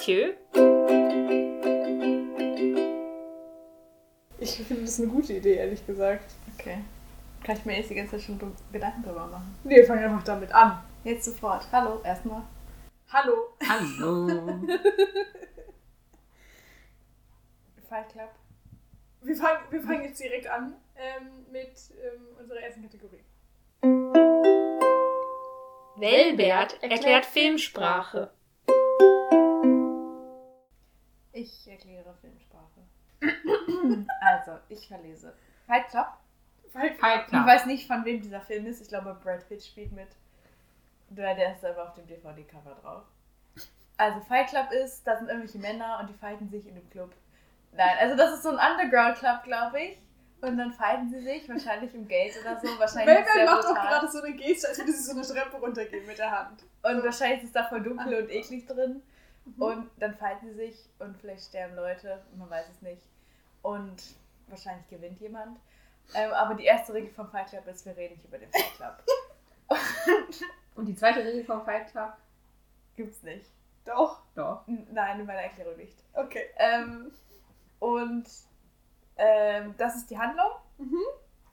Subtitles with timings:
[0.00, 0.32] Mathieu.
[4.38, 6.24] Ich finde das eine gute Idee, ehrlich gesagt.
[6.54, 6.78] Okay.
[7.44, 8.40] Kann ich mir jetzt die ganze Zeit schon
[8.72, 9.54] Gedanken drüber machen?
[9.62, 10.82] Nee, wir fangen einfach damit an.
[11.04, 11.66] Jetzt sofort.
[11.70, 12.42] Hallo, erstmal.
[13.12, 13.50] Hallo.
[13.68, 14.26] Hallo.
[17.86, 18.30] Fight Club.
[19.20, 23.22] Wir fangen, wir fangen jetzt direkt an ähm, mit ähm, unserer ersten Kategorie.
[25.96, 28.30] Welbert erklärt Filmsprache.
[31.40, 32.80] Ich erkläre Filmsprache.
[34.20, 35.34] also, ich verlese.
[35.66, 36.06] Fight Club.
[36.70, 37.46] Fight Fight Ich Club.
[37.46, 38.80] weiß nicht, von wem dieser Film ist.
[38.82, 40.08] Ich glaube, Brad Pitt spielt mit.
[41.08, 43.02] Der, der ist aber auf dem DVD-Cover drauf.
[43.96, 47.14] Also, Fight Club ist, da sind irgendwelche Männer und die fighten sich in dem Club.
[47.72, 49.98] Nein, also das ist so ein Underground-Club, glaube ich.
[50.42, 52.66] Und dann fighten sie sich, wahrscheinlich um Geld oder so.
[52.78, 53.88] Wahrscheinlich Melvin macht auch brutal.
[53.88, 56.64] gerade so eine Geste, als würde sie so eine Treppe runtergehen mit der Hand.
[56.82, 59.02] Und wahrscheinlich ist es da voll dunkel und eklig drin.
[59.44, 59.62] Mhm.
[59.62, 63.02] Und dann fighten sie sich und vielleicht sterben Leute, man weiß es nicht.
[63.62, 64.02] Und
[64.48, 65.58] wahrscheinlich gewinnt jemand.
[66.14, 68.74] Ähm, aber die erste Regel vom Fight Club ist, wir reden nicht über den Fight
[68.76, 69.02] Club.
[70.74, 72.14] Und die zweite Regel vom Fight Club?
[72.96, 73.46] Gibt's nicht.
[73.84, 74.22] Doch.
[74.34, 74.66] Doch.
[74.66, 75.96] N- Nein, in meiner Erklärung nicht.
[76.14, 76.46] Okay.
[76.56, 77.12] Ähm,
[77.78, 78.24] und
[79.16, 80.50] ähm, das ist die Handlung.
[80.78, 81.02] Mhm.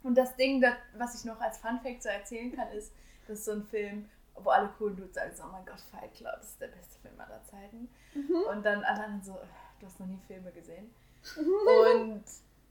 [0.03, 2.93] Und das Ding, das, was ich noch als Fun Fact so erzählen kann, ist,
[3.27, 4.09] das ist so ein Film,
[4.43, 6.99] wo alle coolen Dudes sagen so, oh mein Gott, Fight Club, das ist der beste
[6.99, 7.89] Film aller Zeiten.
[8.13, 8.43] Mhm.
[8.49, 9.39] Und dann alle anderen so,
[9.79, 10.93] du hast noch nie Filme gesehen.
[11.35, 12.23] Und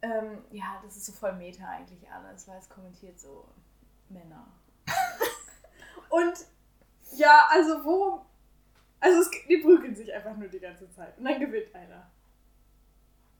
[0.02, 3.46] ähm, ja, das ist so voll Meta eigentlich alles, weil es kommentiert so
[4.08, 4.46] Männer.
[6.10, 6.46] Und
[7.12, 8.20] ja, also worum.
[8.98, 11.16] Also es, die prügeln sich einfach nur die ganze Zeit.
[11.18, 12.10] Und dann gewinnt einer.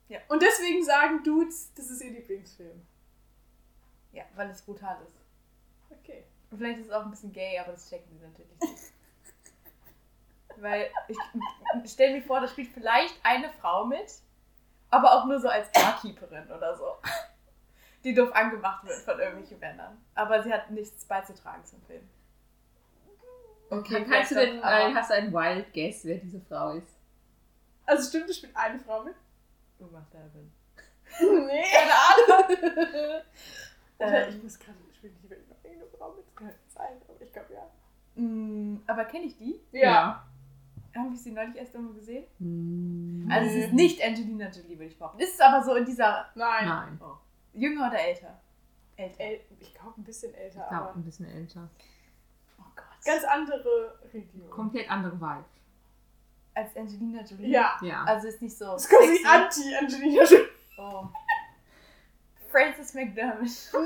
[0.07, 0.19] Ja.
[0.29, 2.85] Und deswegen sagen Dudes, das ist ihr Lieblingsfilm.
[4.11, 5.15] Ja, weil es brutal ist.
[5.89, 6.25] Okay.
[6.49, 8.93] Und vielleicht ist es auch ein bisschen gay, aber das checken sie natürlich nicht.
[10.61, 10.89] Weil
[11.83, 14.11] ich stell mir vor, da spielt vielleicht eine Frau mit,
[14.89, 16.97] aber auch nur so als Barkeeperin oder so.
[18.03, 19.97] Die doof angemacht wird von irgendwelchen Männern.
[20.15, 22.07] Aber sie hat nichts beizutragen zum Film.
[23.69, 26.95] Okay, kannst du denn, äh, hast du einen Wild Guess, wer diese Frau ist?
[27.85, 29.15] Also stimmt, es spielt eine Frau mit?
[29.79, 30.51] Uma Thurman.
[31.47, 31.63] nee.
[31.71, 33.21] Keine Ahnung.
[33.99, 35.46] Oder ähm, ich muss gerade, nicht wirklich noch irgendeine
[35.97, 36.25] Frau mit?
[36.25, 38.21] Das kann nicht sein, aber ich glaube ja.
[38.21, 39.59] mh, aber kenne ich die?
[40.95, 42.25] Habe ich sie neulich erst irgendwo gesehen?
[42.39, 43.29] Hm.
[43.31, 45.21] Also es ist nicht Angelina Jolie, würde ich behaupten.
[45.21, 46.65] Es ist aber so in dieser Nein.
[46.67, 46.99] Nein.
[47.53, 48.39] jünger oder älter?
[48.95, 49.19] Älter.
[49.19, 51.69] El ich glaube ein bisschen älter, Ich glaube, ein bisschen älter.
[52.59, 53.05] Oh Gott.
[53.05, 54.49] ganz andere Region.
[54.49, 55.45] Komplett andere Vibe.
[56.55, 57.49] Als Angelina Jolie?
[57.51, 57.77] Ja.
[57.83, 58.03] Ja.
[58.05, 60.47] Also ist nicht so Das ist quasi anti-Angelina Jolie.
[60.79, 61.05] Oh.
[62.49, 63.41] Frances McDermott.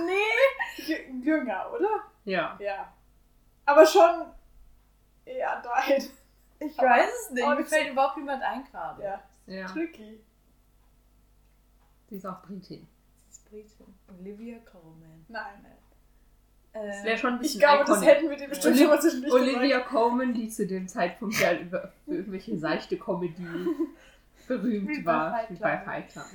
[0.05, 0.83] Nee.
[0.83, 2.03] Jü- Jünger, oder?
[2.25, 2.57] ja.
[2.59, 2.93] Ja.
[3.65, 4.25] Aber schon
[5.25, 6.03] eher dahin.
[6.59, 7.43] Ich weiß es nicht.
[7.45, 9.03] Oh, Mir das- fällt überhaupt niemand ein gerade.
[9.03, 9.21] Ja.
[9.47, 9.65] Ja.
[9.67, 10.19] Tricky.
[12.09, 12.87] Sie ist auch Britin.
[13.27, 13.93] Das ist Britin.
[14.19, 15.25] Olivia Colman.
[15.27, 15.65] Nein.
[16.73, 18.09] Das Äh, wäre schon ein Ich bisschen glaube, das iconic.
[18.15, 21.91] hätten wir dir bestimmt schon mal zwischendurch Olivia Colman, die zu dem Zeitpunkt ja über
[22.05, 23.45] für irgendwelche seichte Comedy
[24.47, 25.77] berühmt bei war, spielt Club bei.
[25.79, 26.25] Fight Club.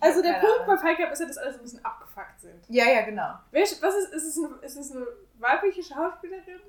[0.00, 0.76] Also der Punkt bei.
[0.76, 2.64] Fight Club ist ja, dass alle so ein bisschen abgefuckt sind.
[2.68, 3.34] Ja, ja, genau.
[3.52, 3.82] Was ist,
[4.12, 5.06] ist, es eine, ist es eine
[5.38, 6.60] weibliche Schauspielerin,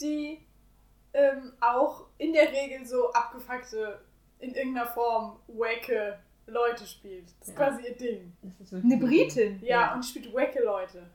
[0.00, 0.40] die
[1.12, 4.00] ähm, auch in der Regel so abgefuckte,
[4.38, 7.28] in irgendeiner Form wacke Leute spielt?
[7.40, 7.66] Das ist Ja.
[7.70, 8.36] quasi ihr Ding.
[8.42, 9.58] Das ist wirklich Eine Britin.
[9.62, 9.94] Ja, Ja.
[9.94, 11.06] und die spielt wacke Leute.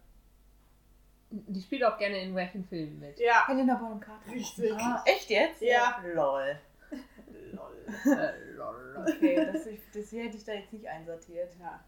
[1.33, 3.17] Die spielt auch gerne in wacken Filmen mit.
[3.19, 3.47] Ja.
[3.47, 4.29] Helena Bonham Carter.
[4.31, 4.73] Richtig.
[4.77, 5.61] Ah, echt jetzt?
[5.61, 6.01] Ja.
[6.13, 6.59] Lol.
[7.53, 8.33] Lol.
[8.61, 9.05] Lol.
[9.07, 9.63] Okay, das,
[9.93, 11.53] das hier hätte ich da jetzt nicht einsortiert.
[11.59, 11.79] Ja.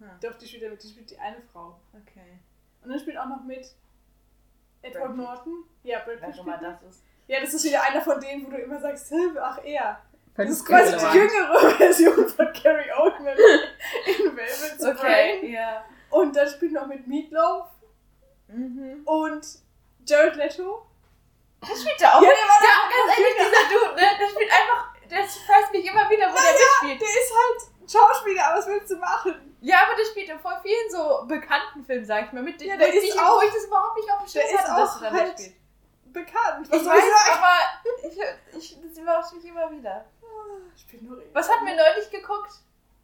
[0.00, 0.10] Hm.
[0.22, 1.78] Doch, die spielt ja mit, die spielt die eine Frau.
[1.92, 2.38] Okay.
[2.82, 3.66] Und dann spielt auch noch mit
[4.82, 5.16] Edward.
[5.16, 5.64] Norton.
[5.82, 7.04] Ja, Brad Pitt spielt das ist.
[7.26, 10.00] Ja, das ist wieder einer von denen, wo du immer sagst, Hilfe, ach er.
[10.36, 13.36] Das ist quasi die jüngere Version von Carrie Oldman
[14.06, 15.52] in Velvet's Okay, Brain.
[15.52, 15.84] ja.
[16.10, 17.70] Und dann spielt noch mit Meatloaf
[18.48, 19.00] Mhm.
[19.06, 19.46] und
[20.06, 20.84] Jared Leto.
[21.60, 22.20] Das spielt er auch.
[22.22, 24.08] Ja, der war doch ganz ehrlich, dieser Dude, ne?
[24.20, 24.93] Der spielt einfach.
[25.10, 27.00] Der weiß mich immer wieder, wo der mitspielt.
[27.00, 29.56] Der ist halt Schauspieler, aber was willst du machen?
[29.60, 32.42] Ja, aber der spielt in voll vielen so bekannten Filmen, sag ich mal.
[32.42, 34.42] Mit Ja, wo der ich, ist wo auch- ich das überhaupt nicht auf dem Schirm
[34.48, 35.56] der ist hatte, dass er da halt- mitspielt.
[36.12, 36.66] Bekannt.
[36.66, 37.38] Ich Was ich weiß, sagen?
[37.42, 38.18] aber ich,
[38.56, 40.04] ich, das überrascht mich immer wieder.
[40.76, 42.52] Ich spiel nur Was hatten wir neulich geguckt,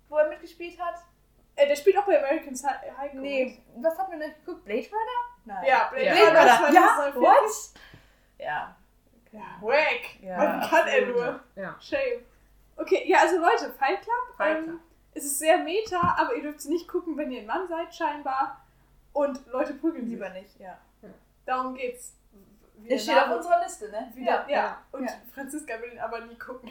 [0.08, 0.94] wo er mitgespielt hat?
[1.56, 3.16] Äh, der spielt auch bei American Psy- Psycho.
[3.16, 4.64] Nee, was hatten wir neulich geguckt?
[4.64, 5.20] Blade Runner?
[5.44, 5.64] Nein.
[5.66, 6.12] Ja, Blade Ja.
[6.12, 6.72] Runner Blade Runner.
[6.72, 7.20] Ja, 2049.
[7.20, 7.80] what?
[8.38, 8.76] Ja.
[9.32, 10.20] Ja, wack.
[10.22, 11.40] Ja, Man kann er nur.
[11.56, 11.76] Ja.
[11.80, 12.22] Shame.
[12.76, 14.36] Okay, ja, also Leute, Fight Club.
[14.36, 14.80] Fight ähm, Club.
[15.14, 17.94] Es ist sehr meta, aber ihr dürft es nicht gucken, wenn ihr ein Mann seid,
[17.94, 18.64] scheinbar.
[19.12, 20.14] Und Leute prügeln sich.
[20.14, 20.78] Lieber nicht, ja.
[21.46, 22.14] Darum geht's.
[22.78, 24.10] Wie Der der steht auf Name- unserer Liste, ne?
[24.14, 24.56] Wieder, ja.
[24.56, 24.78] ja.
[24.92, 25.12] Und Ja.
[25.34, 26.70] Franziska will ihn aber nie gucken.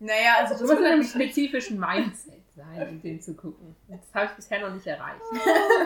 [0.00, 3.74] Naja, also Du das musst in einem spezifischen Mindset sein, um den zu gucken.
[3.88, 5.20] Das habe ich bisher noch nicht erreicht.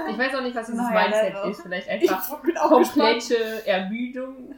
[0.08, 1.62] Ich weiß auch nicht, was dieses Naja, Mindset ist.
[1.62, 4.54] Vielleicht Ich einfach komplette Ermüdung,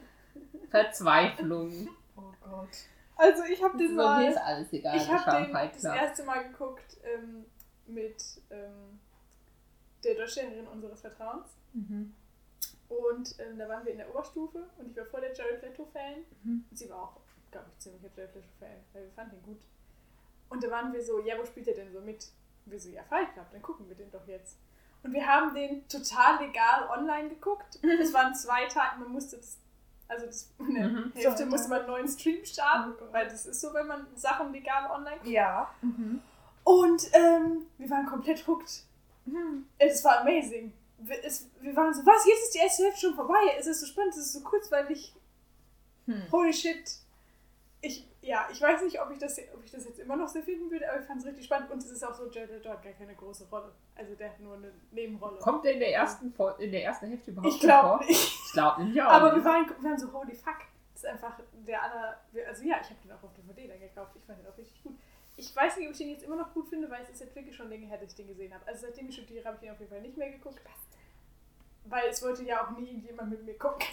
[0.73, 1.89] Verzweiflung.
[2.17, 2.69] Oh Gott.
[3.17, 4.97] Also ich habe So, den mir mal, ist alles egal.
[4.97, 7.45] ich habe den Schamheit, das erste Mal geguckt ähm,
[7.87, 8.99] mit ähm,
[10.03, 11.49] der Deutschlehrerin unseres Vertrauens.
[11.75, 12.15] Mhm.
[12.89, 16.25] Und ähm, da waren wir in der Oberstufe und ich war voll der Jared Leto-Fan.
[16.43, 16.65] Mhm.
[16.73, 17.21] Sie war auch,
[17.51, 19.61] glaube ich, ziemlicher Jared Leto-Fan, weil wir fanden ihn gut.
[20.51, 22.27] Und da waren wir so, ja, wo spielt er denn so mit?
[22.67, 24.59] Und wir so, ja, Fight Club, dann gucken wir den doch jetzt.
[25.03, 27.79] Und wir haben den total legal online geguckt.
[28.01, 29.59] Es waren zwei Tage, man musste das,
[30.09, 31.13] also das, in der Mhm.
[31.15, 33.13] Hälfte So, musste man einen neuen Stream starten, Oh Gott.
[33.13, 35.29] weil das ist so, wenn man Sachen legal online guckt.
[35.29, 35.71] Ja.
[35.81, 36.21] Mhm.
[36.65, 38.85] Und ähm, wir waren komplett hooked.
[39.25, 39.67] Mhm.
[39.79, 40.73] Es war amazing.
[40.99, 43.41] Wir, es, wir waren so, was, jetzt ist die erste Hälfte schon vorbei.
[43.59, 45.13] Es ist so spannend, es ist so kurzweilig.
[46.07, 46.23] Hm.
[46.31, 46.99] Holy shit.
[47.85, 50.41] Ich, ja, ich weiß nicht, ob ich, das, ob ich das jetzt immer noch so
[50.41, 51.69] finden würde, aber ich fand es richtig spannend.
[51.73, 53.73] Und es ist auch so, Jared Leto hat gar keine große Rolle.
[53.97, 55.39] Also der hat nur eine Nebenrolle.
[55.41, 58.07] Kommt der in der ersten, in der ersten Hälfte überhaupt ich glaube vor?
[58.07, 58.39] nicht.
[58.47, 59.45] Ich glaube nämlich auch Aber wir nicht.
[59.45, 60.59] waren, wir waren so, holy fuck.
[60.95, 62.21] Das ist einfach der aller.
[62.47, 64.13] Also ja, ich habe den auch auf DVD dann gekauft.
[64.15, 64.97] Ich fand den auch richtig gut.
[65.37, 67.35] Ich weiß nicht, ob ich den jetzt immer noch gut finde, weil es ist jetzt
[67.35, 68.65] wirklich schon länger her, dass ich den gesehen habe.
[68.67, 70.61] Also seitdem ich studiere, habe ich den auf jeden Fall nicht mehr geguckt.
[71.87, 73.89] Weil es wollte ja auch nie irgendjemand mit mir gucken.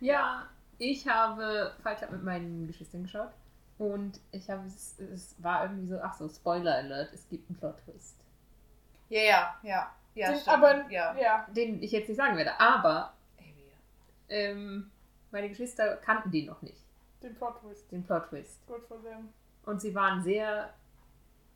[0.00, 0.48] Ja,
[0.78, 3.30] ich habe Fight Club mit meinen Geschwistern geschaut.
[3.78, 7.58] Und ich habe es, es war irgendwie so, ach so, Spoiler Alert, es gibt einen
[7.58, 8.16] Plot Twist.
[9.08, 9.94] Ja, ja, ja.
[10.14, 10.56] Ja, Den- stimmt.
[10.56, 11.16] aber ja.
[11.16, 11.46] ja.
[11.54, 12.58] Den ich jetzt nicht sagen werde.
[12.58, 13.12] Aber
[14.28, 14.90] ähm,
[15.30, 16.82] meine Geschwister kannten den noch nicht,
[17.22, 17.90] Den Plot Twist.
[17.92, 18.66] den Plot Twist.
[18.66, 19.28] Good for them.
[19.64, 20.74] Und sie waren sehr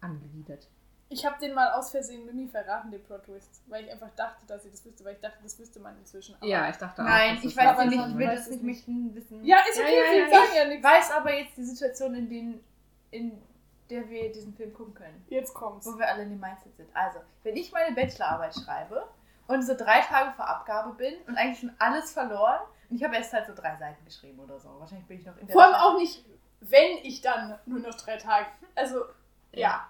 [0.01, 0.69] angewidert.
[1.13, 3.63] Ich habe den mal aus Versehen Mimi verraten, den Plot Twist.
[3.67, 6.35] Weil ich einfach dachte, dass sie das wüsste, weil ich dachte, das wüsste man inzwischen.
[6.37, 7.07] Aber Ja, ich dachte auch.
[7.07, 9.45] Nein, dass ich das weiß aber nicht, ich will das nicht möchten wissen.
[9.45, 10.85] Ja, ist Ja, okay, ja, ja, ja Ich nichts.
[10.85, 12.65] weiß aber jetzt die Situation, in, denen,
[13.11, 13.43] in
[13.91, 15.25] der wir diesen Film gucken können.
[15.29, 15.87] Jetzt kommt's.
[15.87, 16.89] Wo wir alle in dem Mindset sind.
[16.95, 19.07] Also, wenn ich meine Bachelorarbeit schreibe
[19.49, 23.17] und so drei Tage vor Abgabe bin und eigentlich schon alles verloren und ich habe
[23.17, 24.71] erst halt so drei Seiten geschrieben oder so.
[24.79, 26.25] Wahrscheinlich bin ich noch in der Vor allem auch nicht,
[26.61, 28.47] wenn ich dann nur noch drei Tage.
[28.75, 29.05] Also,
[29.53, 29.89] ja.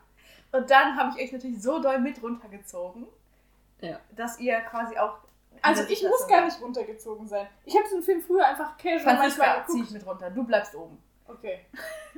[0.53, 3.07] Und dann habe ich euch natürlich so doll mit runtergezogen,
[3.81, 3.99] Ja.
[4.15, 5.19] dass ihr quasi auch.
[5.63, 7.47] Also, ich muss gar nicht runtergezogen sein.
[7.65, 9.93] Ich habe diesen Film früher einfach casual manchmal zieh ich geguckt.
[9.93, 10.31] mit runter.
[10.31, 10.99] Du bleibst oben.
[11.27, 11.61] Okay.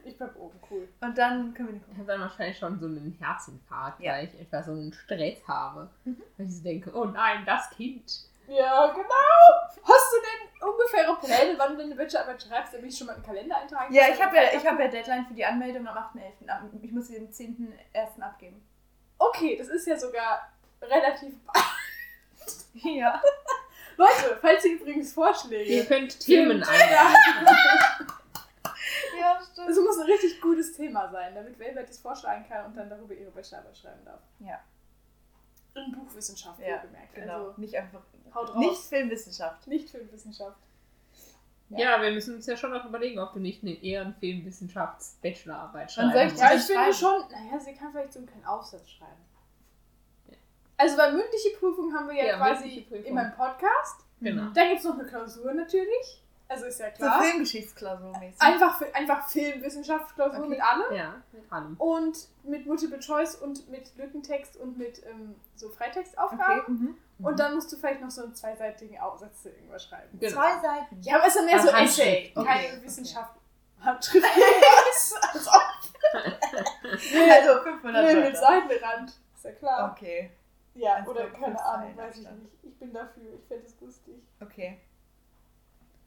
[0.04, 0.88] Ich bleib oben, cool.
[1.00, 4.12] Und dann können wir nicht Ich habe dann wahrscheinlich schon so einen Herzinfarkt, Ja.
[4.14, 5.88] weil ich etwa so einen Stress habe.
[6.04, 6.22] Mhm.
[6.36, 8.28] Weil ich so denke, oh nein, das Kind.
[8.48, 9.04] Ja, genau.
[9.84, 13.22] Hast du denn ungefähre Pläne, wann du deine Bachelorarbeit schreibst, damit ich schon mal einen
[13.24, 14.12] Kalender eintragen Ja, kann?
[14.14, 16.48] ich habe ja, ich hab ja Deadline für die Anmeldung am 8.11.
[16.48, 18.20] Ab- Ich muss sie am 10.01.
[18.22, 18.66] abgeben.
[19.18, 20.52] Okay, das ist ja sogar
[20.82, 21.34] relativ.
[22.74, 23.22] Ja.
[23.96, 25.70] Leute, falls ihr übrigens Vorschläge.
[25.70, 26.66] Ihr könnt Themen Ja.
[26.68, 27.56] einreichen.
[29.18, 29.68] Ja, stimmt.
[29.70, 33.14] Es muss ein richtig gutes Thema sein, damit Velvet es vorschlagen kann und dann darüber
[33.14, 34.20] ihre Bachelorarbeit schreiben darf.
[34.40, 34.60] Ja.
[35.74, 37.14] In Buchwissenschaft, Ja, wohlgemerkt.
[37.14, 37.46] Genau.
[37.48, 38.00] Also nicht einfach.
[38.34, 38.56] haut raus.
[38.56, 39.66] Nicht Filmwissenschaft.
[39.66, 40.56] nicht Filmwissenschaft.
[41.70, 46.14] Ja, wir müssen uns ja schon noch überlegen, ob du nicht eine Ehrenfilmwissenschafts-Bachelorarbeit ich musst.
[46.14, 46.94] Ja, Ja, ich finde schreiben.
[46.94, 49.10] schon, naja, sie kann vielleicht so einen kleinen Aufsatz schreiben.
[50.76, 54.04] Also, weil mündliche Prüfung haben wir ja, Ja, quasi immer im Podcast.
[54.20, 54.50] Genau.
[54.52, 56.22] Dann gibt es noch eine Klausur natürlich.
[56.54, 57.22] Also ist ja So klar.
[57.22, 58.40] Filmgeschichtsklausur mäßig.
[58.40, 60.48] einfach, einfach Filmwissenschaftsklausur Okay.
[60.48, 60.96] mit allem.
[60.96, 61.74] Ja, mit allem.
[61.76, 66.60] Und mit Multiple Choice und mit Lückentext und mit ähm, so Freitextaufgaben.
[66.60, 66.70] Okay.
[66.70, 66.98] Mhm.
[67.26, 70.18] Und dann musst du vielleicht noch so einen zweiseitigen Aufsatz zu irgendwas schreiben.
[70.18, 70.32] Genau.
[70.32, 71.00] Zwei Seiten.
[71.02, 72.34] Ja, aber es ist ja mehr Also so Essay, Handschrift.
[72.46, 73.34] keine Okay, Wissenschaft.
[73.80, 74.26] Handschrift.
[76.14, 78.36] Also 500 nee, mit.
[78.36, 79.10] Seitenrand.
[79.34, 79.92] Ist ja klar.
[79.92, 80.30] Okay,
[80.74, 82.52] Ja, Also oder keine Ahnung, weiß ich nicht.
[82.62, 84.14] Ich bin dafür, ich fände es lustig.
[84.40, 84.80] okay.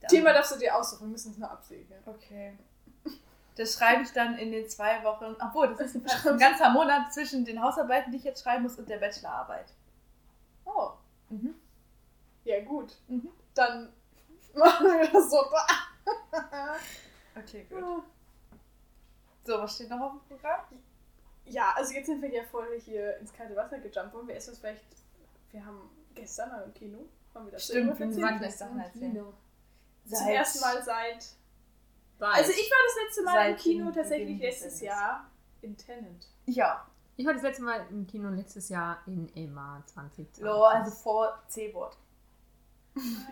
[0.01, 1.99] Dann- Thema darfst du dir aussuchen, wir müssen es nur absegnen.
[2.05, 2.57] Okay.
[3.55, 5.35] Das schreibe ich dann in den zwei Wochen.
[5.43, 8.77] Obwohl, das ist ein, ein ganzer Monat zwischen den Hausarbeiten, die ich jetzt schreiben muss,
[8.77, 9.73] und der Bachelorarbeit.
[10.65, 10.91] Oh,
[11.29, 11.55] Mhm.
[12.43, 12.95] ja gut.
[13.07, 13.29] Mhm.
[13.55, 13.91] Dann
[14.53, 15.39] machen wir das so.
[17.35, 18.03] Okay, gut.
[19.43, 20.61] So, was steht noch auf dem Programm?
[21.45, 24.13] Ja, also jetzt sind wir ja voll hier ins kalte Wasser gejumpt.
[24.13, 24.83] Wollen wir erst was vielleicht.
[25.51, 26.99] Wir haben gestern mal im Kino.
[27.33, 28.77] Haben wir das Stimmt, wir waren gestern Sachen
[30.11, 30.25] erzählen.
[30.27, 31.23] Zum ersten Mal seit.
[32.19, 32.35] Seit.
[32.35, 34.81] Also ich war das letzte Mal im Seit Kino dem tatsächlich letztes.
[34.81, 35.29] Jahr
[35.61, 36.27] in Tenant.
[36.45, 36.85] Ja,
[37.15, 40.43] ich war das letzte Mal im Kino letztes Jahr in Emma 2020.
[40.43, 41.97] so, also vor C-Wort.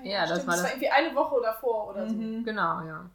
[0.04, 2.14] Ja, das Stimmt, war das das- war irgendwie eine Woche davor oder so.
[2.16, 2.44] Mhm.
[2.44, 3.10] Genau, ja.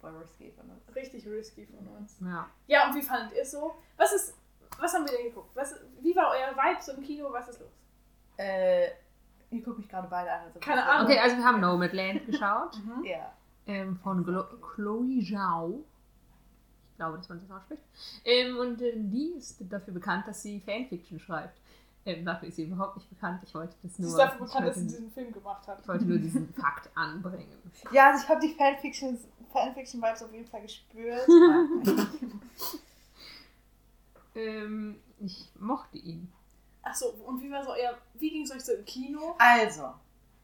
[0.00, 0.82] Voll risky von uns.
[0.96, 2.16] Richtig risky von uns.
[2.20, 2.48] ja.
[2.66, 3.74] Ja, und wie fandet ihr es so?
[3.96, 4.34] Was ist.
[4.80, 5.50] Was haben wir denn geguckt?
[5.54, 7.32] Was, wie war euer Vibe so im Kino?
[7.32, 7.70] Was ist los?
[8.36, 8.88] Äh,
[9.52, 10.40] ihr guckt mich gerade beide an.
[10.46, 11.06] Also Keine Ahnung.
[11.06, 12.78] Okay, also wir haben Nomadland geschaut.
[13.04, 13.32] Ja.
[13.66, 14.42] Ähm, von Glo
[14.74, 15.84] Chloe Zhao.
[16.96, 17.82] glaube, dass man das ausspricht.
[18.24, 21.60] Ähm, und äh, die ist dafür bekannt, dass sie Fanfiction schreibt.
[22.04, 23.40] Ähm, dafür ist sie überhaupt nicht bekannt.
[23.44, 24.10] Ich wollte das Sie nur.
[24.10, 25.78] ist dafür ich, bekannt, dass wollte, sie diesen Film gemacht hat.
[25.80, 27.58] ich wollte nur diesen Fakt anbringen.
[27.92, 29.16] Ja, also ich habe die Fanfiction,
[29.52, 31.28] Fanfiction-Vibes auf jeden Fall gespürt.
[34.34, 36.32] Ähm, ich mochte ihn.
[36.82, 39.34] Achso, und wie war so euer, wie ging es euch so im Kino?
[39.38, 39.94] Also,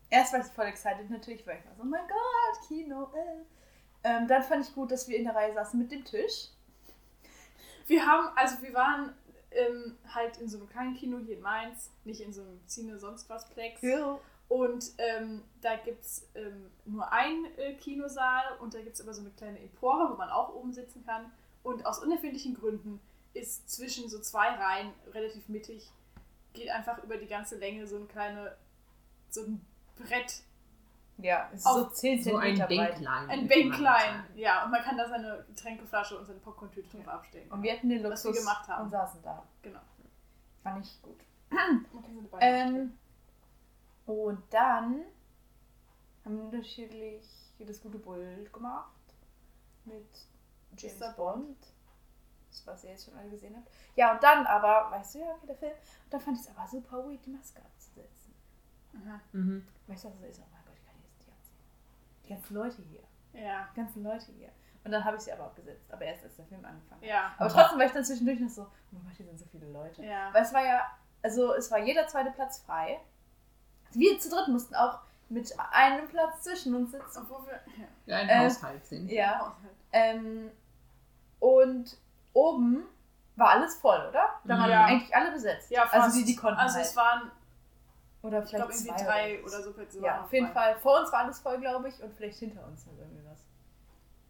[0.08, 3.10] erst war ich voll excited natürlich, weil ich war so, oh mein Gott, Kino.
[3.14, 3.44] Äh.
[4.04, 6.48] Ähm, dann fand ich gut, dass wir in der Reihe saßen mit dem Tisch.
[7.86, 9.12] Wir haben, also wir waren
[9.50, 12.98] ähm, halt in so einem kleinen Kino hier in Mainz, nicht in so einem Cine
[12.98, 13.80] sonst was Plex.
[14.48, 19.12] Und ähm, da gibt es ähm, nur einen äh, Kinosaal und da gibt es aber
[19.12, 21.30] so eine kleine Empore, wo man auch oben sitzen kann.
[21.62, 23.00] Und aus unerfindlichen Gründen
[23.34, 25.90] ist zwischen so zwei Reihen relativ mittig,
[26.52, 28.56] geht einfach über die ganze Länge so ein kleine,
[29.30, 29.64] so ein
[29.96, 30.42] Brett,
[31.18, 32.68] Ja, es ist so 10 So ein cm breit.
[32.94, 33.30] Bänklein.
[33.30, 34.24] ein Bänklein.
[34.36, 37.50] Ja, und man kann da seine Getränkeflasche und seine Popcorn-Tüte drauf abstellen.
[37.50, 38.84] Und wir hatten den Was wir Luxus gemacht haben.
[38.84, 39.42] und saßen da.
[39.62, 39.80] Genau.
[40.62, 41.18] Fand ich gut.
[42.40, 42.96] Ähm,
[44.06, 45.02] und dann
[46.24, 47.24] haben wir unterschiedlich
[47.58, 48.92] das gute Bull gemacht
[49.84, 50.06] mit
[50.76, 51.12] James Mr.
[51.14, 51.56] Bond.
[52.58, 53.68] Das, was ihr jetzt schon alle gesehen habt.
[53.96, 55.72] Ja, und dann aber, weißt du ja, okay, der Film.
[55.72, 58.34] Und dann fand ich es aber super weird, die Maske abzusetzen.
[58.94, 59.20] Aha.
[59.32, 59.66] Mhm.
[59.86, 60.40] Weißt du, was das ist?
[60.40, 61.58] Oh mein Gott, ich kann jetzt die anziehen.
[62.24, 63.02] Die ganzen Leute hier.
[63.42, 63.68] Ja.
[63.72, 64.50] Die ganzen Leute hier.
[64.84, 65.92] Und dann habe ich sie aber abgesetzt.
[65.92, 67.08] Aber erst als der Film angefangen hat.
[67.08, 67.34] Ja.
[67.38, 69.66] Aber trotzdem war ich dann zwischendurch noch so, oh mein Gott, hier sind so viele
[69.70, 70.04] Leute.
[70.04, 70.32] Ja.
[70.32, 70.86] Weil es war ja,
[71.22, 73.00] also es war jeder zweite Platz frei.
[73.92, 77.22] Wir zu dritt mussten auch mit einem Platz zwischen uns sitzen.
[77.22, 77.60] Obwohl wir.
[78.06, 78.16] Ja.
[78.16, 79.10] Ein Äh, Haushalt sind.
[79.10, 79.56] Ja.
[79.92, 80.50] Ähm,
[81.40, 81.98] und
[82.38, 82.84] oben
[83.36, 84.28] war alles voll, oder?
[84.44, 84.84] Da waren Ja.
[84.84, 85.70] eigentlich alle besetzt.
[85.70, 85.94] Ja, fast.
[85.94, 86.86] Also die, die konnten Also halt.
[86.86, 87.30] es waren,
[88.22, 90.00] oder ich glaube, vielleicht irgendwie zwei drei oder, oder so Plätze.
[90.00, 90.54] Ja, auf jeden frei.
[90.72, 90.80] Fall.
[90.80, 93.38] Vor uns war alles voll, glaube ich, und vielleicht hinter uns noch irgendwie was.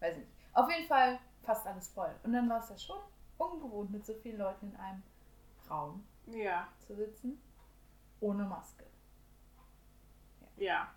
[0.00, 0.28] Weiß nicht.
[0.52, 2.14] Auf jeden Fall fast alles voll.
[2.22, 2.98] Und dann war es ja schon
[3.38, 5.02] ungewohnt, mit so vielen Leuten in einem
[5.70, 6.68] Raum Ja.
[6.86, 7.40] zu sitzen.
[8.20, 8.84] Ohne Maske.
[10.56, 10.88] Ja.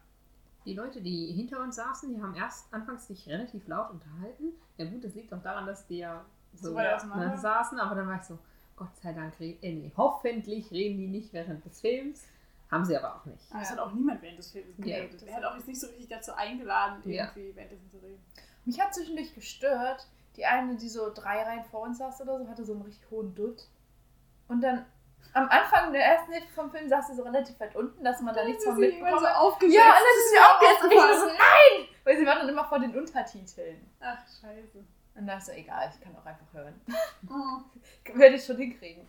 [0.66, 4.54] Die Leute, die hinter uns saßen, die haben erst anfangs sich relativ laut unterhalten.
[4.78, 7.38] Ja gut, das liegt auch daran, dass die ja so, weit auseinander.
[7.38, 8.38] saßen, aber dann war ich so,
[8.76, 12.26] Gott sei Dank, re- äh, nee, hoffentlich reden die nicht während des Films.
[12.70, 13.44] Haben sie aber auch nicht.
[13.52, 14.98] Aber es hat auch niemand während des Films Ja.
[15.00, 15.24] geredet.
[15.28, 17.26] Er hat auch jetzt nicht so richtig dazu eingeladen, Ja.
[17.26, 18.24] irgendwie währenddessen zu reden.
[18.66, 22.48] Mich hat zwischendurch gestört, die eine, die so drei Reihen vor uns saß oder so,
[22.48, 23.68] hatte so einen richtig hohen Dutt.
[24.48, 24.86] Und dann
[25.34, 28.34] am Anfang der ersten Hälfte vom Film saß sie so relativ weit unten, dass man
[28.34, 29.76] da nichts von mitbekommen so aufgesetzt.
[29.78, 31.88] Ja, und dann ist mir auch jetzt richtig so, nein!
[32.06, 33.90] Weil sie war dann immer vor den Untertiteln.
[34.00, 34.84] Ach, scheiße.
[35.16, 36.80] Und dann ist so, egal, ich kann auch einfach hören.
[37.22, 37.64] Mhm.
[38.20, 39.08] Werde ich schon hinkriegen.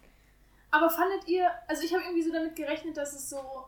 [0.71, 3.67] Aber fandet ihr, also ich habe irgendwie so damit gerechnet, dass es so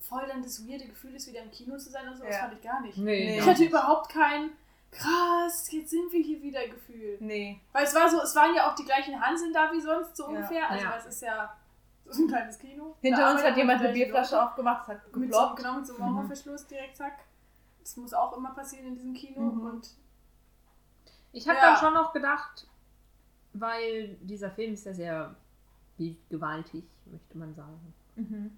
[0.00, 2.24] voll dann das weirde Gefühl ist, wieder im Kino zu sein und so.
[2.24, 2.40] Das Ja.
[2.42, 2.96] fand ich gar nicht.
[2.98, 3.38] Nee.
[3.38, 4.50] Ich hatte überhaupt kein
[4.90, 7.18] krass, jetzt sind wir hier wieder Gefühl.
[7.20, 7.60] Nee.
[7.72, 10.22] Weil es war so, es waren ja auch die gleichen Hanseln da wie sonst, so
[10.24, 10.28] Ja.
[10.30, 10.70] ungefähr.
[10.70, 10.96] Also Ja.
[10.96, 11.56] es ist ja
[12.06, 12.96] so ein kleines Kino.
[13.02, 14.46] Hinter Da uns hat jemand die eine Bierflasche Leute.
[14.48, 15.56] aufgemacht, hat Mit so, geploppt.
[15.56, 17.18] genau, mit so einem Mauerverschluss direkt, zack.
[17.80, 19.40] Das muss auch immer passieren in diesem Kino.
[19.40, 19.66] Mhm.
[19.66, 19.90] Und
[21.32, 21.70] Ich habe Ja.
[21.72, 22.66] dann schon noch gedacht,
[23.52, 25.36] weil dieser Film ist ja sehr
[25.96, 27.94] bildgewaltig, möchte man sagen.
[28.16, 28.50] Mhm.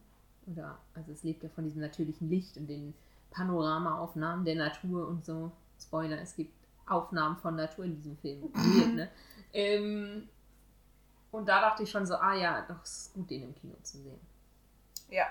[0.46, 2.94] Oder, also es lebt ja von diesem natürlichen Licht und den
[3.30, 5.52] Panoramaaufnahmen der Natur und so.
[5.80, 6.52] Spoiler, es gibt
[6.86, 8.42] Aufnahmen von Natur in diesem Film.
[8.54, 9.10] Weird, ne?
[9.52, 10.28] ähm,
[11.30, 13.74] und da dachte ich schon so, ah ja, doch, es ist gut, den im Kino
[13.82, 14.20] zu sehen.
[15.08, 15.26] Ja.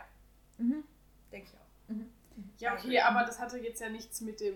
[0.58, 0.84] Mhm.
[1.31, 1.93] Denke ich auch.
[1.93, 2.10] Mhm.
[2.60, 4.55] ja, okay, aber das hatte jetzt ja nichts mit dem.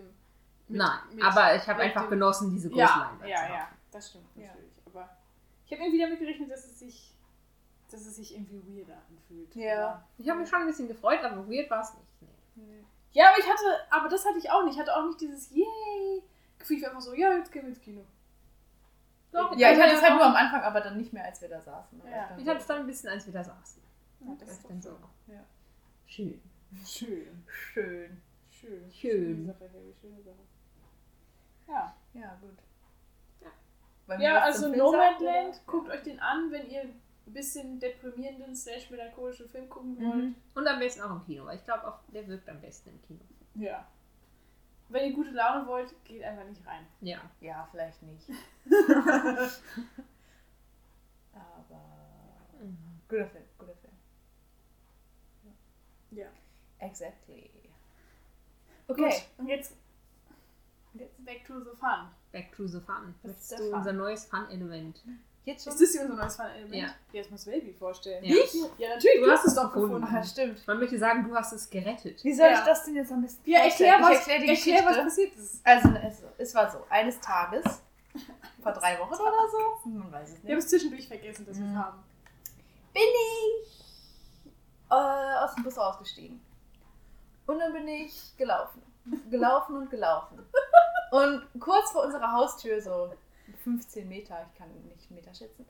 [0.73, 3.53] Mit, Nein, mit- aber ich habe einfach genossen, diese große Ja, Leinwand ja, zu haben.
[3.53, 4.47] ja, das stimmt Ja.
[4.47, 4.71] natürlich.
[4.87, 5.09] Aber
[5.65, 7.13] ich habe irgendwie damit gerechnet, dass es sich,
[7.91, 9.55] dass es sich irgendwie weirder anfühlt.
[9.55, 10.03] Ja.
[10.17, 12.07] Ich habe mich schon ein bisschen gefreut, aber weird war es nicht.
[12.55, 12.83] Nee.
[13.11, 14.73] Ja, aber ich hatte, aber das hatte ich auch nicht.
[14.75, 16.23] Ich hatte auch nicht dieses Yay
[16.57, 16.77] Gefühl.
[16.77, 18.01] Ich war einfach so, ja, jetzt gehen wir ins Kino.
[19.31, 21.41] Doch, Ja, ich hatte ja es halt nur am Anfang, aber dann nicht mehr, als
[21.41, 22.01] wir da saßen.
[22.09, 22.35] Ja.
[22.37, 23.81] Ich so- hatte es dann ein bisschen, als wir da saßen.
[24.21, 24.89] Ja, das ist dann so.
[25.25, 25.35] schön.
[25.35, 25.43] Ja.
[26.07, 26.41] Schön.
[26.85, 27.43] Schön.
[27.47, 28.21] Schön.
[28.49, 28.91] Schön.
[28.91, 28.91] Schön.
[28.91, 30.37] Schöne Sache, Harry, schöne Sache.
[32.13, 32.21] Ja.
[32.21, 32.57] Ja, gut.
[33.41, 34.19] Ja.
[34.19, 39.69] Ja, also Nomadland, guckt euch den an, wenn ihr ein bisschen deprimierenden, slash melancholischen Film
[39.69, 40.15] gucken wollt.
[40.15, 40.35] Mhm.
[40.55, 43.21] Und am besten auch im Kino, weil ich glaube, der wirkt am besten im Kino.
[43.55, 43.87] Ja.
[44.89, 46.85] Wenn ihr gute Laune wollt, geht einfach nicht rein.
[47.01, 47.19] Ja.
[47.41, 48.29] Ja, vielleicht nicht.
[51.33, 51.81] aber.
[53.07, 53.93] Guter Film, guter Film.
[56.11, 56.27] Ja.
[56.79, 57.49] Exactly.
[58.87, 59.05] Okay.
[59.05, 59.21] Okay.
[59.37, 59.75] und jetzt,
[60.95, 62.09] jetzt back to the fun.
[62.31, 63.13] Back to the Fun.
[63.23, 63.73] Was ist Möchtest der du Fun?
[63.79, 65.03] unser neues Fun-Element?
[65.45, 65.73] Jetzt schon?
[65.73, 66.75] Ist das hier unser neues Fun-Element?
[66.75, 66.87] Ja.
[67.11, 68.23] Jetzt muss Baby vorstellen.
[68.23, 68.35] Ja.
[68.43, 68.53] Ich?
[68.77, 69.95] Ja, natürlich, Du du, hast es doch gefunden.
[70.01, 70.17] gefunden.
[70.19, 70.65] Ach, stimmt.
[70.67, 72.23] Man möchte sagen, du hast es gerettet.
[72.23, 72.59] Wie soll Ja.
[72.59, 75.03] ich das denn jetzt am besten Ja, erklär, was, Ich erklär die erklär, was Geschichte.
[75.03, 75.61] passiert ist.
[75.67, 77.63] Also, es, es war so, eines Tages
[78.61, 79.89] vor drei Wochen oder so.
[79.89, 80.57] Man weiß es Wir haben nicht.
[80.65, 81.77] es zwischendurch vergessen, dass wir es Mhm.
[81.77, 82.03] haben.
[82.93, 83.83] Bin ich
[84.89, 86.39] äh, aus dem Bus ausgestiegen.
[87.47, 88.81] Und dann bin ich gelaufen.
[89.29, 90.39] Gelaufen und gelaufen.
[91.13, 93.13] Und kurz vor unserer Haustür, so
[93.63, 95.63] 15 Meter, ich kann nicht Meter schätzen,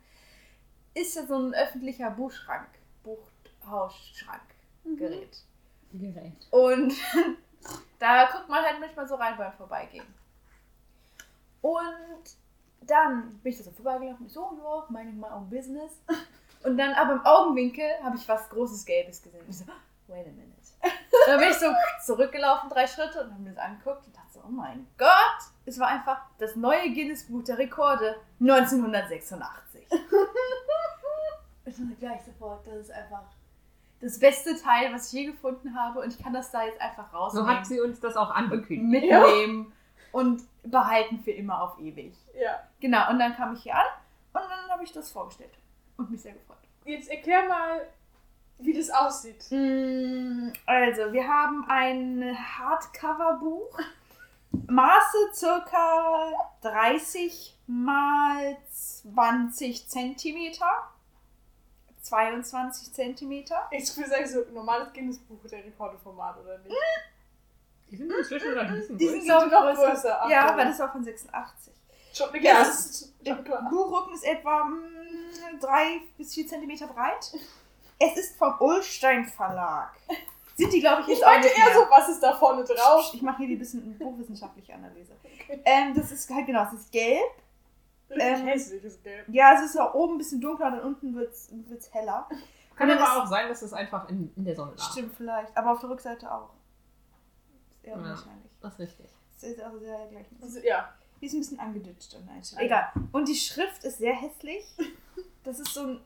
[0.93, 2.69] ist ja so ein öffentlicher Buchschrank,
[3.03, 5.43] Buchhausschrankgerät.
[5.91, 6.47] Gerät.
[6.49, 6.93] Und
[7.99, 10.07] da guckt man halt manchmal so rein beim Vorbeigehen.
[11.61, 12.23] Und
[12.79, 15.99] dann bin ich da so vorbeigelaufen, so, ja, minding my own business.
[16.63, 19.41] Und dann aber im Augenwinkel habe ich was Großes Gelbes gesehen.
[19.41, 19.65] Und ich so,
[20.07, 20.53] wait a minute.
[21.25, 21.65] Dann bin ich so
[22.05, 26.21] zurückgelaufen, drei Schritte, und habe mir das angeguckt und oh mein Gott, es war einfach
[26.37, 29.87] das neue Guinness Buch der Rekorde 1986.
[31.65, 33.23] Und dann gleich sofort, das ist einfach
[34.01, 37.09] das beste Teil, was ich je gefunden habe und ich kann das da jetzt einfach
[37.11, 39.09] So rausnehmen hat sie uns das auch angekündigt.
[39.09, 39.71] mitnehmen
[40.11, 42.13] und behalten für immer auf ewig.
[42.37, 42.59] Ja.
[42.81, 43.85] Genau, und dann kam ich hier an
[44.33, 45.53] und dann habe ich das vorgestellt
[45.97, 46.57] und mich sehr gefreut.
[46.83, 47.81] Jetzt erklär mal,
[48.59, 49.45] wie das aussieht.
[49.51, 53.79] Mm, Also, wir haben ein Hardcover-Buch.
[54.67, 56.31] Maße circa
[56.61, 60.89] 30 mal 20 Zentimeter.
[62.01, 63.67] 22 Zentimeter.
[63.71, 66.75] Ich würde sagen, so normales Guinness-Buch der Rekorde-Format, oder nicht?
[67.89, 70.21] Die sind inzwischen ein bisschen Die sind, glaube ich, noch größer.
[70.21, 71.73] ach, ja, weil das war von 86.
[72.13, 72.63] Schon eine Ja.
[73.69, 74.67] Buchrücken ist etwa
[75.61, 77.31] 3 bis 4 Zentimeter breit.
[77.99, 79.93] Es ist vom Ulstein Verlag.
[80.55, 81.73] Sind die, glaube ich, Ich jetzt auch meinte nicht eher mehr.
[81.75, 83.11] so, was ist da vorne drauf?
[83.13, 85.13] Ich mache hier die bisschen buchwissenschaftliche Analyse.
[85.65, 87.19] Ähm, das ist halt genau, es ist gelb.
[88.09, 89.25] Ähm, hässliches Gelb.
[89.29, 91.49] Ja, es ist ja oben ein bisschen dunkler und dann unten wird es
[91.93, 92.27] heller.
[92.75, 94.91] Kann aber ist- auch sein, dass es einfach in, in der Sonne lag.
[94.91, 96.49] Stimmt vielleicht, aber auf der Rückseite auch.
[97.75, 97.99] Ist eher Ja.
[97.99, 98.51] unwahrscheinlich.
[98.61, 99.09] Das ist richtig.
[99.41, 100.25] Das ist auch sehr gleich.
[100.41, 100.93] Also, ja.
[101.21, 102.29] Die ist ein bisschen angeditscht an.
[102.29, 102.91] Ah, Egal.
[103.11, 104.63] Und die Schrift ist sehr hässlich.
[105.43, 105.99] Das ist so ein,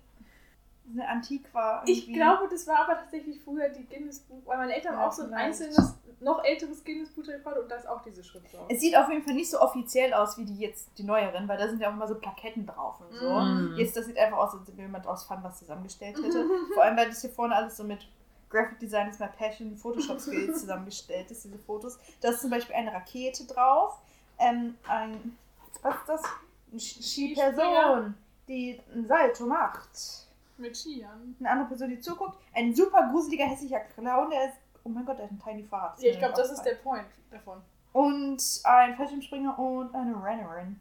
[0.91, 1.83] eine Antiqua.
[1.85, 2.13] Ich irgendwie.
[2.13, 5.23] glaube, das war aber tatsächlich früher die Guinness-Buch, weil meine Eltern Ja, haben auch so
[5.23, 5.45] ein vielleicht.
[5.45, 8.65] einzelnes, noch älteres Guinness-Buch der Rekorde und da ist auch diese Schrift drauf.
[8.69, 11.57] Es sieht auf jeden Fall nicht so offiziell aus wie die jetzt, die neueren, weil
[11.57, 13.29] da sind ja auch immer so Plaketten drauf und so.
[13.29, 13.75] Mhm.
[13.77, 16.45] Jetzt, das sieht einfach aus, als ob jemand aus Fun was zusammengestellt hätte.
[16.73, 18.07] Vor allem, weil das hier vorne alles so mit
[18.49, 21.99] Graphic Design is my passion, Photoshop Skills zusammengestellt ist, diese Fotos.
[22.21, 23.99] Da ist zum Beispiel eine Rakete drauf,
[24.39, 25.37] ähm, ein,
[25.81, 26.23] was ist das?
[26.71, 27.03] Eine Ski-
[27.35, 27.53] Skispringer.
[27.53, 28.13] Person,
[28.47, 30.26] die ein Salto macht.
[30.57, 31.35] Mit Skiern.
[31.39, 32.37] Eine andere Person, die zuguckt.
[32.53, 36.01] Ein super gruseliger, hässlicher Clown, der ist, oh mein Gott, der hat ein Tiny Fahrrad.
[36.01, 37.61] Ja, ich glaube, das ist der Point davon.
[37.93, 40.79] Und ein Fallschirmspringer und eine Rennerin.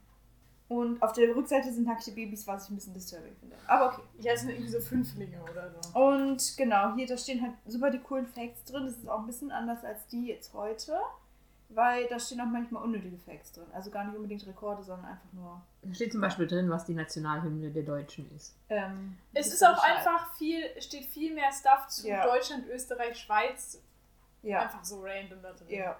[0.69, 3.55] Und auf der Rückseite sind nackte Babys, was ich ein bisschen disturbing finde.
[3.67, 4.01] Aber okay.
[4.19, 5.97] Ja, es sind irgendwie so Fünflinge oder so.
[5.97, 8.85] Und genau, hier, da stehen halt super die coolen Facts drin.
[8.85, 10.99] Das ist auch ein bisschen anders als die jetzt heute.
[11.69, 13.67] Weil da stehen auch manchmal unnötige Facts drin.
[13.73, 15.61] Also gar nicht unbedingt Rekorde, sondern einfach nur.
[15.81, 18.55] Da steht zum Beispiel drin, was die Nationalhymne der Deutschen ist.
[18.69, 22.25] Ähm, Es ist auch einfach viel, steht viel mehr Stuff zu Ja.
[22.25, 23.81] Deutschland, Österreich, Schweiz.
[24.43, 24.61] Ja.
[24.61, 25.67] Einfach so random da drin.
[25.69, 25.97] Ja.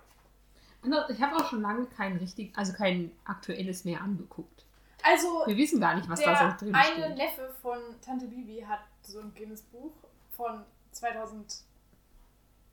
[1.09, 4.63] Ich habe auch schon lange kein richtig, also kein aktuelles mehr angeguckt.
[5.03, 7.17] Also, Wir wissen gar nicht, was da so drin eine steht.
[7.17, 9.91] Neffe von Tante Bibi hat so ein Guinness-Buch
[10.31, 11.61] von 2000,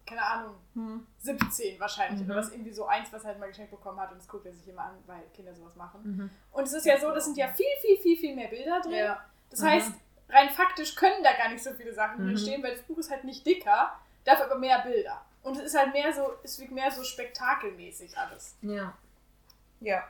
[0.07, 1.07] keine Ahnung, Hm.
[1.19, 2.21] 17 wahrscheinlich.
[2.23, 2.27] Mhm.
[2.31, 4.45] Oder was irgendwie so eins, was er halt mal geschenkt bekommen hat und das guckt
[4.47, 6.01] er sich immer an, weil Kinder sowas machen.
[6.05, 6.31] Mhm.
[6.53, 8.93] Und es ist ja so, das sind ja viel, viel, viel, viel mehr Bilder drin.
[8.93, 9.25] Ja.
[9.51, 9.67] Das Mhm.
[9.67, 9.93] heißt,
[10.29, 12.27] rein faktisch können da gar nicht so viele Sachen Mhm.
[12.29, 13.93] drin stehen, weil das Buch ist halt nicht dicker,
[14.25, 15.25] dafür aber mehr Bilder.
[15.43, 18.57] Und es ist halt mehr so, es wirkt mehr so spektakelmäßig alles.
[18.63, 18.95] Ja.
[19.81, 20.05] Ja.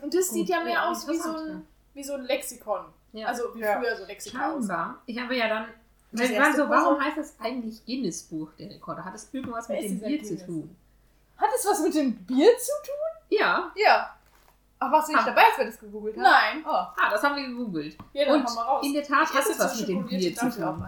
[0.00, 2.86] Und das Gut, sieht ja mehr ja, aus wie so, ein, wie so ein Lexikon.
[3.12, 3.26] ja.
[3.26, 3.78] Also wie Ja.
[3.80, 4.66] früher so Lexika aussah.
[4.76, 5.02] Scheinbar.
[5.06, 5.66] Ich habe ja dann.
[6.12, 9.04] Das erste so, warum heißt das eigentlich Guinness Buch der Rekorde?
[9.04, 10.76] Hat es irgendwas Wer mit dem Bier zu tun?
[11.36, 13.38] Hat es was mit dem Bier zu tun?
[13.38, 13.70] Ja.
[13.76, 14.16] Ja.
[14.80, 15.26] Ach, warst du nicht Ah.
[15.26, 16.22] dabei, als wir das gegoogelt haben?
[16.22, 16.64] Nein.
[16.66, 16.70] Oh.
[16.70, 17.96] Ah, das haben wir gegoogelt.
[18.12, 18.86] Ja, dann Und haben wir raus.
[18.86, 20.86] in der Tat Ich hat es was mit dem Bier zu tun.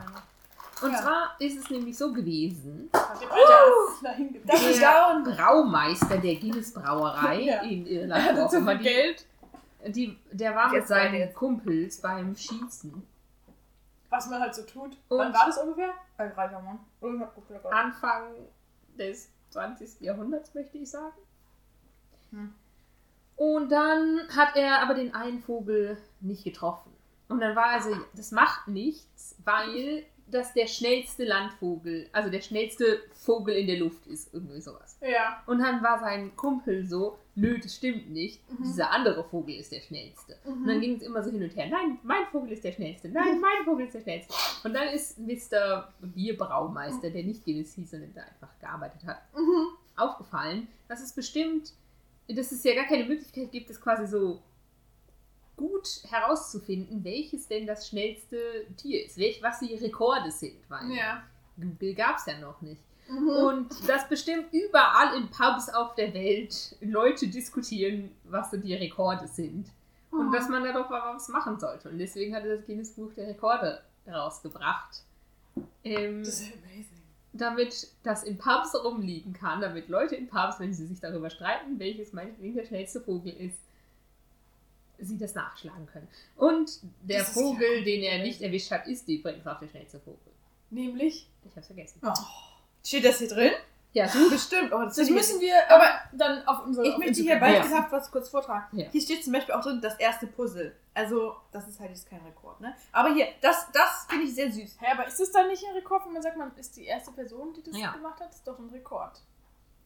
[0.82, 0.98] Und Ja.
[1.02, 3.20] zwar ist es nämlich so gewesen, Hat
[4.18, 4.48] dem gedacht.
[4.61, 5.22] Das der.
[5.24, 7.62] Braumeister der Guinness Brauerei Ja.
[7.62, 9.24] in Irland, auch immer die, Geld.
[9.87, 11.32] die, der war mit seinen.
[11.35, 13.06] Kumpels beim Schießen.
[14.12, 14.98] Was man halt so tut.
[15.09, 15.94] Und- Wann war das ungefähr?
[16.18, 16.81] Ein reicher Mann.
[17.72, 18.35] Anfang
[18.98, 20.03] des 20.
[20.03, 21.16] Jahrhunderts, möchte ich sagen.
[22.31, 22.55] Hm.
[23.37, 26.92] Und dann hat er aber den einen Vogel nicht getroffen.
[27.29, 32.40] Und dann war er so, das macht nichts, weil das der schnellste Landvogel, also der
[32.40, 34.96] schnellste Vogel in der Luft ist, irgendwie sowas.
[35.02, 35.42] Ja.
[35.46, 38.62] Und dann war sein Kumpel so, nö, das stimmt nicht, Mhm.
[38.64, 40.37] dieser andere Vogel ist der schnellste.
[40.44, 40.80] Und dann Mhm.
[40.80, 43.64] ging es immer so hin und her, nein, mein Vogel ist der schnellste, nein, mein
[43.64, 44.32] Vogel ist der schnellste.
[44.64, 45.92] Und dann ist Mr.
[46.00, 49.66] Bierbraumeister, der nicht Guinness hieß, sondern da einfach gearbeitet hat, Mhm.
[49.96, 51.72] aufgefallen, dass es bestimmt,
[52.28, 54.40] dass es ja gar keine Möglichkeit gibt, das quasi so
[55.62, 58.37] gut herauszufinden, welches denn das schnellste
[58.77, 61.22] Tier ist, welch, was die Rekorde sind, weil Ja.
[61.57, 62.83] Google gab es ja noch nicht.
[63.09, 63.29] Mhm.
[63.29, 69.29] Und dass bestimmt überall in Pubs auf der Welt Leute diskutieren, was so die Rekorde
[69.29, 69.66] sind.
[70.11, 70.33] Und Mhm.
[70.33, 71.88] dass man da doch mal was machen sollte.
[71.90, 75.03] Und deswegen hat er das Guinness Buch der Rekorde rausgebracht.
[75.85, 76.87] Ähm, Das ist amazing.
[77.33, 81.79] damit das in Pubs rumliegen kann, damit Leute in Pubs, wenn sie sich darüber streiten,
[81.79, 83.59] welches meinetwegen der schnellste Vogel ist,
[85.04, 86.08] sie das nachschlagen können.
[86.36, 89.68] Und der Das ist ja Vogel, den er nicht erwischt hat, ist übrigens auch der
[89.68, 90.32] schnellste Vogel.
[90.70, 91.28] Nämlich.
[91.44, 92.00] Ich hab's vergessen.
[92.04, 92.12] Oh.
[92.84, 93.52] Steht das hier drin?
[93.94, 94.30] Ja, du?
[94.30, 94.72] Bestimmt.
[94.72, 96.86] Oh, Das ich müssen wir aber dann auf unsere.
[96.86, 98.78] Ich auf möchte hier beispielhaft was kurz vortragen.
[98.78, 98.88] Ja.
[98.90, 100.74] Hier steht zum Beispiel auch drin, das erste Puzzle.
[100.94, 102.74] Also, das ist halt jetzt kein Rekord, ne?
[102.92, 104.76] Aber hier, das, das finde ich sehr süß.
[104.80, 107.12] Hä, aber ist es dann nicht ein Rekord, wenn man sagt, man ist die erste
[107.12, 107.92] Person, die das Ja.
[107.92, 108.28] gemacht hat?
[108.30, 109.20] Das ist doch ein Rekord.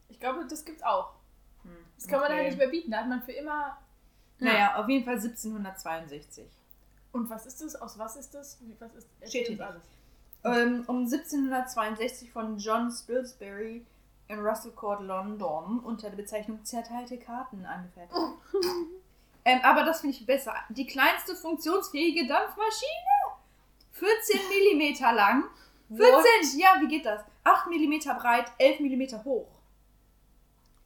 [0.09, 1.11] Ich glaube, das gibt's auch.
[1.63, 2.37] Hm, Das kann man okay.
[2.37, 2.91] halt nicht mehr bieten.
[2.91, 3.77] Da hat man für immer.
[4.39, 6.45] Naja, auf jeden Fall 1762.
[7.11, 7.75] Und was ist das?
[7.75, 8.59] Aus was ist das?
[8.79, 9.83] Was ist Steht hier uns
[10.43, 13.85] Ähm, um 1762 von John Spilsbury
[14.27, 18.19] in Russell Court, London, unter der Bezeichnung zerteilte Karten angefertigt.
[19.45, 20.53] ähm, aber das finde ich besser.
[20.69, 22.91] Die kleinste funktionsfähige Dampfmaschine.
[23.93, 25.45] 14 mm lang.
[25.89, 27.21] 14, ja, wie geht das?
[27.45, 29.47] 8 mm breit, 11 mm hoch.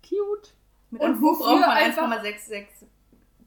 [0.08, 0.54] Cute.
[0.92, 2.66] Mit Und einem von einfach- 1,66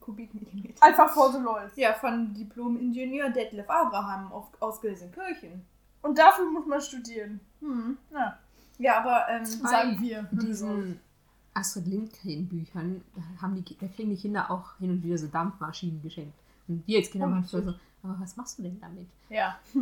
[0.05, 0.83] Kubikmillimeter.
[0.83, 1.71] Einfach for the LOL.
[1.77, 5.65] Ja, von Diplom-Ingenieur Detlef Abraham auf, aus Gelsenkirchen.
[6.03, 7.41] Und dafür muss man studieren.
[7.61, 7.97] Hm.
[8.13, 8.39] Ja,
[8.79, 10.29] Ja, aber ähm, sagen wir.
[10.31, 11.01] In diesen
[11.55, 13.03] Astrid Lindgren-Büchern
[13.41, 16.35] haben die, da kriegen die Kinder auch hin und wieder so Dampfmaschinen geschenkt.
[16.69, 19.09] Und wir als Kinder Oh, manchmal so, aber was machst du denn damit?
[19.31, 19.59] Ja.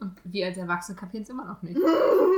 [0.00, 1.80] Und wir als Erwachsene kapieren es immer noch nicht.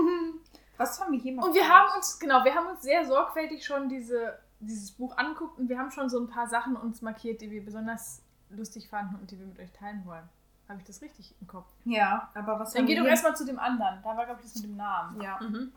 [0.76, 1.48] was haben wir hier mal?
[1.48, 5.58] Und wir haben uns, genau, wir haben uns sehr sorgfältig schon diese, dieses Buch angeguckt
[5.58, 9.16] und wir haben schon so ein paar Sachen uns markiert, die wir besonders lustig fanden
[9.16, 10.28] und die wir mit euch teilen wollen.
[10.68, 11.68] Habe ich das richtig im Kopf?
[11.84, 14.02] Ja, aber was Dann geh doch erstmal zu dem anderen.
[14.02, 15.20] Da war, glaube ich, das mit dem Namen.
[15.20, 15.38] Ja.
[15.40, 15.72] Mhm.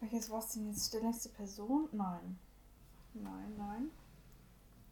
[0.00, 0.92] Welches war es denn jetzt?
[0.92, 1.88] Der längste Person?
[1.92, 2.38] Nein.
[3.14, 3.90] Nein, nein.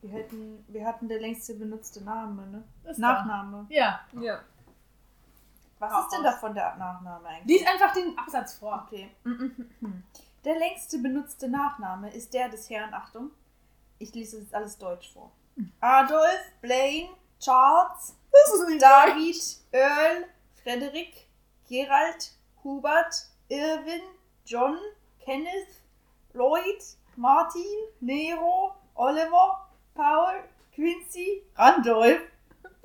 [0.01, 2.65] Wir hatten, wir hatten der längste benutzte Name, ne?
[2.85, 3.67] Das Nachname.
[3.69, 3.75] Da.
[3.75, 4.01] Ja.
[4.21, 4.41] Ja.
[5.79, 7.61] Was Hau ist denn davon der Nachname eigentlich?
[7.61, 8.85] Lies einfach den Absatz vor.
[8.87, 9.11] Okay.
[10.45, 13.31] Der längste benutzte Nachname ist der des Herrn, Achtung,
[13.99, 15.33] ich lese jetzt alles deutsch vor.
[15.81, 17.09] Adolf, Blaine,
[17.41, 18.15] Charles,
[18.79, 20.25] David, Earl,
[20.63, 21.27] Frederick,
[21.69, 24.03] Gerald, Hubert, Irwin,
[24.45, 24.79] John,
[25.25, 25.69] Kenneth,
[26.33, 26.83] Lloyd,
[27.17, 27.63] Martin,
[28.01, 32.21] Nero, Oliver, Paul, Quincy, Randolph,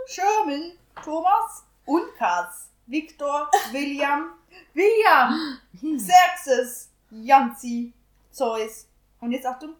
[0.08, 4.32] Sherman, Thomas und Cass, Victor, William,
[4.74, 5.60] William,
[5.98, 6.90] Xerxes,
[7.22, 7.94] Janzi,
[8.32, 8.88] Zeus.
[9.20, 9.76] Und jetzt Achtung,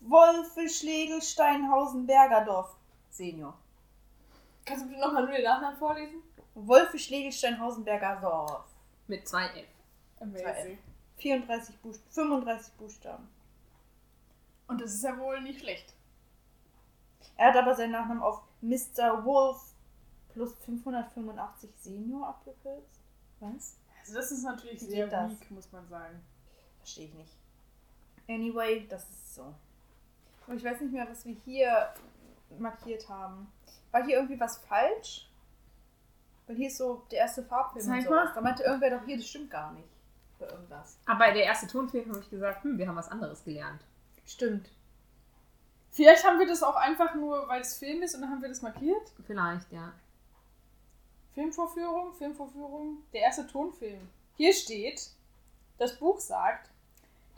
[0.00, 2.76] Wolfe, Schlegel, Steinhausen, Bergerdorf,
[3.10, 3.58] Senior.
[4.64, 6.22] Kannst du bitte nochmal nur den Nachnamen vorlesen?
[6.54, 8.64] Wolfe, Schlegel, Steinhausen, Bergerdorf.
[9.08, 9.66] Mit zwei F.
[10.20, 10.78] Amazing.
[11.16, 13.28] 34 Buchst 35 Buchstaben.
[14.68, 15.92] Und das ist ja wohl nicht schlecht.
[17.36, 19.24] Er hat aber seinen Nachnamen auf Mr.
[19.24, 19.74] Wolf
[20.32, 23.00] plus 585 Senior abgekürzt.
[23.40, 23.76] Was?
[24.00, 26.22] Also das ist natürlich Wie sehr weak, muss man sagen.
[26.90, 27.36] Verstehe ich nicht.
[28.28, 29.54] Anyway, das ist so.
[30.48, 31.94] Und ich weiß nicht mehr, was wir hier
[32.58, 33.46] markiert haben.
[33.92, 35.30] War hier irgendwie was falsch?
[36.48, 38.24] Weil hier ist so der erste Farbfilm und Zeig sowas.
[38.24, 38.34] mal.
[38.34, 39.88] Da meinte irgendwer doch hier, das stimmt gar nicht.
[40.40, 40.98] Oder irgendwas.
[41.06, 43.82] Aber der erste Tonfilm habe ich gesagt, hm, wir haben was anderes gelernt.
[44.26, 44.68] Stimmt.
[45.92, 48.48] Vielleicht haben wir das auch einfach nur, weil es Film ist und dann haben wir
[48.48, 49.12] das markiert.
[49.28, 49.92] Vielleicht, ja.
[51.34, 54.08] Filmvorführung, Filmvorführung, der erste Tonfilm.
[54.36, 55.10] Hier steht,
[55.78, 56.69] das Buch sagt,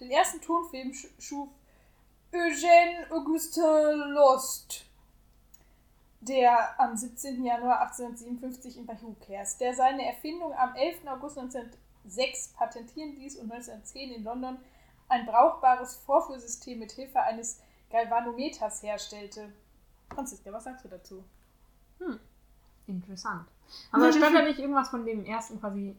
[0.01, 1.49] den ersten Tonfilm sch- schuf
[2.33, 3.63] Eugène Augustin
[4.15, 4.87] Lost,
[6.21, 7.45] der am 17.
[7.45, 8.87] Januar 1857 in
[9.29, 11.07] herrscht, der seine Erfindung am 11.
[11.09, 14.57] August 1906 patentieren ließ und 1910 in London
[15.09, 19.53] ein brauchbares Vorführsystem mit Hilfe eines Galvanometers herstellte.
[20.15, 21.23] Franziska, was sagst du dazu?
[22.87, 23.47] Interessant.
[23.91, 25.95] Aber stand da nicht irgendwas von dem ersten quasi.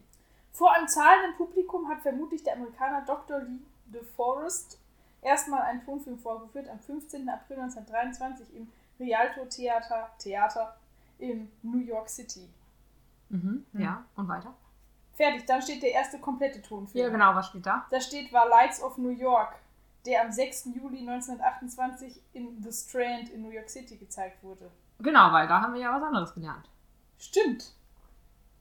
[0.52, 3.40] Vor einem zahlenden Publikum hat vermutlich der Amerikaner Dr.
[3.40, 3.60] Lee
[3.94, 4.80] De Forest
[5.22, 7.30] erstmal einen Tonfilm vorgeführt am 15.
[7.30, 10.76] April 1923 im Rialto Theater, Theater
[11.20, 12.50] in New York City.
[13.30, 13.66] Mhm.
[13.72, 13.82] Hm.
[13.82, 14.54] Ja, und weiter?
[15.14, 17.06] Fertig, dann steht der erste komplette Tonfilm.
[17.06, 17.86] Ja, genau, was steht da?
[17.90, 19.56] Da steht war Lights of New York,
[20.06, 20.66] der am 6.
[20.76, 24.72] Juli 1928 in The Strand in New York City gezeigt wurde.
[25.00, 26.70] Genau, weil da haben wir ja was anderes gelernt.
[27.20, 27.74] Stimmt.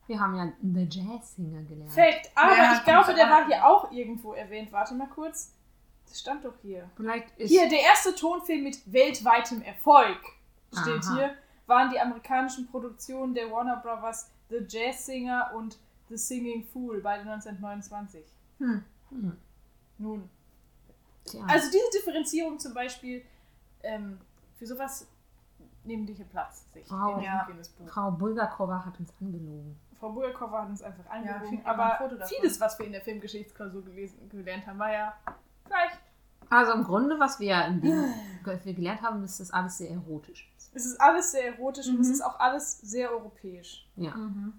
[0.07, 1.93] Wir haben ja The Jazz Singer gelernt.
[1.93, 2.31] Fact.
[2.35, 4.73] Aber Wer ich glaube, der war hier auch irgendwo erwähnt.
[4.73, 5.55] Warte mal kurz.
[6.09, 6.91] Das stand doch hier.
[6.97, 7.49] Vielleicht ist.
[7.51, 10.19] Hier, der erste Tonfilm mit weltweitem Erfolg.
[10.73, 11.15] steht Aha.
[11.17, 11.35] hier,
[11.67, 17.23] waren die amerikanischen Produktionen der Warner Brothers The Jazz Singer und The Singing Fool, beide
[17.23, 18.23] 1929.
[18.59, 18.85] Hm.
[19.11, 19.37] Hm.
[19.99, 20.29] Nun,
[21.25, 21.45] Tja.
[21.47, 23.25] also diese Differenzierung zum Beispiel,
[23.83, 24.19] ähm,
[24.59, 25.07] für sowas
[25.85, 27.19] nehmen die hier Platz, sich Wow.
[27.19, 27.49] in Ja.
[27.87, 29.79] Frau Bulgakova hat uns angelogen.
[30.03, 32.37] Frau Bulgakova hat uns einfach angelogen, schick mir mal ein aber davon.
[32.37, 35.15] vieles, was wir in der Filmgeschichtsklausur gelesen, gelernt haben, war ja
[35.65, 35.93] gleich.
[36.51, 38.13] Also im Grunde, was wir in dem,
[38.45, 40.51] was wir gelernt haben, ist das alles sehr erotisch.
[40.75, 42.13] Es ist alles sehr erotisch und es Mhm.
[42.15, 43.87] ist auch alles sehr europäisch.
[43.95, 44.11] Ja.
[44.17, 44.55] Mhm.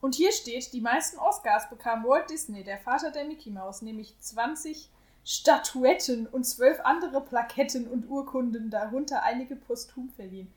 [0.00, 4.18] Und hier steht, die meisten Oscars bekam Walt Disney, der Vater der Mickey Mouse, nämlich
[4.18, 4.88] 20
[5.24, 10.50] Statuetten und zwölf andere Plaketten und Urkunden, darunter einige posthum verliehen.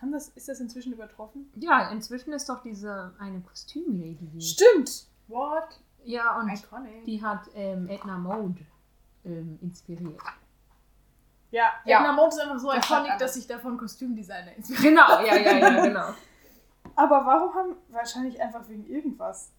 [0.00, 1.50] Haben das, ist das inzwischen übertroffen?
[1.56, 4.40] Ja, inzwischen ist doch diese eine Kostümlady.
[4.40, 5.06] Stimmt!
[5.26, 5.80] What?
[6.04, 7.04] Ja, und Iconic.
[7.04, 8.64] die hat ähm, Edna Mode
[9.24, 10.20] ähm, inspiriert.
[11.50, 11.98] Ja, Ja.
[11.98, 14.82] Edna Mode ist einfach so Das iconic, dass sich davon Kostümdesigner inspiriert.
[14.88, 16.08] Genau, ja, ja, ja, genau.
[16.94, 17.76] Aber warum haben.
[17.88, 19.50] Wahrscheinlich einfach wegen irgendwas.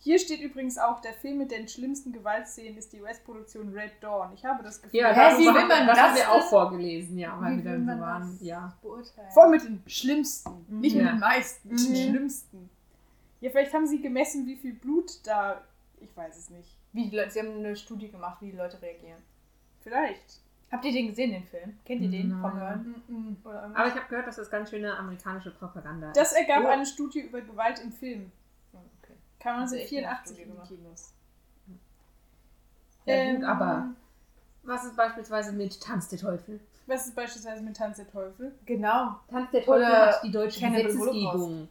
[0.00, 4.32] Hier steht übrigens auch, der Film mit den schlimmsten Gewaltszenen ist die US-Produktion Red Dawn.
[4.32, 6.48] Ich habe das Gefühl, Ja, Hä, darüber wie will man das das haben wir auch
[6.48, 8.22] vorgelesen, ja, weil Wie wir dann so waren.
[8.38, 8.76] das Ja.
[8.80, 9.28] beurteilen?
[9.32, 10.66] Vor allem mit den schlimmsten.
[10.68, 10.80] Mhm.
[10.80, 11.10] Nicht mit Ja.
[11.12, 12.10] den meisten, mit den Mhm.
[12.10, 12.70] schlimmsten.
[13.40, 15.62] Ja, vielleicht haben sie gemessen, wie viel Blut da.
[16.00, 16.76] Ich weiß es nicht.
[16.92, 19.20] Wie die Leute, sie haben eine Studie gemacht, wie die Leute reagieren.
[19.80, 20.40] Vielleicht.
[20.70, 21.78] Habt ihr den gesehen, den Film?
[21.84, 22.54] Kennt ihr den vom Nein.
[22.56, 23.02] Hören?
[23.08, 23.36] Mhm.
[23.44, 26.38] Aber ich habe gehört, dass das ganz schöne amerikanische Propaganda das ist.
[26.38, 26.68] ergab Oh.
[26.68, 28.30] eine Studie über Gewalt im Film.
[29.38, 29.48] Okay.
[29.48, 30.68] Kam Haben sie echt eine 1984 Studie in die gemacht.
[30.68, 31.12] Kinos.
[33.06, 33.88] Ja, gut, Ähm, aber
[34.64, 36.60] was ist beispielsweise mit Tanz der Teufel?
[36.86, 38.54] Was ist beispielsweise mit Tanz der Teufel?
[38.66, 39.16] Genau.
[39.30, 41.68] Tanz der Teufel Oder hat die deutsche Gesetzgebung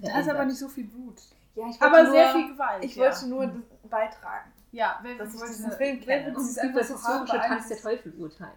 [0.00, 1.20] Da ist aber nicht so viel Blut.
[1.54, 2.84] Ja, ich Aber nur, sehr viel Gewalt.
[2.84, 3.02] Ich ja.
[3.04, 4.50] wollte nur das beitragen.
[4.72, 6.26] Ja, wenn wollte diesen eine- Film kenne.
[6.26, 7.76] wenn Und sie es es gibt das so historische Tanz der.
[7.78, 8.52] Teufel-Urteil.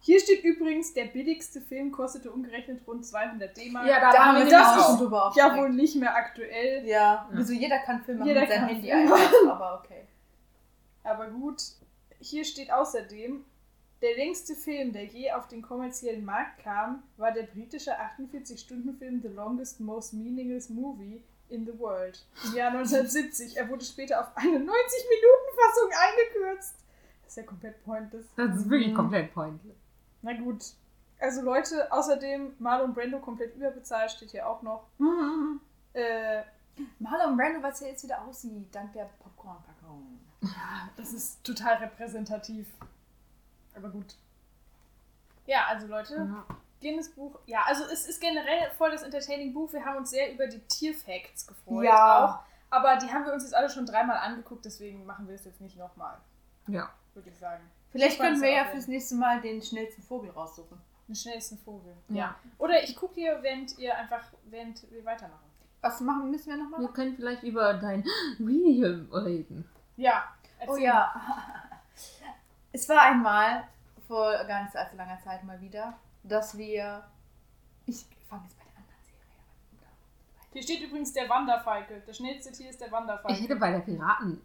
[0.00, 3.86] Hier steht übrigens, der billigste Film kostete umgerechnet rund 200 D-Mark.
[3.86, 6.86] Ja, da, haben wir das ist- drüber ja wohl nicht mehr aktuell.
[6.86, 10.04] Ja, wieso jeder kann Film machen Jeder mit seinem Handy einfach, aber okay.
[11.02, 11.62] Aber gut,
[12.20, 13.44] hier steht außerdem,
[14.00, 19.28] der längste Film, der je auf den kommerziellen Markt kam, war der britische 48-Stunden-Film The
[19.28, 23.56] Longest Most Meaningless Movie in the World im Jahr 1970.
[23.56, 26.74] Er wurde später auf eine 90-Minuten-Fassung eingekürzt.
[27.24, 28.26] Das ist ja komplett pointless.
[28.36, 29.76] Das ist wirklich komplett pointless.
[30.22, 30.64] Na gut.
[31.20, 34.86] Also Leute, außerdem Marlon Brando komplett überbezahlt, steht hier auch noch.
[35.94, 36.42] Äh,
[37.00, 40.20] Marlon Brando, was er jetzt wieder aussieht, dank der Popcorn-Packung.
[40.96, 42.68] das ist total repräsentativ.
[43.74, 44.14] Aber gut.
[45.46, 46.44] Ja, also Leute, Ja.
[46.80, 47.38] Guinness Buch.
[47.46, 49.72] Ja, also es ist generell voll das entertaining Buch.
[49.72, 51.84] Wir haben uns sehr über die Tierfacts gefreut.
[51.84, 52.24] Ja.
[52.26, 52.38] Auch.
[52.70, 55.60] Aber die haben wir uns jetzt alle schon dreimal angeguckt, deswegen machen wir es jetzt
[55.60, 56.18] nicht nochmal,
[56.66, 56.90] ja.
[57.14, 57.62] würde ich sagen.
[57.98, 60.78] Vielleicht können wir ja fürs nächste Mal den schnellsten Vogel raussuchen.
[61.08, 61.96] Den schnellsten Vogel.
[62.08, 62.36] Ja.
[62.58, 65.48] Oder ich gucke hier, während ihr einfach, während wir weitermachen.
[65.80, 66.80] Was machen müssen wir nochmal?
[66.80, 68.04] Wir können vielleicht über dein
[68.38, 69.68] Medium reden.
[69.96, 70.24] Ja.
[70.66, 71.12] Oh ja.
[72.70, 73.64] Es war einmal,
[74.06, 77.02] vor gar nicht allzu langer Zeit mal wieder, dass wir.
[77.86, 79.32] Ich fange jetzt bei der anderen Serie
[79.80, 80.52] an.
[80.52, 82.02] Hier steht übrigens der Wanderfalke.
[82.06, 83.32] Das schnellste Tier ist der Wanderfalke.
[83.32, 84.42] Ich hätte bei der Piraten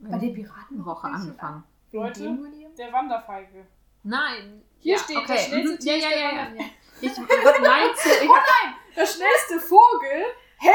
[0.00, 1.64] Bei der Piratenwoche Woche angefangen.
[1.92, 2.38] Leute?
[2.76, 3.66] Der Wanderfalke.
[4.02, 4.62] Nein.
[4.78, 5.26] Hier ja, steht, okay.
[5.28, 5.78] das schnellste.
[5.78, 6.64] Tier ja, ist ja, der ja, ja.
[7.00, 10.24] Ich du, ich hab, Der schnellste Vogel.
[10.58, 10.70] Hä?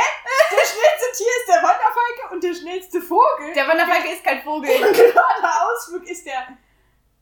[0.51, 3.53] Der schnellste Tier ist der Wanderfalke und der schnellste Vogel.
[3.55, 4.69] Der Wanderfalke ist kein Vogel.
[4.69, 6.57] gerader Ausflug ist der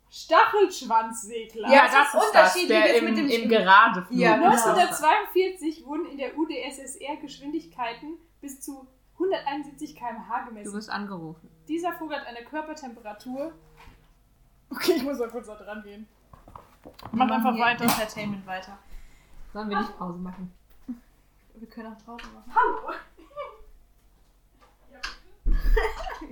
[0.10, 1.70] Stachelschwanzsegler.
[1.70, 3.50] ja, das das ist das, unterschiedlich der im, mit dem im.
[3.50, 4.20] Geradeflug.
[4.20, 4.54] Ja, genau.
[4.54, 4.78] ist das.
[4.78, 10.74] 1942 wurden in der UdSSR Geschwindigkeiten bis zu 171 km/h Du gemessen.
[10.74, 11.50] wirst angerufen.
[11.68, 13.54] Dieser Vogel hat eine Körpertemperatur.
[14.72, 16.08] Okay, ich muss mal kurz da dran gehen.
[17.12, 17.84] Mach einfach weiter.
[17.84, 18.78] Entertainment weiter.
[19.54, 20.52] Sollen wir nicht Pause machen?
[21.56, 22.54] Wir können auch Pause machen.
[22.56, 22.94] Hallo.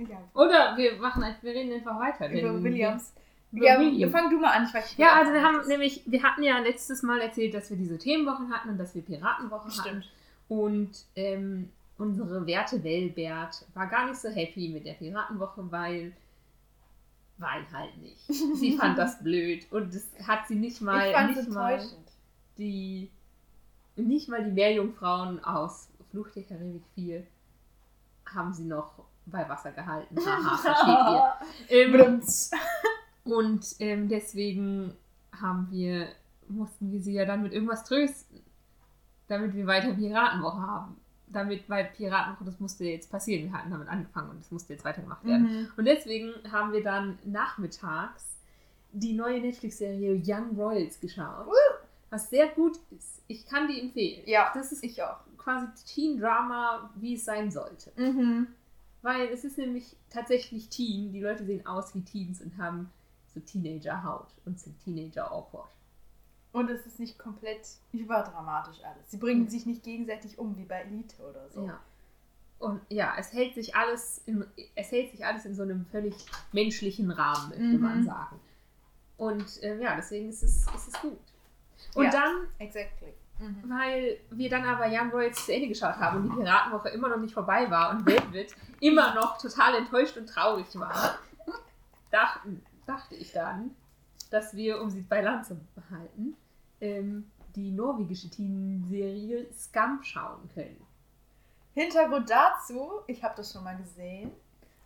[0.08, 0.18] Ja.
[0.34, 2.30] Oder wir machen einfach, wir reden einfach weiter.
[2.30, 3.12] Über Williams.
[3.52, 4.10] Über Ja, William.
[4.10, 4.64] fang du mal an.
[4.66, 7.70] Ich weiß wie Ja, also wir haben nämlich, wir hatten ja letztes Mal erzählt, dass
[7.70, 10.02] wir diese Themenwochen hatten und dass wir Piratenwochen hatten.
[10.02, 10.10] Stimmt.
[10.48, 16.12] Und ähm, unsere Werte Wellbert war gar nicht so happy mit der Piratenwoche, weil
[17.38, 18.26] weil halt nicht.
[18.26, 21.80] Sie fand das blöd und es hat sie nicht mal nicht mal
[22.58, 23.10] die
[23.96, 27.26] nicht mal die Meerjungfrauen aus Flucht der Karibik 4
[28.26, 30.16] haben sie noch bei Wasser gehalten.
[30.24, 30.56] Haha,
[31.68, 31.92] versteht ihr.
[31.94, 32.20] Ähm,
[33.24, 34.96] und ähm, deswegen
[35.32, 36.08] haben wir,
[36.48, 38.40] mussten wir sie ja dann mit irgendwas trösten,
[39.26, 40.96] damit wir weiter Piratenwoche haben.
[41.30, 43.44] Damit, weil Piratenwoche, das musste jetzt passieren.
[43.44, 45.42] Wir hatten damit angefangen und es musste jetzt weitergemacht werden.
[45.62, 45.68] Mhm.
[45.76, 48.36] Und deswegen haben wir dann nachmittags
[48.92, 51.46] die neue Netflix-Serie Young Royals geschaut.
[52.10, 53.20] Was sehr gut ist.
[53.26, 54.22] Ich kann die empfehlen.
[54.24, 55.18] Ja, Das ist ich auch.
[55.36, 57.92] quasi Teen-Drama, wie es sein sollte.
[57.96, 58.46] Mhm.
[59.02, 61.12] Weil es ist nämlich tatsächlich Teen.
[61.12, 62.90] Die Leute sehen aus wie Teens und haben
[63.34, 65.68] so Teenager-Haut und sind Teenager-awkward.
[66.52, 67.60] Und es ist nicht komplett
[67.92, 69.10] überdramatisch alles.
[69.10, 69.48] Sie bringen Mhm.
[69.48, 71.66] sich nicht gegenseitig um, wie bei Elite oder so.
[71.66, 71.78] Ja.
[72.58, 76.14] Und ja, es hält sich alles in, es hält sich alles in so einem völlig
[76.52, 77.80] menschlichen Rahmen, möchte Mhm.
[77.80, 78.40] man sagen.
[79.16, 81.18] Und ähm, ja, deswegen ist es, ist es gut.
[81.94, 82.10] Und Ja.
[82.10, 83.12] dann, Exactly.
[83.38, 83.62] Mhm.
[83.70, 87.18] weil wir dann aber Young Royals zu Ende geschaut haben und die Piratenwoche immer noch
[87.18, 91.18] nicht vorbei war und Velvet immer noch total enttäuscht und traurig war,
[92.10, 93.76] dachten, dachte ich dann,
[94.30, 96.36] dass wir, um sie bei Land zu behalten,
[96.80, 100.86] ähm, die norwegische Teen-Serie Scum schauen können.
[101.74, 104.32] Hintergrund dazu, ich habe das schon mal gesehen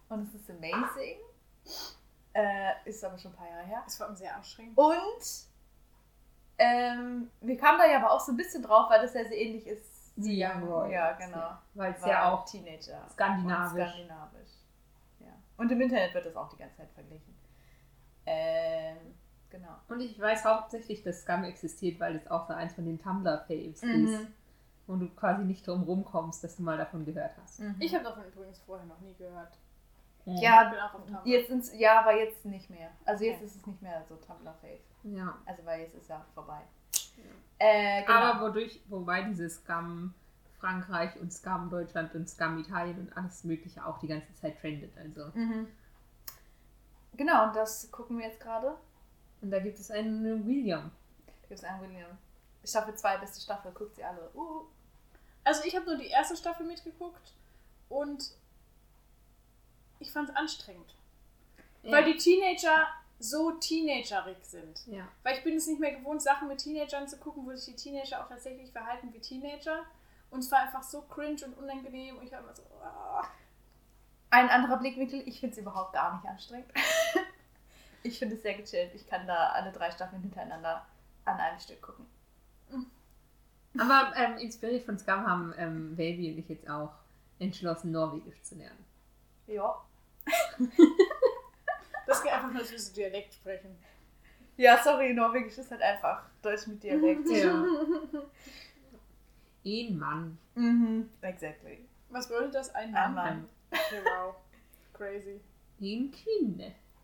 [0.08, 1.18] und es ist amazing.
[2.34, 3.82] Äh, ist aber schon ein paar Jahre her.
[3.84, 4.76] Das war mir sehr anstrengend.
[4.76, 5.46] Und
[6.58, 9.38] ähm, wir kamen da ja aber auch so ein bisschen drauf, weil das ja sehr
[9.38, 10.12] ähnlich ist.
[10.16, 10.92] Die Young Royals.
[10.92, 11.58] Ja, genau.
[11.74, 13.06] Weil es ja auch Teenager.
[13.10, 13.82] skandinavisch.
[13.82, 14.50] Und skandinavisch.
[15.20, 15.32] Ja.
[15.56, 17.34] Und im Internet wird das auch die ganze Zeit verglichen.
[18.26, 18.98] Ähm,
[19.52, 19.76] genau.
[19.88, 23.82] Und ich weiß hauptsächlich, dass Scum existiert, weil es auch so eins von den Tumblr-Faves
[23.82, 24.06] Mhm.
[24.06, 24.26] ist,
[24.88, 27.60] wo du quasi nicht drum rumkommst, dass du mal davon gehört hast.
[27.60, 27.76] Mhm.
[27.78, 29.56] Ich habe davon übrigens vorher noch nie gehört.
[30.24, 31.20] Ich Ja, bin auch auf Tumblr.
[31.24, 32.90] jetzt ins, ja, aber jetzt nicht mehr.
[33.04, 33.44] Also jetzt Okay.
[33.46, 34.80] ist es nicht mehr so Tumblr-Fave.
[35.04, 35.36] ja.
[35.46, 36.60] Also weil jetzt ist ja vorbei.
[37.58, 38.18] Äh, genau.
[38.18, 40.14] Aber wodurch, wobei dieses Scum
[40.58, 44.92] Frankreich und Scum Deutschland und Scum Italien und alles Mögliche auch die ganze Zeit trendet.
[44.96, 45.26] Also.
[45.36, 45.66] Mhm.
[47.14, 48.74] Genau, und das gucken wir jetzt gerade.
[49.42, 50.90] Und da gibt es einen William.
[51.48, 52.16] Gibt es einen William.
[52.64, 54.30] Staffel 2, beste Staffel, guckt sie alle.
[54.34, 54.66] Uh.
[55.44, 57.34] Also ich habe nur die erste Staffel mitgeguckt
[57.88, 58.32] und
[59.98, 60.94] ich fand es anstrengend.
[61.82, 62.86] Weil die Teenager
[63.18, 64.86] so teenagerig sind.
[64.86, 65.08] ja.
[65.24, 67.82] Weil ich bin es nicht mehr gewohnt, Sachen mit Teenagern zu gucken, wo sich die
[67.82, 69.84] Teenager auch tatsächlich verhalten wie Teenager.
[70.30, 73.26] Und es war einfach so cringe und unangenehm und ich war immer so, ah.
[74.30, 76.72] Ein anderer Blickwinkel, ich finde es überhaupt gar nicht anstrengend.
[78.02, 78.94] ich finde es sehr gechillt.
[78.94, 80.86] Ich kann da alle drei Staffeln hintereinander
[81.24, 82.06] an einem Stück gucken.
[83.78, 86.92] Aber ähm, inspiriert von Scum haben ähm, Baby und ich jetzt auch
[87.38, 88.84] entschlossen, Norwegisch zu lernen.
[89.46, 89.76] Ja.
[92.04, 93.78] Das geht einfach nur, dass wir so Dialekt sprechen.
[94.56, 97.28] Ja, sorry, Norwegisch ist halt einfach Deutsch mit Dialekt.
[97.28, 97.64] Ja.
[99.64, 100.38] Ein Mann.
[100.54, 101.86] mhm, exactly.
[102.10, 102.74] Was bedeutet das?
[102.74, 103.14] Ein Ein Mann?
[103.14, 103.48] Mann.
[103.70, 104.34] Okay, wow.
[104.92, 105.40] Crazy.
[105.80, 106.62] Ein Kind.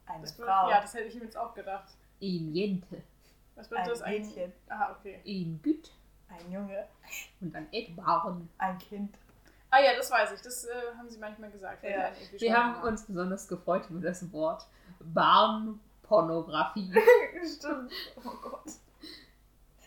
[0.08, 0.42] Eine Das Frau.
[0.42, 1.88] bedeutet, ja, das hätte ich ihm jetzt auch gedacht.
[2.20, 3.02] Ein Jente.
[3.54, 4.02] Was bedeutet das?
[4.02, 4.52] ein Mädchen.
[4.68, 5.20] Aha, okay.
[5.26, 5.90] Ein Güt.
[6.28, 6.86] Ein Junge.
[7.40, 8.48] Und ein Edbarn.
[8.58, 9.16] Ein Kind.
[9.70, 10.40] Ah ja, das weiß ich.
[10.40, 11.82] Das äh, haben sie manchmal gesagt.
[11.84, 12.10] Ja.
[12.38, 14.66] wir haben uns besonders gefreut über das Wort
[15.00, 16.92] Barnpornografie.
[17.56, 17.92] Stimmt.
[18.16, 18.62] Oh Gott.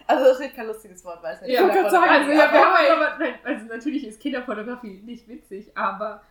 [0.07, 2.59] Also das ist kein lustiges Wort, weil es Ja, wollte gerade sagen, Also, ja, wir
[2.65, 6.21] haben aber, nein, also natürlich ist Kinderpornografie nicht witzig, aber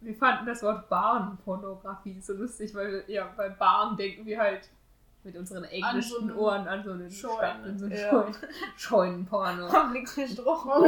[0.00, 4.68] wir fanden das Wort Barnpornografie so lustig, weil wir, ja, bei Barn denken wir halt
[5.24, 7.48] mit unseren englischen einen Ohren an so einen Scheune.
[7.48, 8.10] An so einen Ja.
[8.10, 8.36] Scheun,
[8.76, 9.86] Scheunenporno.
[9.88, 10.64] Mir Stroh.
[10.66, 10.84] Oh,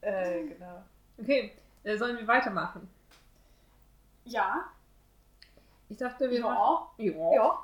[0.00, 0.82] äh, genau.
[1.18, 2.88] Okay, äh, sollen wir weitermachen?
[4.24, 4.64] Ja.
[5.88, 6.86] Ich dachte, wir machen.
[6.98, 7.12] Ja.
[7.12, 7.34] Ja.
[7.34, 7.58] Ja.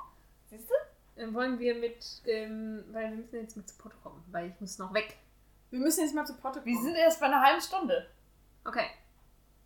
[0.49, 0.73] Siehst du?
[1.15, 4.59] Dann wollen wir mit, ähm, weil wir müssen jetzt mit zu Pott kommen, weil ich
[4.59, 5.17] muss noch weg.
[5.69, 6.65] Wir müssen jetzt mal zu Potte kommen.
[6.65, 8.07] Wir sind erst bei einer halben Stunde.
[8.65, 8.85] Okay.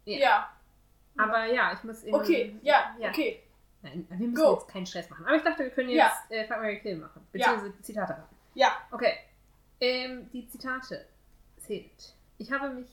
[0.06, 0.50] Ja.
[1.18, 2.14] Aber ja, ich muss in.
[2.14, 2.56] Okay.
[2.62, 2.96] Ja.
[3.10, 3.44] Okay.
[3.82, 4.54] Nein, wir müssen Go.
[4.54, 5.26] jetzt keinen Stress machen.
[5.26, 6.12] Aber ich dachte, wir können Ja.
[6.30, 7.26] jetzt äh, Fuck, Mary Kill machen.
[7.32, 8.36] Beziehungsweise Zitate raten.
[8.56, 8.72] Ja.
[8.92, 9.14] Okay.
[9.80, 11.06] Ähm, die Zitate
[11.58, 12.16] sind.
[12.38, 12.88] Ich habe mich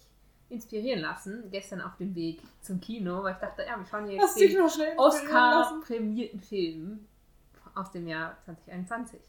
[0.50, 4.16] inspirieren lassen, gestern auf dem Weg zum Kino, weil ich dachte, ja, wir schauen hier
[4.20, 4.98] jetzt den?
[4.98, 7.06] Oscar-prämierten Film
[7.74, 9.20] aus dem Jahr 2021.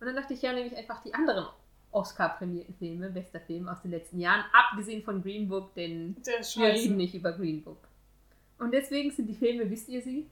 [0.00, 1.46] Und dann dachte ich, ja, nehme ich einfach die anderen
[1.92, 6.16] Oscar-prämierten Filme, bester Film aus den letzten Jahren, abgesehen von Green Book, denn
[6.56, 7.86] wir reden nicht über Green Book.
[8.58, 10.28] Und deswegen sind die Filme, wisst ihr sie?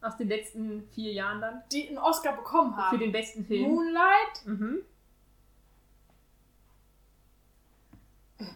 [0.00, 1.62] Aus den letzten vier Jahren dann?
[1.70, 2.98] Die einen Oscar bekommen Für haben.
[2.98, 3.70] den besten Film.
[3.70, 4.46] Moonlight.
[4.46, 4.78] Mhm.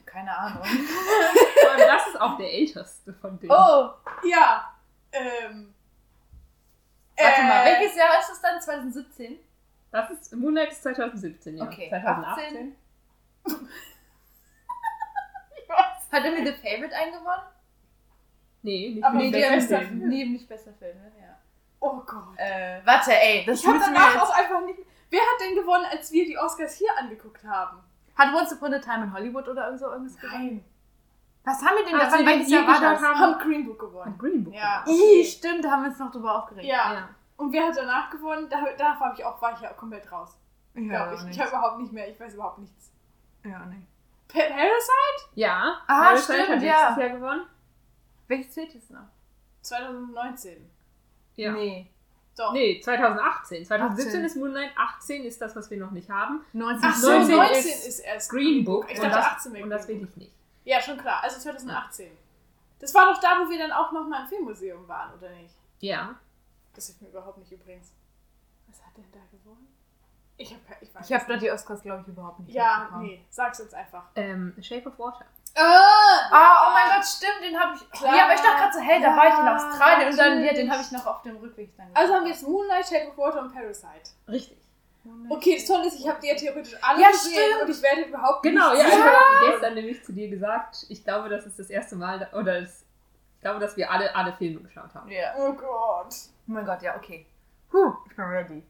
[0.04, 0.62] Keine Ahnung.
[1.78, 3.52] Das ist auch der älteste von denen.
[3.52, 3.90] Oh,
[4.24, 4.72] Ja.
[5.12, 5.74] Ähm.
[7.18, 8.60] warte äh, mal, welches Jahr ist es dann?
[8.60, 9.38] 2017?
[9.90, 11.64] Das ist Moonlight ist 2017, ja.
[11.64, 12.76] Okay, 2018.
[13.46, 13.66] 18.
[15.62, 16.12] Ich weiß.
[16.12, 17.44] Hat irgendwie The Favorite eingewonnen?
[18.62, 19.88] Nee, nicht Aber Nee, die bester Film.
[19.98, 20.08] Film.
[20.08, 21.12] Nee, nicht bester Film, ne?
[21.20, 21.36] ja.
[21.80, 22.36] Oh Gott.
[22.36, 24.22] Äh, warte, ey, das Ich wir danach jetzt...
[24.22, 24.78] auch einfach nicht.
[25.10, 27.78] Wer hat denn gewonnen, als wir die Oscars hier angeguckt haben?
[28.16, 30.46] Hat Once Upon a Time in Hollywood oder irgend so irgendwas gewonnen?
[30.46, 30.64] Nein.
[31.44, 32.18] Was haben wir denn Als da?
[32.18, 33.02] wir Wann den welches Jahr hier war das?
[33.02, 34.18] haben, Haben Green Book gewonnen.
[34.18, 34.82] Green Book Ja.
[34.84, 35.00] gewonnen.
[35.00, 36.66] Ih, stimmt, da haben wir uns noch drüber aufgeregt.
[36.66, 36.92] Ja.
[36.94, 37.08] Ja.
[37.36, 38.48] Und wer hat danach gewonnen?
[38.48, 40.36] Da, da war ich auch, war ich ja komplett raus.
[40.74, 41.30] Ja, Glaube ich.
[41.36, 42.92] Ich habe überhaupt nicht mehr, ich weiß überhaupt nichts.
[43.44, 43.86] ja, nee.
[44.28, 45.30] Pa Parasite?
[45.34, 46.88] Ja, Ah, Parasite stimmt, hat ja.
[46.88, 47.46] letztes Jahr gewonnen.
[48.26, 49.06] Welches zählt jetzt noch?
[49.62, 50.70] 2019.
[51.36, 51.52] Ja.
[51.52, 51.90] Nee.
[52.36, 52.52] Doch.
[52.52, 53.64] Nee, 2018.
[53.64, 54.24] 2017 18.
[54.24, 56.44] ist Moonlight, 18 ist das, was wir noch nicht haben.
[56.52, 56.90] 19.
[56.90, 58.84] Ach so, 19 19, ist ist, erst Green Book.
[58.90, 60.32] Ich und, dachte das, 18 wäre und das will ich nicht.
[60.64, 61.22] Ja, schon klar.
[61.22, 62.10] Also 2018.
[62.80, 65.54] Das war doch da, wo wir dann auch nochmal im Filmmuseum waren, oder nicht?
[65.78, 66.14] Ja.
[66.76, 67.92] Das hilft mir überhaupt nicht übrigens.
[68.68, 69.66] Was hat denn da gewonnen?
[70.36, 71.42] Ich hab, ich Ich habe es da nicht.
[71.42, 74.04] die Oscars, glaube ich, überhaupt nicht Ja, nee, sag's uns einfach.
[74.14, 75.24] Ähm, Shape of Water.
[75.58, 77.90] Ah, oh mein Gott, stimmt, den habe ich.
[77.90, 78.14] Klar.
[78.14, 80.44] Ja, aber ich dachte gerade so, hey, da war ich in Ja, Australien und dann,
[80.44, 81.88] ja, den habe ich noch auf dem Rückweg dann.
[81.94, 84.10] Also haben wir jetzt Moonlight, Shape of Water und Parasite.
[84.28, 84.58] Richtig.
[85.30, 87.62] Okay, das Tolle ist, ich habe die ja theoretisch alle Ja, gesehen stimmt.
[87.62, 89.16] und ich werde überhaupt Genau, nichts ja, ich sagen.
[89.16, 92.84] habe gestern nämlich zu dir gesagt, ich glaube, das ist das erste Mal, oder das,
[93.36, 95.08] ich glaube, dass wir alle, alle Filme geschaut haben.
[95.08, 95.32] Ja.
[95.38, 96.14] Oh Gott.
[96.48, 97.26] Oh mein Gott, ja, okay.
[97.72, 98.62] Huh, ich bin ready.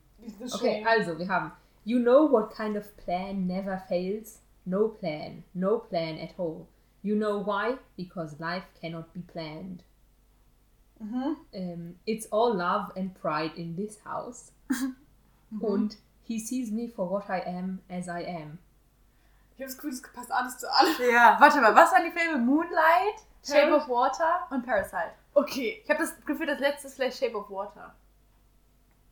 [0.54, 1.52] Okay, also, wir haben
[1.84, 4.40] You know what kind of plan never fails?
[4.64, 6.66] No plan, no plan at all.
[7.02, 7.76] You know why?
[7.96, 9.84] Because life cannot be planned.
[11.00, 11.36] Mhm.
[11.52, 14.50] Ähm, it's all love and pride in this house.
[15.60, 18.58] Und he sees me for what I am as I am.
[19.54, 21.14] Ich habe das Gefühl, das passt alles zu allem.
[21.14, 22.38] Ja, warte mal, was waren die Filme?
[22.38, 25.12] Moonlight, Shape of Water und Parasite.
[25.36, 25.82] Okay.
[25.84, 27.94] Ich habe das Gefühl, das letzte ist vielleicht Shape of Water.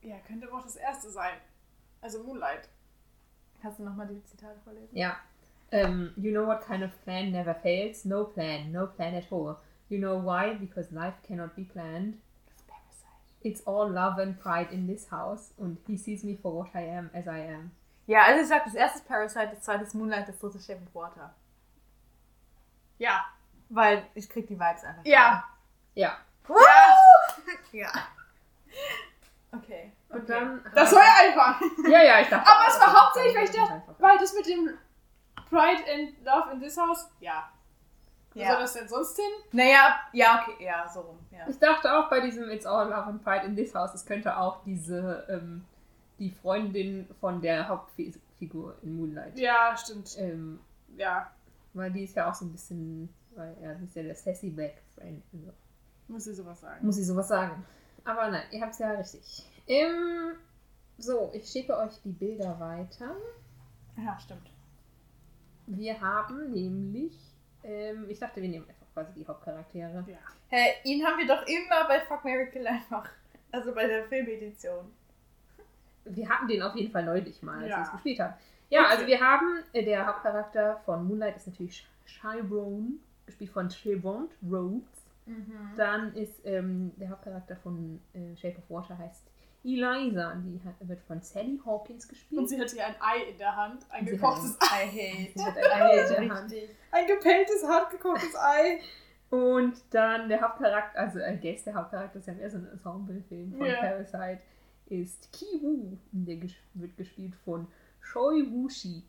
[0.01, 1.35] Ja, könnte aber auch das erste sein.
[2.01, 2.70] Also Moonlight.
[3.61, 4.89] Kannst du nochmal die Zitate vorlesen?
[4.97, 5.16] Ja.
[5.70, 8.07] Ähm, you know what kind of plan never fails?
[8.07, 9.59] No plan, no plan at all.
[9.91, 10.55] You know why?
[10.55, 12.16] Because life cannot be planned.
[12.47, 13.43] Das ist Parasite.
[13.43, 15.53] It's all love and pride in this house.
[15.59, 17.70] Und he sees me for what I am as I am.
[18.07, 20.66] Ja, also ich sag, das erste ist Parasite, das zweite ist Moonlight, das dritte ist
[20.66, 21.35] Shape of Water.
[22.97, 23.27] Ja.
[23.68, 25.05] Weil ich krieg die Vibes einfach.
[25.05, 25.45] Ja.
[25.95, 26.16] Ja.
[26.47, 26.57] Woo!
[27.72, 27.88] Ja.
[29.53, 29.92] Okay.
[30.09, 30.26] Und okay.
[30.28, 30.64] dann.
[30.74, 31.61] Das war ja einfach.
[31.88, 32.49] Ja, ja, ich dachte.
[32.49, 34.70] Aber es war hauptsächlich, weil ich dachte, weil das mit dem
[35.49, 37.49] Pride and Love in this house, ja.
[38.32, 38.51] Wo Ja.
[38.53, 39.30] soll das denn sonst hin?
[39.53, 41.18] Naja, ja, okay, ja, so rum.
[41.30, 41.47] Ja.
[41.49, 44.36] Ich dachte auch bei diesem It's all love and pride in this house, es könnte
[44.36, 45.64] auch diese, ähm,
[46.18, 49.38] die Freundin von der Hauptfigur in Moonlight.
[49.38, 50.16] Ja, stimmt.
[50.18, 50.61] Ähm,
[50.97, 51.30] Ja,
[51.74, 54.74] weil die ist ja auch so ein bisschen, weil er ist ja der Sassy Black
[54.95, 55.22] Friend.
[55.32, 55.53] Also.
[56.09, 56.84] Muss ich sowas sagen.
[56.86, 57.64] Muss ich sowas sagen.
[58.05, 59.42] Aber nein, ihr habt es ja richtig.
[59.66, 60.32] Ähm,
[60.98, 63.16] so, ich schicke euch die Bilder weiter.
[63.96, 64.50] Ja, stimmt.
[65.66, 67.16] Wir haben nämlich,
[67.62, 70.05] ähm, ich dachte, wir nehmen einfach quasi die Hauptcharaktere.
[70.07, 70.18] Ja.
[70.48, 73.09] Hey, ihn haben wir doch immer bei Fuck Mary Kill einfach.
[73.50, 74.84] Also bei der Filmedition.
[76.05, 77.78] Wir hatten den auf jeden Fall neulich mal, als Ja.
[77.78, 78.34] wir es gespielt haben.
[78.68, 78.90] Ja, Okay.
[78.92, 85.03] also wir haben, äh, der Hauptcharakter von Moonlight ist natürlich Chiron, gespielt von Trevont Rhodes.
[85.77, 89.31] Dann ist ähm, der Hauptcharakter von äh, Shape of Water heißt
[89.64, 92.39] Eliza, die hat, wird von Sally Hawkins gespielt.
[92.39, 93.87] Und sie hat hier ein Ei in der Hand.
[93.89, 94.85] Ein Sie hat gekochtes Ei.
[94.85, 95.33] I hate.
[95.39, 96.55] Sie hat ein Ei in der Hand.
[96.91, 98.81] Ein gepelltes, hart gekochtes Ei.
[99.31, 103.55] Und dann der Hauptcharakter, also äh, Guest, der Hauptcharakter ist ja mehr so ein Ensemble-Film
[103.57, 103.81] von Ja.
[103.81, 104.41] Parasite,
[104.87, 105.97] ist Ki Woo.
[106.12, 107.66] Und Der ges wird gespielt von
[108.12, 109.05] Choi Woo Shik.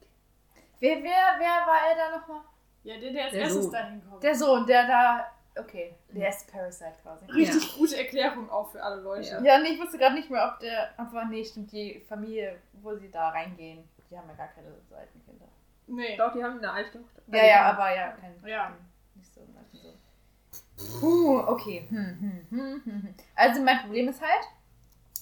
[0.79, 2.41] Wer, wer, wer war er da nochmal?
[2.83, 3.71] Ja, der, der als Der erstes Sohn.
[3.73, 4.23] dahin kommt.
[4.23, 5.31] Der Sohn, der da.
[5.57, 7.25] Okay, der ist Parasite quasi.
[7.31, 9.29] Richtig gute Erklärung auch für alle Leute.
[9.29, 9.41] Ja.
[9.41, 10.89] Ja, nee, ich wusste gerade nicht mehr, ob der.
[10.97, 15.47] Aber nee, stimmt, die Familie, wo sie da reingehen, die haben ja gar keine Seitenkinder.
[15.87, 16.17] Nee.
[16.17, 17.21] Doch, die haben eine alte Tochter.
[17.27, 18.35] Ja, ja, aber ja, kein.
[18.45, 18.73] Ja.
[19.15, 20.99] Nicht so, nicht so.
[20.99, 21.85] Puh, okay.
[21.89, 23.15] Hm, hm, hm, hm, hm.
[23.35, 24.45] Also mein Problem ist halt,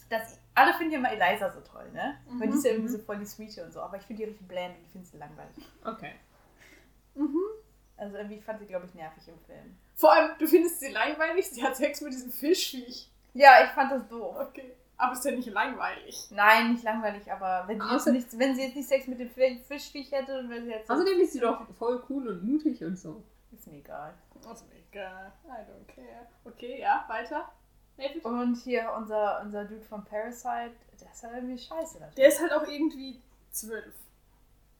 [0.10, 2.18] dass alle finden ja immer Eliza so toll, ne?
[2.28, 4.30] Weil die ist ja irgendwie so voll die Sweete und so, aber ich finde die
[4.30, 5.56] richtig bland und ich finde sie langweilig.
[5.84, 6.14] Okay.
[7.16, 7.38] Mhm.
[7.98, 9.78] Also irgendwie fand sie, glaube ich, nervig im Film.
[9.96, 13.10] Vor allem, du findest sie langweilig, sie hat Sex mit diesem Fischviech.
[13.34, 14.36] Ja, ich fand das doof.
[14.40, 14.74] Okay.
[14.98, 16.28] Aber ist ja nicht langweilig.
[16.32, 19.20] Nein, nicht langweilig, aber wenn sie, jetzt Außer- nicht, wenn sie jetzt nicht Sex mit
[19.20, 20.90] dem Fi- Fischviech hätte und wenn sie jetzt.
[20.90, 23.24] Außerdem ist sie doch voll cool und mutig und so.
[23.52, 24.14] Ist mir egal.
[24.48, 25.32] Also egal.
[25.46, 26.28] I don't care.
[26.46, 27.52] Okay, ja, weiter.
[27.98, 28.24] David?
[28.26, 31.94] Und hier unser, unser Dude von Parasite, der ist halt irgendwie scheiße.
[32.00, 32.16] natürlich.
[32.16, 33.22] Der ist halt auch irgendwie
[33.52, 33.94] zwölf.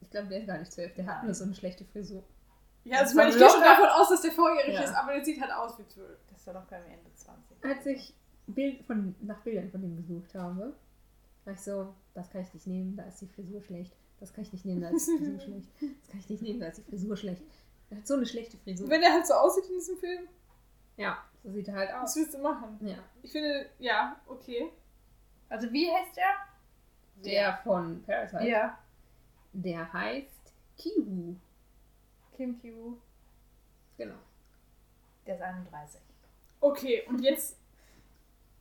[0.02, 0.94] Ich glaube, der ist gar nicht zwölf.
[0.96, 2.24] Der hat nur so eine schlechte Frisur.
[2.86, 4.82] Ja, also Das ich ich gehe schon davon aus, dass der volljährig Ja.
[4.82, 6.18] ist, aber der sieht halt aus wie zwölf.
[6.30, 7.64] Das ist ja noch kein Ende 20.
[7.64, 8.14] Als ich
[8.48, 10.74] Bild von, nach Bildern von ihm gesucht habe,
[11.46, 13.96] war ich so, das kann ich nicht nehmen, da ist die Frisur schlecht.
[14.20, 15.70] Das kann ich nicht nehmen, da ist die Frisur schlecht.
[15.80, 17.42] Das kann ich nicht nehmen, da ist die Frisur schlecht.
[17.90, 18.90] Er hat so eine schlechte Frisur.
[18.90, 20.28] Wenn er halt so aussieht in diesem Film,
[20.98, 22.16] Ja, so sieht er halt was aus.
[22.18, 22.78] willst du machen?
[22.82, 22.96] Ja.
[23.22, 24.72] Ich finde, ja, okay.
[25.50, 26.34] Also wie heißt der?
[27.24, 28.78] Der von Parasite, Ja.
[29.54, 31.36] der heißt Kiwu.
[32.36, 32.98] Kim Kyu.
[33.98, 34.16] Genau.
[35.26, 36.02] Der ist 31.
[36.60, 37.58] Okay, und jetzt.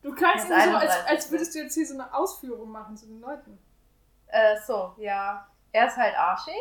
[0.01, 2.97] Du kannst irgendwie so, als, 31, als würdest du jetzt hier so eine Ausführung machen
[2.97, 3.57] zu den Leuten.
[4.27, 5.47] Äh, so, ja.
[5.71, 6.53] Er ist halt arschig.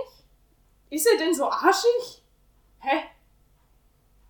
[0.90, 2.22] Ist er denn so arschig?
[2.78, 3.02] Hä?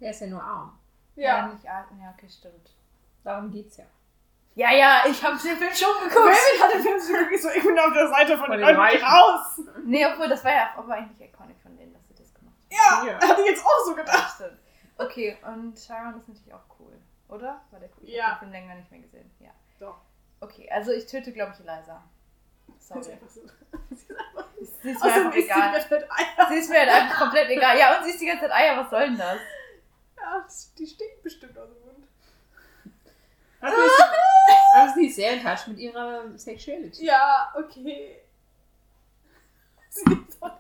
[0.00, 0.78] Der ist ja nur arm.
[1.14, 1.46] Ja.
[1.48, 1.88] nicht arg.
[2.00, 2.70] Ja, okay, stimmt.
[3.22, 3.84] Darum geht's ja.
[4.54, 6.26] Ja, ja, ich hab den Film schon geguckt.
[6.26, 8.66] Melvin hat den Film so wirklich so, ich bin auf der Seite von, Von den
[8.66, 9.60] den Leuten raus.
[9.84, 13.04] Nee, obwohl, das war ja aber eigentlich iconic von denen, dass sie das gemacht Ja,
[13.06, 13.20] Ja.
[13.28, 14.42] hatte ich jetzt auch so gedacht.
[14.98, 16.92] Okay, und Sharon ist natürlich auch cool,
[17.28, 17.60] oder?
[17.70, 18.04] War der cool?
[18.08, 18.32] Ich Ja.
[18.32, 19.30] hab den Film länger nicht mehr gesehen.
[19.40, 19.50] Ja.
[19.80, 19.96] Doch.
[20.40, 22.02] Okay, also ich töte, glaube ich, Eliza.
[22.76, 23.02] Ist Sorry.
[23.02, 23.40] so.
[23.90, 26.08] Sie ist einfach Sie ist mir Außerdem einfach ist egal.
[26.10, 26.48] Eier.
[26.48, 27.78] Sie ist mir halt einfach komplett egal.
[27.78, 29.38] Ja, und sie ist die ganze Zeit Eier, was soll denn das?
[30.16, 30.46] Ja,
[30.78, 32.06] die stinkt bestimmt aus dem Mund.
[33.60, 37.04] Sie, aber sie ist sehr in touch mit ihrer Sexuality.
[37.04, 38.20] Ja, okay.
[39.90, 40.58] Sie ist so- Aber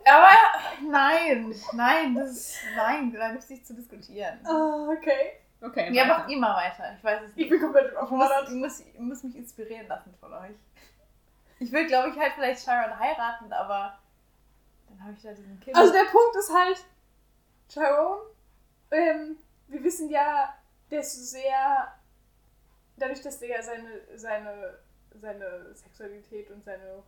[0.92, 4.38] nein, nein, das ist, nein, da gibt es nicht zu diskutieren.
[4.46, 5.32] Ah, okay.
[5.60, 6.92] Okay, Ja, macht immer weiter.
[6.96, 7.50] Ich weiß es Ich nicht.
[7.50, 8.48] bin komplett Ich muss, überfordert.
[8.48, 10.56] ich muss, ich muss mich inspirieren lassen von euch.
[11.60, 13.96] Ich will, glaube ich, halt vielleicht Sharon heiraten, aber
[14.88, 15.76] dann habe ich da diesen Kind.
[15.76, 16.84] Also der Punkt ist halt,
[17.68, 18.22] Tyrone,
[18.90, 19.36] ähm,
[19.68, 20.52] wir wissen ja,
[20.90, 21.94] der ist so sehr,
[22.96, 24.78] dadurch, dass der ja seine, seine,
[25.20, 27.04] seine Sexualität und seine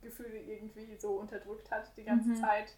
[0.00, 2.36] Gefühle irgendwie so unterdrückt hat die ganze Mhm.
[2.40, 2.72] Zeit.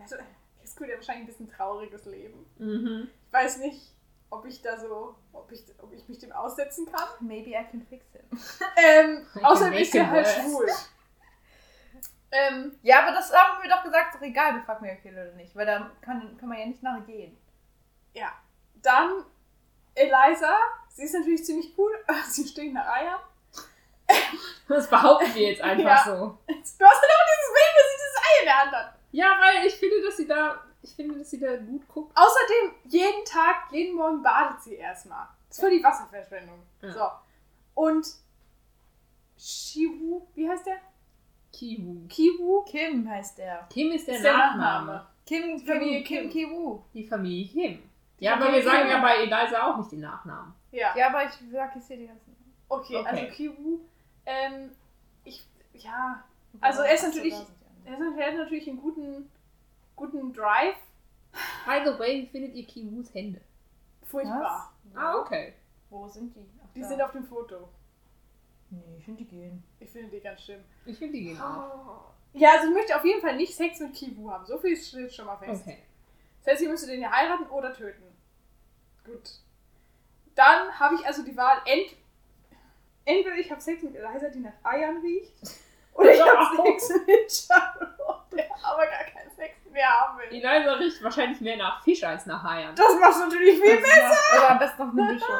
[0.00, 0.16] Also,
[0.62, 2.46] jetzt gut, er hat wahrscheinlich ein bisschen trauriges Leben.
[2.58, 3.08] Mhm.
[3.26, 3.92] Ich weiß nicht,
[4.30, 7.08] ob ich da so, ob ich, ob ich mich dem aussetzen kann.
[7.20, 8.24] Maybe I can fix him.
[8.76, 10.68] Ähm, außerdem ist er halt schwul.
[12.30, 15.12] Ähm, Ja, aber das haben wir doch gesagt, ist doch egal, wir fuck mir kill
[15.14, 17.36] oder nicht, weil da kann, kann man ja nicht nachgehen.
[18.12, 18.32] Ja.
[18.82, 19.24] Dann
[19.94, 20.56] Eliza.
[20.90, 21.92] Sie ist natürlich ziemlich cool.
[22.28, 23.20] Sie stinkt nach Eiern.
[24.68, 26.04] Das behaupten wir jetzt einfach Ja.
[26.04, 26.10] so.
[26.46, 28.97] Du hast halt auch dieses Bild, wo sie dieses Ei in der Hand hat.
[29.12, 32.16] Ja, weil ich finde, dass sie da, ich finde, dass sie da gut guckt.
[32.16, 35.26] Außerdem, jeden Tag, jeden Morgen badet sie erstmal.
[35.48, 36.58] Das ist voll die Wasserverschwendung.
[36.82, 36.92] Ja.
[36.92, 37.08] So.
[37.74, 38.06] Und
[39.38, 40.78] Shiwu, wie heißt der?
[41.52, 42.06] Kiwu.
[42.08, 43.66] Kiwu Kim heißt der.
[43.70, 44.92] Kim ist der, ist der Nachname.
[44.92, 45.06] Nachname.
[45.26, 46.30] Kim, Familie Kim, Kim.
[46.30, 46.80] Kim Kiwu.
[46.94, 47.82] Die Familie Kim.
[48.18, 48.90] Ja, aber wir sagen Kim.
[48.90, 50.54] ja bei Eliza auch nicht den Nachnamen.
[50.72, 50.94] Ja.
[50.96, 52.36] Ja, aber ich sag jetzt hier die ganzen.
[52.68, 53.08] Okay, Okay.
[53.08, 53.78] also Kiwu.
[54.26, 54.70] Ähm,
[55.24, 56.22] ich, ja.
[56.60, 57.34] Also er ist natürlich-
[57.88, 59.30] Er hat natürlich einen guten,
[59.96, 60.76] guten Drive.
[61.66, 63.40] By the way, wie findet ihr Kiwus Hände?
[64.04, 64.72] Furchtbar.
[64.84, 64.96] Was?
[64.96, 65.54] Ah, okay.
[65.90, 66.46] Wo sind die?
[66.62, 66.88] Ach, Die da.
[66.88, 67.68] sind auf dem Foto.
[68.70, 69.62] Nee, ich finde die gehen.
[69.80, 70.62] Ich finde die ganz schlimm.
[70.84, 72.12] Ich finde die gehen auch.
[72.34, 74.44] Ja, also ich möchte auf jeden Fall nicht Sex mit Kiwu haben.
[74.46, 75.62] So viel steht schon mal fest.
[75.62, 75.78] Okay.
[76.44, 78.02] Das heißt, ich müsste den ja heiraten oder töten.
[79.04, 79.40] Gut.
[80.34, 81.96] Dann habe ich also die Wahl, ent
[83.04, 85.32] entweder ich habe Sex mit Eliza, die nach Eiern riecht,
[85.98, 86.56] oder ich habe.
[86.56, 90.26] Sex mit Charlotte, der aber gar keinen Sex mehr haben will.
[90.44, 92.74] Eliza riecht wahrscheinlich mehr nach Fisch als nach Haien.
[92.74, 95.28] Das macht natürlich viel Das macht- Aber am besten noch eine Mischung.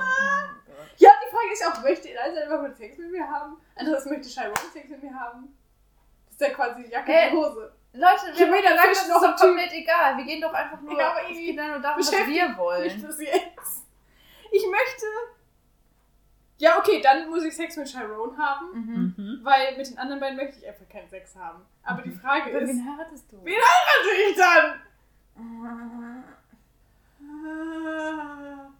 [1.00, 3.56] Ja, die Frage ist auch, möchte Eliza einfach mit Sex mit mir haben?
[3.76, 5.56] Andererseits möchte Chiron Sex mit mir haben?
[6.26, 7.72] Das ist ja quasi die Jacke Äh, und Hose.
[7.92, 10.16] Leute, wir haben gesagt, das ist doch komplett egal.
[10.16, 10.98] Wir gehen doch einfach nur.
[10.98, 12.84] Ja, aber es geht nur darum, was wir wollen.
[14.50, 15.06] Ich möchte.
[16.60, 19.14] Ja, okay, dann muss ich Sex mit Chiron haben, Mhm.
[19.16, 19.40] Mhm.
[19.44, 21.64] weil mit den anderen beiden möchte ich einfach keinen Sex haben.
[21.84, 23.44] Aber die Frage Aber ist, wen heiratest du?
[23.44, 24.80] wen heirate ich dann?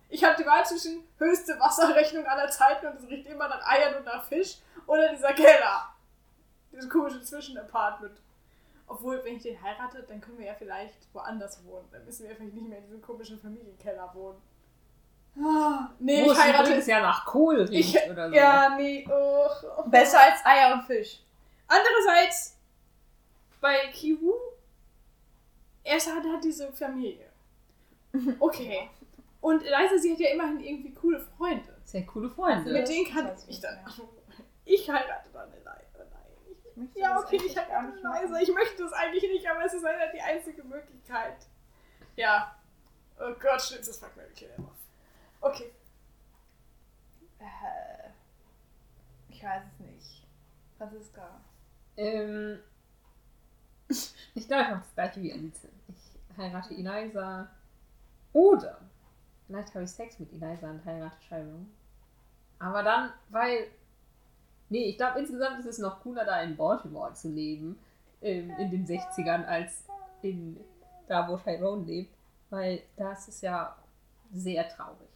[0.08, 3.94] Ich habe die Wahl zwischen höchste Wasserrechnung aller Zeiten und es riecht immer nach Eiern
[3.96, 4.56] und nach Fisch
[4.86, 5.88] oder dieser Keller.
[6.72, 8.18] Dieses komische Zwischenapartment.
[8.86, 11.86] Obwohl, wenn ich den heirate, dann können wir ja vielleicht woanders wohnen.
[11.92, 14.40] Dann müssen wir vielleicht nicht mehr in diesem komischen Familienkeller wohnen.
[16.00, 16.64] Nee, Wo ich heirate.
[16.64, 18.34] übrigens ja nach Kohl riecht Ich, oder so.
[18.34, 19.06] ja, nee.
[19.10, 19.46] Oh,
[19.78, 19.82] oh.
[19.88, 21.20] Besser als Eier und Fisch.
[21.68, 22.56] Andererseits,
[23.60, 24.32] bei Kiwu,
[25.84, 27.26] er hat, hat diese Familie.
[28.40, 28.88] Okay.
[29.40, 31.76] Und Eliza, sie hat ja immerhin irgendwie coole Freunde.
[31.84, 32.72] Sehr coole Freunde.
[32.72, 33.78] Mit denen kann ich ich dann.
[34.64, 35.70] Ich heirate dann Eliza.
[35.70, 36.22] Nein.
[36.70, 37.98] Ich möchte Ja, okay, ich heirate.
[38.02, 38.40] Eliza.
[38.40, 41.36] Ich möchte das eigentlich nicht, aber es ist leider die einzige Möglichkeit.
[42.16, 42.56] Ja.
[43.20, 44.72] Oh Gott, schlimmstes Fuck Mary Kill ever.
[45.40, 45.70] Okay.
[47.38, 48.10] Äh,
[49.30, 50.26] Ich weiß es nicht.
[50.76, 51.40] Franziska.
[51.96, 52.58] Ähm,
[54.34, 55.66] ich glaube, ich mache das gleiche wie Alice.
[55.88, 57.48] Ich heirate Eliza.
[58.32, 58.78] Oder
[59.46, 61.70] vielleicht habe ich Sex mit Eliza und heirate Chiron.
[62.58, 63.68] Aber dann, weil.
[64.70, 67.78] Nee, ich glaube, insgesamt ist es noch cooler, da in Baltimore zu leben.
[68.20, 69.84] Ähm, in den 60ern, als
[70.22, 70.58] in
[71.08, 72.14] da, wo Chiron lebt.
[72.50, 73.76] Weil das ist ja
[74.32, 75.07] sehr traurig.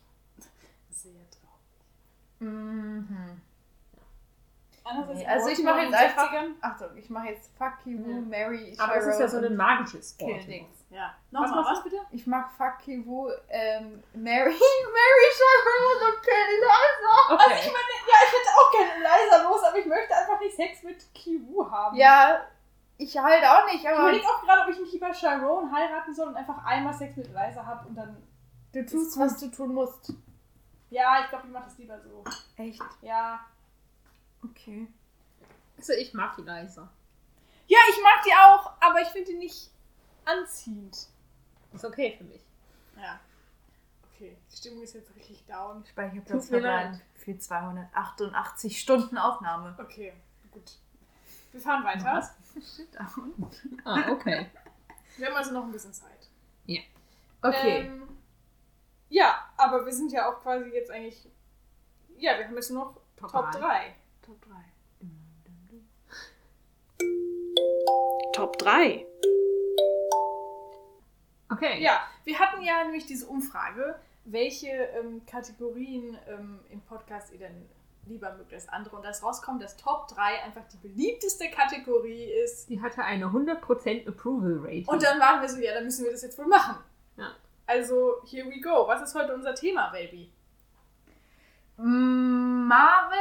[1.03, 2.41] Sehr traurig.
[2.41, 3.41] Mhm.
[5.15, 6.33] Nee, also ich mache in jetzt den einfach.
[6.33, 6.51] 60ern.
[6.61, 8.21] Achtung, ich mache jetzt Fuck You, Ja.
[8.21, 10.43] Mary, Aber es ist ja so ein magisches Wort.
[10.91, 11.15] Ja.
[11.31, 11.97] Was Nochmal, machst was bitte?
[12.11, 14.51] Ich mag Fuck You, ähm, Mary,
[14.99, 17.29] Mary, Sharon und Kill Eliza.
[17.29, 17.73] Also ich Okay.
[17.73, 21.15] meine, ja, ich hätte auch gerne Eliza los, aber ich möchte einfach nicht Sex mit
[21.15, 21.97] Kiwu haben.
[21.97, 22.41] Ja,
[22.99, 26.13] ich halt auch nicht, Ich aber überlege auch gerade, ob ich nicht lieber Sharon heiraten
[26.13, 28.17] soll und einfach einmal Sex mit Eliza habe und dann.
[28.73, 30.13] du tust, was du tun musst.
[30.93, 32.23] Ja, ich glaube, ich mache das lieber so.
[32.57, 32.83] Echt?
[33.01, 33.41] Ja.
[34.45, 34.87] Okay.
[35.79, 36.89] Also ich mag Eliza.
[37.67, 39.71] Ja, ich mag die auch, aber ich finde die nicht
[40.27, 41.09] anziehend.
[41.73, 42.43] Ist okay für mich.
[42.97, 43.19] Ja.
[44.13, 45.83] Okay, die Stimmung ist jetzt richtig down.
[45.87, 47.01] Speicherplatz leid.
[47.15, 49.75] für 288 Stunden Aufnahme.
[49.81, 50.13] Okay,
[50.51, 50.73] gut.
[51.53, 52.05] Wir fahren weiter.
[52.05, 52.77] Was?
[52.77, 53.51] Shit down.
[53.85, 54.51] Ah, okay.
[55.17, 56.29] Wir haben also noch ein bisschen Zeit.
[57.43, 57.87] Okay.
[57.87, 58.12] Ähm,
[59.13, 61.29] ja, aber wir sind ja auch quasi jetzt eigentlich.
[62.17, 63.61] Ja, wir haben jetzt noch Top Top drei.
[63.61, 63.95] 3.
[64.23, 64.53] Top 3.
[68.33, 69.07] Top 3.
[71.51, 71.83] Okay.
[71.83, 77.69] Ja, wir hatten ja nämlich diese Umfrage, welche ähm, Kategorien ähm, im Podcast ihr denn
[78.07, 78.97] lieber mögt als andere.
[78.97, 82.71] Und das rauskommt, dass Top 3 einfach die beliebteste Kategorie ist.
[82.71, 84.91] Die hatte eine 100% Approval Rate.
[84.91, 86.83] Und dann waren wir so, ja, dann müssen wir das jetzt wohl machen.
[87.73, 88.87] Also, here we go.
[88.87, 90.31] Was ist heute unser Thema, Baby?
[91.77, 93.19] Marvel.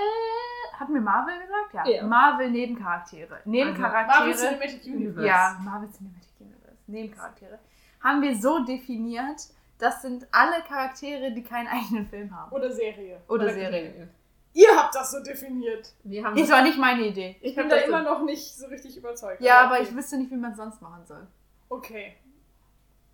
[0.80, 1.74] Hatten wir Marvel gesagt?
[1.74, 1.88] Ja.
[1.88, 2.04] Ja.
[2.04, 3.30] Marvel Nebencharaktere.
[3.30, 4.36] Marvel Nebencharaktere.
[4.36, 5.28] Cinematic Universe.
[5.28, 6.78] ja, Marvel Cinematic Universe.
[6.88, 7.60] Nebencharaktere.
[8.04, 9.42] Haben wir so definiert,
[9.78, 12.52] das sind alle Charaktere, die keinen eigenen Film haben.
[12.52, 13.22] Oder Serie.
[13.28, 14.10] Oder Serie.
[14.54, 15.94] Ihr habt das so definiert.
[16.04, 17.38] Wir haben Das war nicht meine Idee.
[17.42, 19.42] Ich, Ich bin da das so- immer noch nicht so richtig überzeugt.
[19.42, 19.84] Ja, aber okay.
[19.84, 21.26] ich wüsste nicht, wie man es sonst machen soll.
[21.70, 22.18] Okay.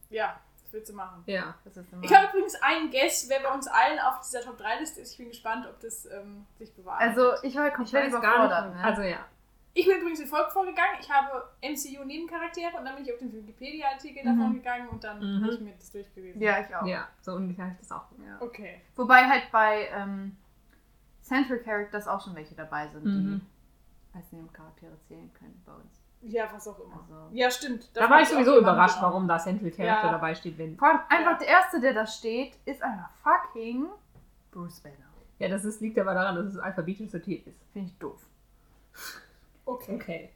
[0.10, 0.40] Ja,
[0.78, 1.24] willst du machen.
[1.26, 1.56] Ja.
[1.66, 4.58] Das ist immer Ich habe übrigens einen Guess, wer bei uns allen auf dieser Top
[4.58, 5.12] 3 Liste ist.
[5.12, 7.18] Ich bin gespannt, ob das ähm, sich bewahrheitet.
[7.18, 8.76] also, ich war Ich komplett gar überfordert.
[8.76, 8.84] Ne?
[8.84, 9.26] Also ja.
[9.74, 10.96] Ich bin übrigens wie folgt vorgegangen.
[11.00, 14.54] Ich habe MCU-Nebencharaktere und dann bin ich auf den Wikipedia-Artikel davon Mhm.
[14.56, 15.44] gegangen und dann Mhm.
[15.44, 16.42] habe ich mir das durchgelesen.
[16.42, 16.86] ja, ich auch.
[16.86, 18.06] Ja, so ungefähr habe ich das auch.
[18.26, 18.38] Ja.
[18.40, 18.82] Okay.
[18.96, 20.36] Wobei halt bei ähm,
[21.22, 23.42] Central Characters auch schon welche dabei sind, Mhm.
[24.14, 26.02] die als Nebencharaktere zählen können bei uns.
[26.22, 27.00] Ja, was auch immer.
[27.02, 27.90] Also, Ja, stimmt.
[27.96, 30.12] Da war ich sowieso überrascht, warum da Central Character Ja.
[30.12, 30.76] dabei steht, wenn.
[30.78, 31.38] vor allem einfach Ja.
[31.38, 33.88] der erste, der da steht, ist einfach fucking
[34.52, 34.96] Bruce Banner.
[35.40, 37.60] Ja, das ist, liegt aber daran, dass es alphabetisch sortiert ist.
[37.72, 38.20] Finde ich doof.
[39.66, 39.96] Okay.
[39.96, 40.30] Okay.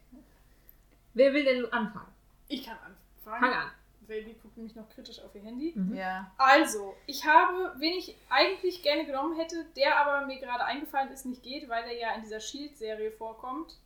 [1.14, 2.12] Wer will denn anfangen?
[2.48, 3.40] Ich kann anfangen.
[3.40, 3.70] Fang an.
[4.06, 5.72] Baby guckt nämlich noch kritisch auf ihr Handy.
[5.74, 5.94] Mhm.
[5.94, 6.30] Ja.
[6.36, 11.24] Also, ich habe, wen ich eigentlich gerne genommen hätte, der aber mir gerade eingefallen ist,
[11.24, 13.78] nicht geht, weil der ja in dieser Shield-Serie vorkommt.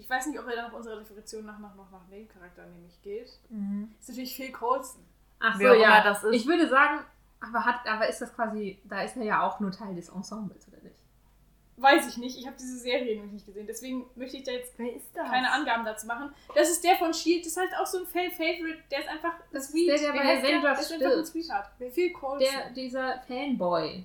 [0.00, 3.00] Ich weiß nicht, ob er dann nach unserer Definition nach, nach, noch nach Nebencharakter nämlich
[3.02, 3.30] geht.
[3.50, 3.92] Mhm.
[4.00, 5.04] Ist natürlich Phil Coulson.
[5.40, 6.02] Ach so, ja.
[6.02, 6.32] das ist.
[6.34, 7.04] Ich würde sagen,
[7.40, 10.66] aber, hat, aber ist das quasi, da ist er ja auch nur Teil des Ensembles,
[10.68, 10.96] oder nicht?
[11.76, 14.74] Weiß ich nicht, ich habe diese Serie nämlich nicht gesehen, deswegen möchte ich da jetzt
[14.78, 15.30] Wer ist das?
[15.30, 16.30] keine Angaben dazu machen.
[16.54, 19.32] Das ist der von Shield, das ist halt auch so ein Fan-Favorite, der ist einfach
[19.52, 19.88] Das ist sweet.
[19.88, 20.98] der, der Wie bei Avengers der?
[20.98, 21.92] Der ist einfach ein.
[21.92, 22.38] Phil Coulson.
[22.40, 24.04] Der, dieser Fanboy.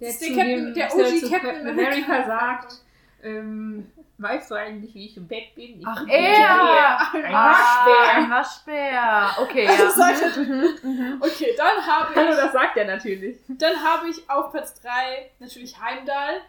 [0.00, 2.06] Der ist der zu Captain- dem, der OG Captain America.
[2.12, 2.84] America sagt,
[3.22, 3.92] ähm,
[4.22, 5.80] weißt du eigentlich, wie ich im Bett bin?
[5.80, 7.12] Ich Ach, bin er!
[7.14, 8.14] Ein Waschbär.
[8.14, 9.36] Ein Waschbär.
[9.42, 10.10] Okay, Also ja.
[10.10, 11.22] er- Mhm.
[11.22, 13.38] Okay, dann habe Hallo, ich, das sagt er natürlich.
[13.48, 16.40] dann habe ich auf Platz 3 natürlich Heimdall.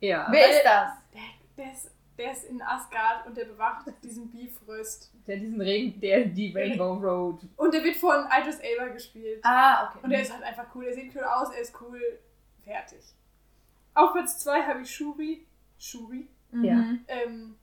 [0.00, 0.26] Ja.
[0.30, 0.90] Wer ist das?
[1.12, 1.20] Der,
[1.64, 5.12] der, ist, der ist in Asgard und der bewacht diesen Bifröst.
[5.26, 7.40] Der diesen Regen, der die Rainbow Road.
[7.56, 9.40] Und der wird von Idris Elba gespielt.
[9.44, 9.98] Ah, okay.
[10.02, 10.84] Und er ist halt einfach cool.
[10.86, 12.00] Er sieht cool aus, er ist cool.
[12.64, 13.00] Fertig.
[13.94, 15.46] Auf Platz 2 habe ich Shuri.
[15.78, 16.28] Shuri.
[16.52, 16.64] Mhm.
[16.64, 16.94] Ja.
[17.08, 17.56] Ähm,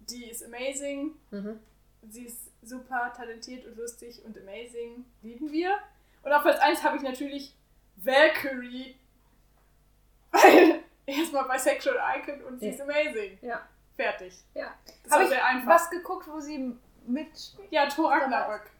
[0.00, 1.14] die ist amazing.
[1.30, 1.60] Mhm.
[2.08, 5.04] Sie ist super talentiert und lustig und amazing.
[5.22, 5.78] Lieben wir.
[6.22, 7.54] Und auf Platz 1 habe ich natürlich
[7.96, 8.96] Valkyrie.
[10.30, 12.72] Weil erstmal bisexual Icon und sie Ja.
[12.72, 13.38] ist amazing.
[13.42, 13.66] Ja.
[13.96, 14.34] Fertig.
[14.54, 14.74] Ja.
[15.02, 15.68] Das Habe ich sehr einfach.
[15.74, 16.72] was geguckt, wo sie
[17.06, 17.72] mitspielt?
[17.72, 18.70] Ja, Thor Ragnarök.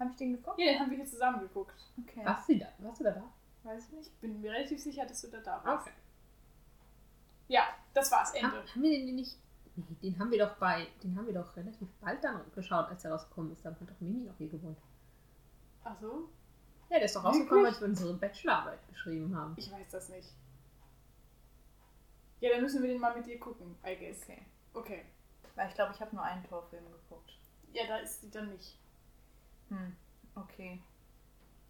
[0.00, 0.58] Habe ich den geguckt?
[0.58, 1.74] Ja, den haben wir hier zusammen geguckt.
[2.02, 2.24] Okay.
[2.24, 2.66] Warst du da?
[2.78, 3.10] Warst du da?
[3.12, 3.22] da?
[3.64, 4.06] Weiß ich nicht.
[4.08, 5.86] Ich bin mir relativ sicher, dass du da da warst.
[5.86, 5.96] Okay.
[7.48, 7.62] Ja,
[7.98, 8.32] das war's.
[8.32, 8.64] Ha, Ende.
[8.74, 9.36] haben wir den nicht.
[9.76, 10.86] Nee, den haben wir doch bei.
[11.02, 13.64] Den haben wir doch relativ bald dann geschaut, als er rausgekommen ist.
[13.64, 14.78] Dann hat doch Mimi noch hier gewohnt.
[15.84, 16.28] Ach so?
[16.90, 19.54] Ja, der ist doch rausgekommen, als wir unsere Bachelorarbeit geschrieben haben.
[19.56, 20.28] Ich weiß das nicht.
[22.40, 24.22] Ja, dann müssen wir den mal mit dir gucken, I guess.
[24.22, 24.42] Okay.
[24.72, 25.04] Okay.
[25.54, 27.36] Weil ich glaube, ich habe nur einen Torfilm geguckt.
[27.72, 28.78] Ja, da ist sie dann nicht.
[29.68, 29.96] Hm.
[30.34, 30.80] Okay.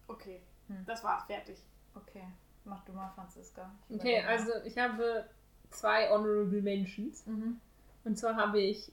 [0.07, 0.41] Okay.
[0.67, 0.85] Hm.
[0.85, 1.57] Das war's, fertig.
[1.95, 2.23] Okay.
[2.65, 3.71] Mach du mal, Franziska.
[3.89, 5.27] Okay, also ich habe
[5.71, 7.25] zwei Honorable Mentions.
[7.25, 7.57] Mhm.
[8.03, 8.91] Und zwar habe ich,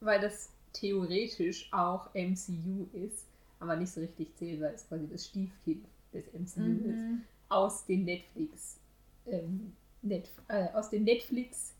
[0.00, 3.26] weil das theoretisch auch MCU ist,
[3.58, 7.22] aber nicht so richtig zählt, weil es quasi das Stiefkind des MCU ist, Mhm.
[7.48, 8.78] aus den Netflix,
[9.26, 9.72] ähm,
[10.02, 11.74] Net, äh, aus den Netflix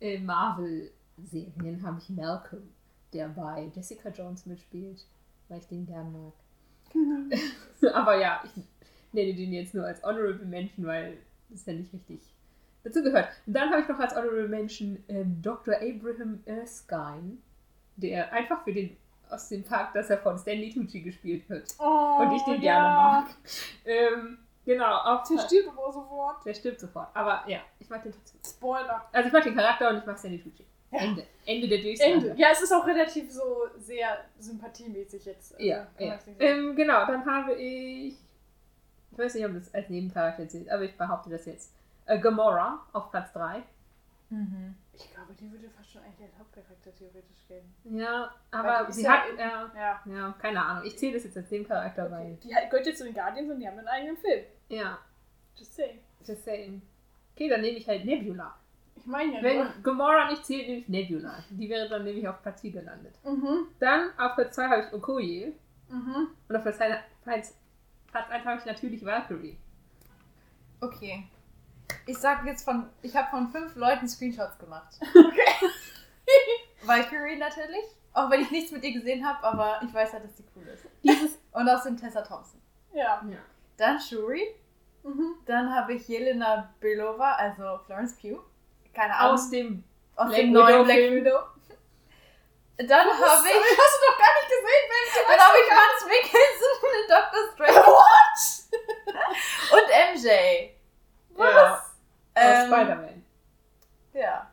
[0.00, 2.62] äh, Marvel-Serien habe ich Malcolm,
[3.12, 5.04] der bei Jessica Jones mitspielt,
[5.48, 6.32] weil ich den gern mag.
[7.94, 8.62] Aber ja, ich
[9.12, 11.18] nenne den jetzt nur als Honorable Mention, weil
[11.50, 12.20] das ja nicht richtig
[12.84, 13.28] dazu gehört.
[13.46, 15.74] Und dann habe ich noch als Honorable Mention ähm, Dr.
[15.76, 17.38] Abraham Erskine,
[17.96, 18.96] der einfach für den
[19.30, 21.74] aus dem Park, dass er von Stanley Tucci gespielt wird.
[21.78, 22.80] Oh, Und ich den ja.
[22.80, 23.26] gerne mag.
[23.84, 26.46] Ähm, genau, auf Der stirbt aber sofort.
[26.46, 27.08] der stirbt sofort.
[27.14, 28.40] Aber ja, ich mag den trotzdem.
[28.46, 29.04] Spoiler.
[29.12, 30.64] Also ich mag den Charakter und ich mag Stanley Tucci.
[30.90, 31.00] Ja.
[31.00, 31.26] Ende.
[31.44, 32.10] Ende der Durchsage.
[32.12, 32.34] Ende.
[32.38, 35.52] Ja, es ist auch relativ so sehr sympathiemäßig jetzt.
[35.54, 36.18] Also, Ja, ja.
[36.38, 38.14] Ähm, genau, dann habe ich.
[39.12, 41.72] Ich weiß nicht, ob das als Nebencharakter zählt, aber ich behaupte das jetzt.
[42.08, 43.62] Äh, Gamora auf Platz 3.
[44.30, 44.74] Mhm.
[44.94, 47.74] Ich glaube, die würde fast schon eigentlich als Hauptcharakter theoretisch gehen.
[47.84, 49.30] Ja, aber sie ja hat.
[49.30, 50.00] in- Ja, Ja.
[50.04, 50.84] ja, keine Ahnung.
[50.84, 52.36] Ich zähle das jetzt als Nebencharakter, weil.
[52.42, 54.44] Die gehört jetzt zu den Guardians und die haben einen eigenen Film.
[54.68, 54.98] Ja,
[55.56, 55.98] Just saying.
[56.26, 56.82] just saying.
[57.34, 58.54] Okay, dann nehme ich halt Nebula.
[58.96, 59.66] Ich meine ja Wenn nur.
[59.82, 61.34] Gamora nicht zählt, nehme ich Nebula.
[61.50, 63.14] Die wäre dann nämlich auf Platz 4 gelandet.
[63.24, 63.68] Mhm.
[63.78, 65.52] Dann auf Platz 2 habe ich Okoye.
[65.88, 66.28] Mhm.
[66.48, 67.54] Und auf Platz 1 Platz
[68.30, 69.56] 1 habe ich natürlich Valkyrie.
[70.80, 71.24] Okay.
[72.06, 74.94] Ich sag jetzt von, ich habe von fünf Leuten Screenshots gemacht.
[75.14, 75.70] Okay.
[76.82, 77.84] Valkyrie natürlich.
[78.12, 80.66] Auch wenn ich nichts mit ihr gesehen habe, aber ich weiß halt, dass sie cool
[80.68, 80.84] ist.
[81.02, 81.38] Dieses.
[81.52, 82.60] Und außerdem Tessa Thompson.
[82.92, 83.22] Ja.
[83.28, 83.38] Ja.
[83.76, 84.54] Dann Shuri.
[85.02, 85.36] Mhm.
[85.46, 88.42] Dann habe ich Jelena Belova, also Florence Pugh.
[88.94, 89.34] Keine Ahnung.
[89.34, 89.84] Aus dem.
[90.16, 90.98] aus Black dem neuen Widow Black.
[90.98, 91.38] Widow.
[92.88, 95.26] Dann habe ich, Hast du doch gar nicht gesehen, Baby.
[95.26, 98.38] dann habe ich Mads Mikkelsen in Doctor Strange What?
[99.72, 100.77] und MJ.
[101.38, 101.80] Ja, aus
[102.34, 103.24] Ähm, Spider-Man.
[104.12, 104.50] Ja.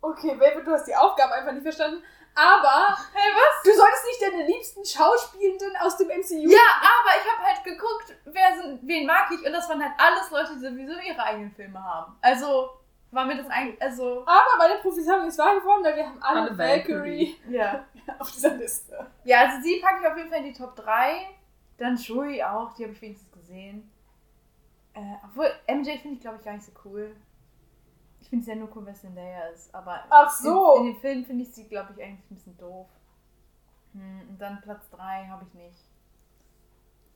[0.00, 2.02] Okay, Baby, du hast die Aufgabe einfach nicht verstanden.
[2.36, 3.62] Aber Hey, was?
[3.62, 6.50] du solltest nicht deine liebsten Schauspielenden aus dem MCU.
[6.50, 9.92] Ja, aber ich habe halt geguckt, wer sind, wen mag ich und das waren halt
[9.98, 12.16] alles Leute, die sowieso ihre eigenen Filme haben.
[12.20, 12.70] Also
[13.12, 16.40] war mir das eigentlich, also Aber meine Prophezeiung ist wahr geworden, weil wir haben alle,
[16.40, 17.84] Alle Valkyrie ja.
[18.18, 19.06] auf dieser Liste.
[19.22, 21.28] Ja, also sie packe ich auf jeden Fall in die Top 3.
[21.78, 23.88] Dann Shuri auch, die habe ich wenigstens gesehen.
[24.94, 27.14] Äh, obwohl, MJ finde ich glaube ich gar nicht so cool.
[28.20, 29.74] Ich finde sie ja nur cool, wenn es Zendaya ist.
[29.74, 30.76] Aber Ach so.
[30.76, 32.88] in, in den Filmen finde ich sie, glaube ich, eigentlich ein bisschen doof.
[33.92, 35.84] Hm, und dann Platz 3 habe ich nicht.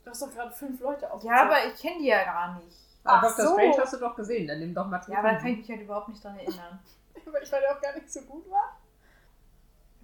[0.04, 1.22] Du hast doch gerade fünf Leute auf.
[1.22, 2.76] Ja, aber ich kenne die ja gar nicht.
[3.04, 3.46] Aber Ach Dr.
[3.46, 3.52] so.
[3.54, 5.70] Strange hast du doch gesehen, dann nimm doch mal Ja, aber da kann ich mich
[5.70, 6.78] halt überhaupt nicht dran erinnern.
[7.24, 8.78] Weil ich weil der auch gar nicht so gut war.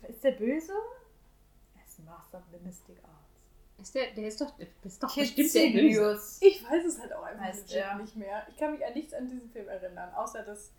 [0.09, 0.73] Ist der böse?
[1.75, 3.24] Er ist Master of the Mystic Arts.
[3.81, 6.39] Ist der, der ist doch, der ist doch bestimmt der Böse.
[6.41, 7.69] Ich weiß es halt auch einfach Heißt
[8.01, 8.47] nicht mehr.
[8.49, 10.73] Ich kann mich an nichts an diesen Film erinnern, außer dass.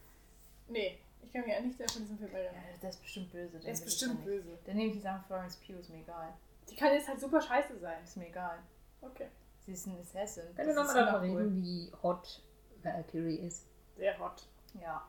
[0.68, 2.64] Nee, ich kann mich an nichts mehr von diesem Film Ja, erinnern.
[2.82, 3.60] der ist bestimmt böse.
[3.60, 4.58] Der ist bestimmt ja böse.
[4.66, 6.34] Dann nehme ich die Sachen Florence Pugh, ist mir egal.
[6.70, 8.04] Die kann jetzt halt super scheiße sein.
[8.04, 8.60] Ist mir egal.
[9.02, 9.28] Okay.
[9.66, 10.56] Sie ist ein Assassin.
[10.56, 12.41] Können wir nochmal darüber reden, wie hot
[12.82, 13.66] Valkyrie ist?
[13.98, 14.48] Sehr hot.
[14.80, 15.08] Ja,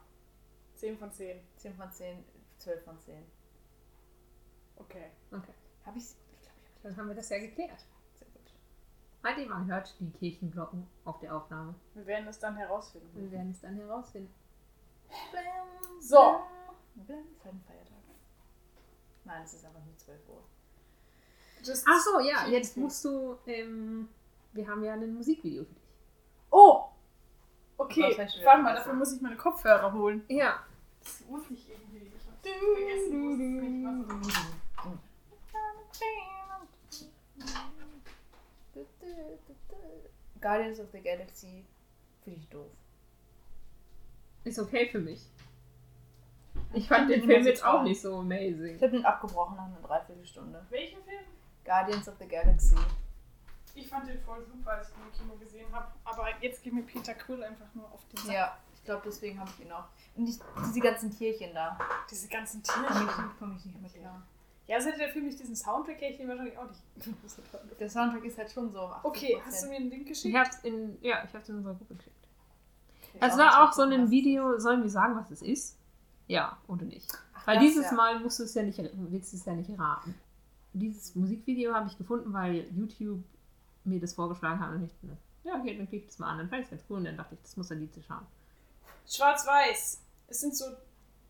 [0.76, 1.39] 10 von 10.
[1.57, 2.24] 10 von 10,
[2.59, 3.14] 12 von 10.
[4.76, 5.11] Okay.
[5.32, 5.53] Okay,
[5.84, 6.05] Habe ich
[6.87, 7.84] dann haben wir das ja geklärt.
[8.14, 8.53] sehr gut.
[9.24, 11.74] Halt man hört die Kirchenglocken auf der Aufnahme.
[11.95, 13.09] Wir werden es dann herausfinden.
[13.14, 14.32] Wir werden es dann herausfinden.
[16.01, 16.41] So.
[17.66, 17.97] Feiertag.
[19.24, 20.43] Nein, es ist einfach nur 12 Uhr.
[21.64, 24.09] Just Ach so, ja, jetzt musst du, ähm,
[24.53, 25.82] wir haben ja ein Musikvideo für dich.
[26.51, 26.84] Oh!
[27.78, 30.24] Okay, warte mal, dafür muss ich meine Kopfhörer holen.
[30.28, 30.64] Ja,
[31.01, 32.11] Das muss ich irgendwie.
[32.16, 34.07] Ich hab vergessen, wo es nicht was
[40.47, 41.64] Guardians of the Galaxy
[42.22, 42.70] finde ich doof.
[44.44, 45.28] ist okay für mich.
[46.72, 48.76] Ich Ich fand den den Film jetzt auch nicht so amazing.
[48.76, 50.64] Ich habe den abgebrochen nach einer Dreiviertelstunde.
[50.70, 51.24] Welchen Film?
[51.64, 52.76] Guardians of the Galaxy.
[53.74, 55.88] Ich fand den voll super, als ich ihn im Kino gesehen habe.
[56.05, 58.34] Aber jetzt geht mir Peter Quill einfach nur auf den Sack.
[58.34, 59.88] Ja, ich glaube, deswegen habe ich ihn auch.
[60.14, 61.76] Und die, diese ganzen Tierchen da.
[62.09, 63.05] Diese ganzen Komme Tiere.
[63.05, 64.22] ich, komm ich nicht mehr klar.
[64.66, 66.80] Ja, also hätte der Film nicht diesen Soundtrack, hätte ich den wahrscheinlich auch nicht.
[67.80, 68.80] Der Soundtrack ist halt schon so.
[68.80, 69.04] 80%.
[69.04, 70.36] Okay, hast du mir einen Link Ich geschickt?
[70.36, 72.16] hab's in, ja, ich hab's in unserer Gruppe geschickt.
[73.14, 73.18] Okay.
[73.26, 75.78] Es auch war auch so ein es Video, sollen wir sagen, was es ist?
[76.26, 77.08] Ja oder nicht?
[77.34, 77.96] Ach, Weil das, dieses ja.
[77.96, 80.14] Mal musst du es ja nicht, willst du es ja nicht raten.
[80.72, 83.22] Dieses Musikvideo habe ich gefunden, weil YouTube
[83.84, 86.38] mir das vorgeschlagen hat und ich dachte, ja, okay, dann klicke ich das mal an.
[86.38, 88.26] Dann fand ich es ganz cool und dann dachte ich, das muss ein Lied schauen.
[89.08, 90.02] Schwarz-Weiß.
[90.26, 90.64] Es sind so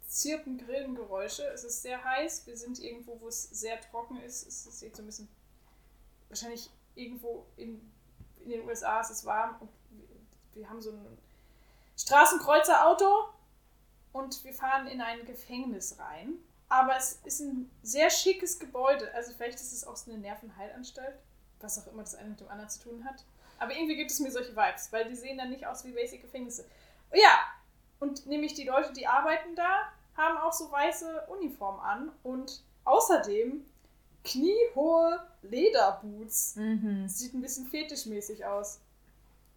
[0.07, 1.45] zirpen Grillengeräusche.
[1.49, 2.47] Es ist sehr heiß.
[2.47, 4.47] Wir sind irgendwo, wo es sehr trocken ist.
[4.47, 5.29] Es ist jetzt so ein bisschen.
[6.29, 7.93] Wahrscheinlich irgendwo in,
[8.41, 9.57] in den USA ist es warm.
[9.61, 10.07] Und wir,
[10.55, 11.19] wir haben so ein
[11.97, 13.29] Straßenkreuzer-Auto
[14.13, 16.35] und wir fahren in ein Gefängnis rein.
[16.69, 19.13] Aber es ist ein sehr schickes Gebäude.
[19.15, 21.17] Also vielleicht ist es auch so eine Nervenheilanstalt.
[21.61, 23.25] Was auch immer das eine mit dem anderen zu tun hat.
[23.59, 26.21] Aber irgendwie gibt es mir solche Vibes, weil die sehen dann nicht aus wie Basic
[26.21, 26.67] Gefängnisse.
[27.15, 27.39] Ja,
[28.01, 29.83] und nämlich die Leute, die arbeiten da,
[30.17, 33.65] haben auch so weiße Uniformen an und außerdem
[34.25, 36.57] kniehohe Lederboots.
[36.57, 37.09] Mhm.
[37.09, 38.81] Sieht ein bisschen fetischmäßig aus.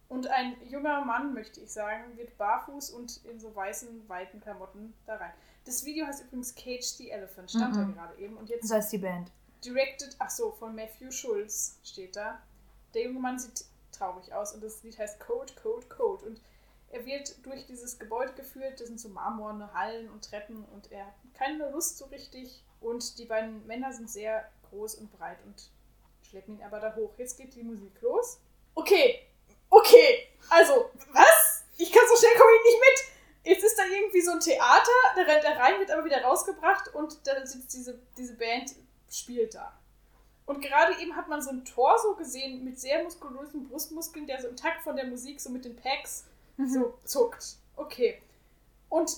[0.08, 4.92] Und ein junger Mann, möchte ich sagen, wird barfuß und in so weißen, weiten Klamotten
[5.06, 5.32] da rein.
[5.66, 7.94] Das Video heißt übrigens Cage the Elephant, stand Mhm.
[7.94, 8.36] da gerade eben.
[8.36, 9.30] Und jetzt So heißt die Band.
[9.64, 12.40] directed, ach so, von Matthew Schulz steht da.
[12.94, 16.24] Der junge Mann sieht traurig aus und das Lied heißt Code, Code, Code.
[16.26, 16.40] Und
[16.90, 21.06] er wird durch dieses Gebäude geführt, das sind so marmorne Hallen und Treppen und er
[21.06, 22.62] hat keine Lust so richtig.
[22.80, 25.70] Und die beiden Männer sind sehr groß und breit und
[26.28, 27.12] schleppen ihn aber da hoch.
[27.16, 28.40] Jetzt geht die Musik los.
[28.74, 29.26] Okay,
[29.68, 31.64] okay, also, was?
[31.76, 33.54] Ich kann so schnell komme ich nicht mit.
[33.54, 36.94] Jetzt ist da irgendwie so ein Theater, da rennt er rein, wird aber wieder rausgebracht
[36.94, 38.74] und da sitzt diese, diese Band,
[39.10, 39.78] spielt da.
[40.44, 44.48] Und gerade eben hat man so ein Torso gesehen mit sehr muskulösen Brustmuskeln, der so
[44.48, 46.26] im Takt von der Musik so mit den Packs
[46.68, 47.56] so zuckt.
[47.76, 48.20] Okay.
[48.88, 49.16] Und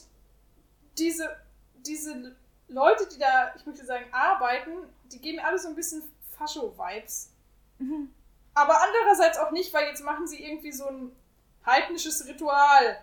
[0.99, 1.37] diese,
[1.77, 2.37] diese
[2.69, 4.71] Leute, die da, ich möchte sagen, arbeiten,
[5.07, 6.03] die geben alle so ein bisschen
[6.39, 7.31] Fascho-Vibes.
[7.79, 8.13] Mhm.
[8.55, 11.17] Aber andererseits auch nicht, weil jetzt machen sie irgendwie so ein
[11.65, 12.99] heidnisches Ritual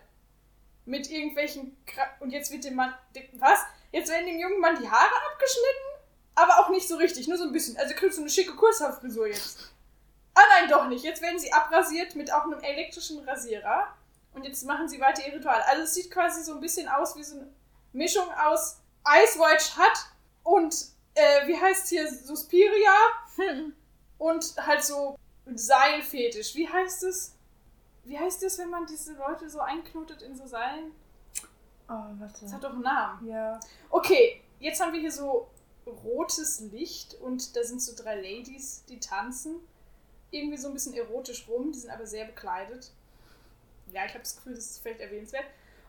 [0.85, 3.59] mit irgendwelchen Kra und jetzt wird dem Mann dem- was?
[3.91, 7.45] Jetzt werden dem jungen Mann die Haare abgeschnitten, aber auch nicht so richtig, nur so
[7.45, 7.77] ein bisschen.
[7.77, 9.71] Also kriegst du eine schicke Kurzhaarfrisur jetzt.
[10.35, 11.03] Ah nein, doch nicht.
[11.03, 13.87] Jetzt werden sie abrasiert mit auch einem elektrischen Rasierer
[14.33, 15.61] und jetzt machen sie weiter ihr Ritual.
[15.67, 17.51] Also es sieht quasi so ein bisschen aus wie so eine
[17.93, 20.05] Mischung aus Ice White Shut
[20.43, 20.75] und
[21.15, 22.93] äh, wie heißt hier Suspiria
[24.17, 25.17] und halt so
[25.55, 26.55] Seilfetisch.
[26.55, 27.35] Wie heißt es?
[28.03, 30.91] Wie heißt es, wenn man diese Leute so einknotet in so Seilen?
[31.87, 32.41] Oh, warte.
[32.41, 33.27] Das hat doch einen Namen.
[33.27, 33.59] Ja.
[33.89, 35.49] Okay, jetzt haben wir hier so
[36.03, 39.55] rotes Licht und da sind so drei Ladies, die tanzen.
[40.31, 42.91] Irgendwie so ein bisschen erotisch rum, die sind aber sehr bekleidet.
[43.93, 45.45] Ja, ich habe das Gefühl, das ist vielleicht erwähnenswert.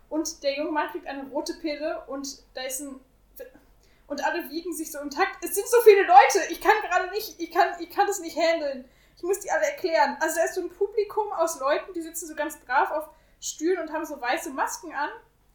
[0.09, 3.01] Und der junge Mann kriegt eine rote Pille und da ist ein.
[4.07, 5.45] Und alle wiegen sich so im Takt.
[5.45, 8.37] Es sind so viele Leute, ich kann gerade nicht, ich kann, ich kann das nicht
[8.37, 8.85] handeln.
[9.17, 10.17] Ich muss die alle erklären.
[10.21, 13.09] Also da ist so ein Publikum aus Leuten, die sitzen so ganz brav auf
[13.41, 15.11] Stühlen und haben so weiße Masken an,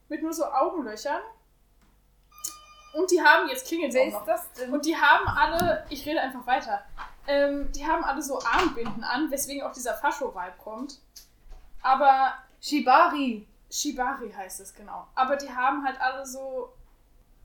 [0.07, 1.21] mit nur so Augenlöchern.
[2.93, 4.25] Und die haben, jetzt klingelt es auch noch.
[4.25, 4.71] das denn?
[4.71, 6.85] Und die haben alle, ich rede einfach weiter,
[7.27, 10.99] ähm, die haben alle so Armbinden an, weswegen auch dieser Fascho-Vibe kommt.
[11.85, 13.47] Aber Shibari.
[13.69, 15.07] Shibari heißt es genau.
[15.13, 16.73] Aber die haben halt alle so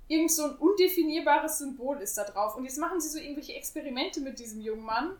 [0.08, 2.56] irgend so ein undefinierbares Symbol ist da drauf.
[2.56, 5.14] Und jetzt machen sie so irgendwelche Experimente mit diesem jungen Mann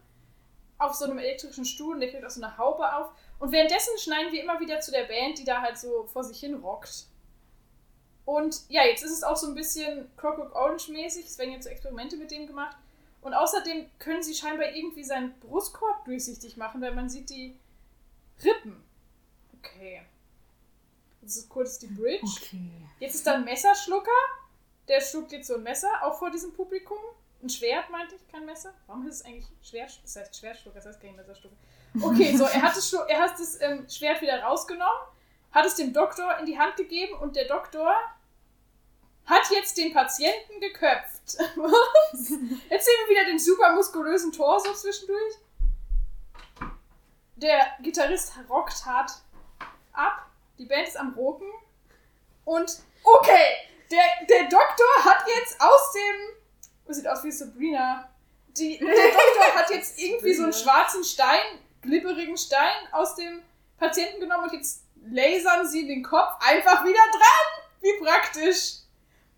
[0.78, 3.10] auf so einem elektrischen Stuhl und der kriegt auch so eine Haube auf.
[3.38, 6.40] Und währenddessen schneiden wir immer wieder zu der Band, die da halt so vor sich
[6.40, 7.04] hin rockt.
[8.24, 11.26] Und ja, jetzt ist es auch so ein bisschen Clockwork Orange-mäßig.
[11.26, 12.76] Es werden jetzt so Experimente mit dem gemacht.
[13.20, 17.58] Und außerdem können sie scheinbar irgendwie seinen Brustkorb durchsichtig machen, weil man sieht die
[18.42, 18.82] Rippen.
[19.62, 20.02] Okay.
[21.22, 22.26] Das ist kurz die Bridge.
[22.38, 22.70] Okay.
[22.98, 24.10] Jetzt ist da ein Messerschlucker.
[24.88, 26.98] Der schluckt jetzt so ein Messer, auch vor diesem Publikum.
[27.42, 28.74] Ein Schwert, meinte ich, kein Messer.
[28.86, 29.98] Warum heißt es eigentlich Schwert?
[30.02, 31.56] Das heißt Schwertschlucker, das heißt kein Messerschlucker.
[32.02, 35.08] Okay, so, er hat das, er hat das ähm, Schwert wieder rausgenommen,
[35.52, 37.94] hat es dem Doktor in die Hand gegeben und der Doktor
[39.26, 41.38] hat jetzt den Patienten geköpft.
[41.56, 42.30] Was?
[42.68, 45.34] Jetzt sehen wir wieder den super muskulösen Torso zwischendurch.
[47.36, 49.12] Der Gitarrist rockt hart
[50.00, 50.26] ab.
[50.58, 51.48] Die Band ist am Roken.
[52.44, 53.56] Und okay,
[53.90, 56.36] der, der Doktor hat jetzt aus dem.
[56.86, 58.08] Das sieht aus wie Sabrina.
[58.48, 63.42] Die, der Doktor hat jetzt irgendwie so einen schwarzen Stein, glibberigen Stein aus dem
[63.78, 67.64] Patienten genommen und jetzt lasern sie den Kopf einfach wieder dran.
[67.80, 68.80] Wie praktisch.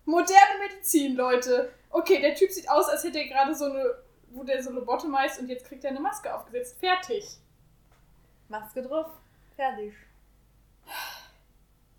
[0.05, 1.73] Moderne Medizin, Leute.
[1.89, 3.95] Okay, der Typ sieht aus, als hätte er gerade so eine,
[4.31, 6.77] wo der so lobotomized und jetzt kriegt er eine Maske aufgesetzt.
[6.79, 7.37] Fertig.
[8.49, 9.07] Maske drauf.
[9.55, 9.93] Fertig.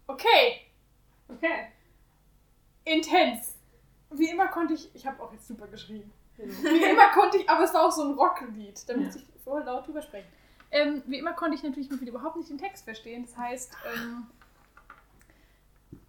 [0.06, 0.60] Okay,
[1.28, 1.68] Okay.
[2.84, 3.54] intens.
[4.10, 6.12] Wie immer konnte ich, ich habe auch jetzt super geschrieben.
[6.36, 6.42] Wie
[6.84, 9.86] immer konnte ich, aber es war auch so ein Rocklied, da muss ich voll laut
[9.86, 10.28] drüber sprechen.
[10.70, 13.24] Ähm, wie immer konnte ich natürlich überhaupt nicht den Text verstehen.
[13.26, 14.26] Das heißt, ähm,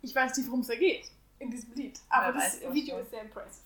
[0.02, 1.10] ich weiß nicht, worum es da geht
[1.40, 2.00] in diesem Lied.
[2.10, 3.64] Aber Wer das Video ist sehr impressive.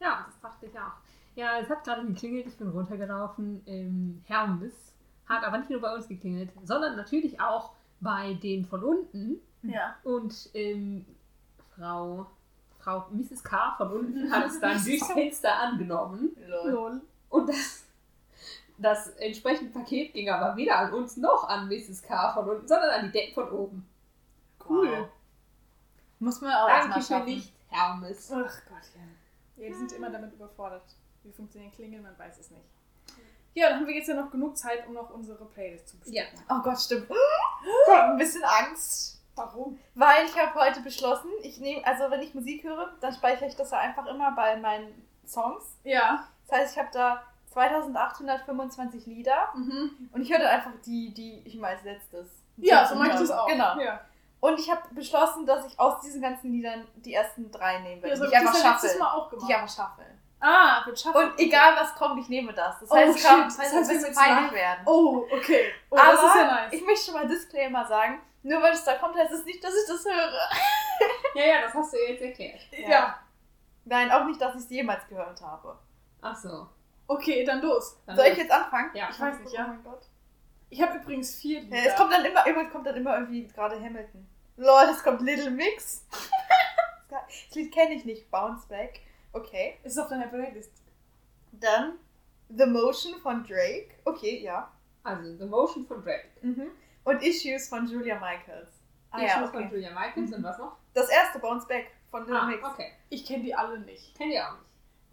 [0.00, 0.92] Ja, das dachte ich auch.
[1.34, 3.62] Ja, es hat gerade geklingelt, ich bin runtergelaufen.
[3.66, 4.74] Ähm, Hermes
[5.28, 9.40] hat aber nicht nur bei uns geklingelt, sondern natürlich auch bei den von unten.
[9.62, 9.96] Ja.
[10.04, 11.04] Und ähm,
[11.74, 12.26] Frau,
[12.78, 13.42] Frau Mrs.
[13.42, 13.74] K.
[13.76, 16.36] von unten hat es dann durchs Fenster angenommen.
[16.46, 16.70] Lol.
[16.70, 17.00] Lol.
[17.28, 17.84] Und das,
[18.78, 22.02] das entsprechende Paket ging aber weder an uns noch an Mrs.
[22.02, 22.32] K.
[22.34, 23.88] von unten, sondern an die Decken von oben.
[24.68, 24.88] Cool.
[24.90, 25.08] Wow.
[26.18, 27.26] Muss man auch erstmal Danke für schaffen.
[27.26, 28.32] nicht, Hermes.
[28.32, 29.16] Ach Gottchen.
[29.56, 30.84] Ja, die sind immer damit überfordert.
[31.22, 32.64] Wie funktionieren Klingeln, man weiß es nicht.
[33.56, 36.24] Ja, dann haben wir jetzt ja noch genug Zeit, um noch unsere Playlist zu Ja.
[36.24, 36.44] bestücken.
[36.50, 37.08] Oh Gott, stimmt.
[37.88, 39.20] Ich hab ein bisschen Angst.
[39.34, 39.78] Warum?
[39.94, 43.56] Weil ich habe heute beschlossen, ich nehme, also wenn ich Musik höre, dann speichere ich
[43.56, 45.64] das ja einfach immer bei meinen Songs.
[45.84, 46.26] Ja.
[46.46, 50.10] Das heißt, ich habe da 2825 Lieder Mhm.
[50.12, 52.28] und ich höre dann einfach die, die ich mal als letztes.
[52.58, 53.46] Ja, so mache ich das auch.
[53.46, 53.78] Genau.
[53.80, 54.00] Ja.
[54.40, 58.08] Und ich habe beschlossen, dass ich aus diesen ganzen Liedern die ersten drei nehmen Ja,
[58.08, 58.16] werde.
[58.18, 58.98] so die ich einfach ja schaffe.
[58.98, 59.50] Mal auch Die gemacht.
[59.50, 60.02] ich einfach schaffe.
[60.40, 61.16] Ah, wird schaffen.
[61.16, 62.78] Und egal was kommt, ich nehme das.
[62.80, 63.30] Das Oh, heißt, es shit.
[63.30, 64.82] kann, Das heißt, ein wir bisschen peinlich werden.
[64.86, 65.72] Oh, okay.
[65.90, 66.72] Oh, Aber das ist ja nice.
[66.72, 69.72] ich möchte schon mal Disclaimer sagen, nur weil es da kommt, heißt es nicht, dass
[69.74, 70.32] ich das höre.
[71.34, 72.60] Ja, ja, das hast du jetzt erklärt.
[72.72, 73.18] ja.
[73.84, 75.78] Nein, auch nicht, dass ich es jemals gehört habe.
[76.20, 76.66] Ach so.
[77.06, 77.96] Okay, dann los.
[78.04, 78.90] Dann Soll ich jetzt anfangen?
[78.94, 79.08] Ja.
[79.10, 79.66] Ich weiß nicht, Oh ja.
[79.68, 80.02] mein Gott.
[80.70, 81.76] Ich habe übrigens vier Lieder.
[81.76, 84.26] Ja, es kommt dann immer, immer, kommt dann immer irgendwie gerade Hamilton.
[84.56, 86.04] Lol, es kommt Little Mix.
[87.08, 87.20] das
[87.54, 88.28] Lied kenne ich nicht.
[88.30, 89.00] Bounce Back.
[89.36, 89.78] Okay.
[89.84, 90.72] Ist auf deiner Playlist.
[91.52, 91.98] Dann
[92.48, 93.88] The Motion von Drake.
[94.04, 94.70] Okay, ja.
[95.02, 96.28] Also, The Motion von Drake.
[96.42, 96.70] Mhm.
[97.04, 98.68] Und Issues von Julia Michaels.
[99.10, 99.74] Ah Ich ja, muss von okay.
[99.74, 100.76] Julia Michaels und was noch?
[100.94, 102.64] Das erste Bounce Back von Little Ah, Mix.
[102.64, 102.92] okay.
[103.10, 104.16] Ich kenne die alle nicht.
[104.16, 104.62] Kennt ihr auch nicht?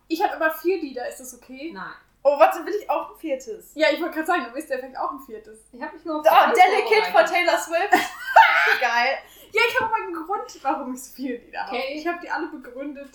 [0.07, 1.71] Ich habe aber vier Lieder, ist das okay?
[1.73, 1.93] Nein.
[2.23, 3.71] Oh, warte, will ich auch ein viertes?
[3.75, 5.59] Ja, ich wollte gerade sagen, du bist ja vielleicht auch ein viertes.
[5.71, 7.25] Ich habe mich nur auf Oh, Delicate von.
[7.25, 7.91] Taylor Swift.
[8.79, 9.17] Geil.
[9.51, 11.75] Ja, ich habe aber einen Grund, warum ich so viele Lieder habe.
[11.77, 11.93] Okay.
[11.97, 13.11] Ich habe die alle begründet,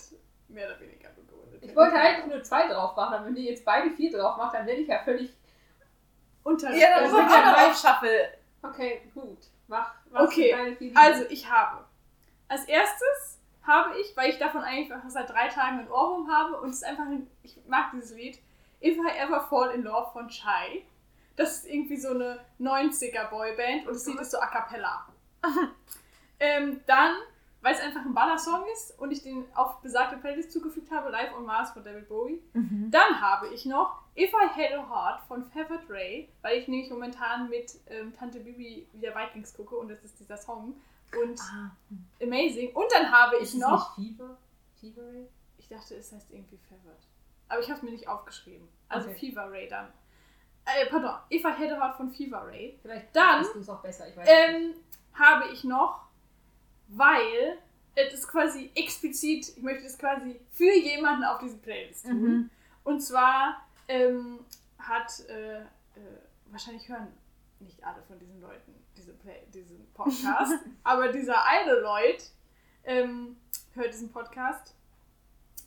[0.47, 0.98] mehr oder weniger.
[1.69, 4.53] Ich wollte eigentlich nur zwei drauf machen, aber wenn ihr jetzt beide vier drauf macht,
[4.55, 5.31] dann werde ich ja völlig.
[6.43, 6.73] unter.
[6.73, 8.09] Ja, dann muss ich ja aufschaffen.
[8.61, 9.39] Okay, gut.
[9.67, 9.93] Mach.
[10.09, 10.91] Was Okay, deine vier?
[10.95, 11.85] Also, ich habe.
[12.47, 16.69] Als erstes habe ich, weil ich davon eigentlich seit drei Tagen ein Ohrwurm habe und
[16.69, 18.39] es ist einfach, ein, ich mag dieses Lied,
[18.81, 20.83] If I Ever Fall in Love von Chai.
[21.35, 25.07] Das ist irgendwie so eine 90er Boyband und das Lied ist so a cappella.
[26.39, 27.15] ähm, dann,
[27.61, 31.35] weil es einfach ein Ballersong ist und ich den auf besagte Playlist zugefügt habe, Live
[31.35, 32.41] on Mars von David Bowie.
[32.53, 36.89] Dann habe ich noch If I Had a Heart von Feathered Ray, weil ich nämlich
[36.89, 40.75] momentan mit ähm, Tante Bibi wieder Vikings gucke und das ist dieser Song.
[41.23, 41.71] Und Ah.
[42.21, 42.71] amazing.
[42.75, 43.95] Und dann habe ich ist noch.
[43.95, 44.37] Fever?
[44.79, 45.27] Fever Ray?
[45.57, 47.01] Ich dachte, es heißt irgendwie Feathered.
[47.49, 48.67] Aber ich habe es mir nicht aufgeschrieben.
[48.89, 49.17] Also Okay.
[49.31, 49.87] Fever Ray dann.
[50.65, 51.15] Äh, pardon.
[51.31, 52.77] If I Had a Heart von Fever Ray.
[52.81, 54.07] Vielleicht Dann, du es auch besser.
[54.07, 54.27] Ich weiß.
[54.29, 54.75] Ähm,
[55.15, 56.05] habe ich noch,
[56.89, 57.57] weil
[57.95, 62.21] es ist quasi explizit, ich möchte es quasi für jemanden auf diese Playlist tun.
[62.21, 62.49] Mhm.
[62.83, 64.39] Und zwar ähm,
[64.77, 65.65] hat, äh, äh,
[66.49, 67.07] wahrscheinlich hören
[67.59, 72.23] nicht alle von diesen Leuten diese Play, diesen Podcast, aber dieser eine Leut
[72.83, 73.37] ähm,
[73.73, 74.75] hört diesen Podcast,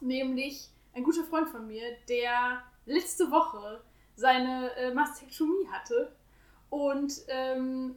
[0.01, 3.83] nämlich ein guter Freund von mir, der letzte Woche
[4.17, 6.15] seine äh, Mastektomie hatte
[6.71, 7.97] und ähm,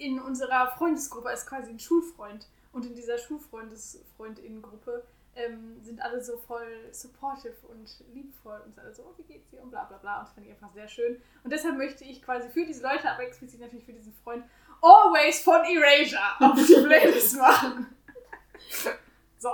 [0.00, 5.04] in unserer Freundesgruppe ist quasi ein Schulfreund und in dieser Schulfreundes-Freundinnen-Gruppe
[5.36, 9.50] ähm, sind alle so voll supportive und liebevoll und sind alle so, oh, wie geht's
[9.50, 12.04] dir und bla bla bla und das fand ich einfach sehr schön und deshalb möchte
[12.04, 14.44] ich quasi für diese Leute, aber explizit natürlich für diesen Freund,
[14.82, 17.86] Always von Erasure auf die Playlist machen.
[19.38, 19.50] So,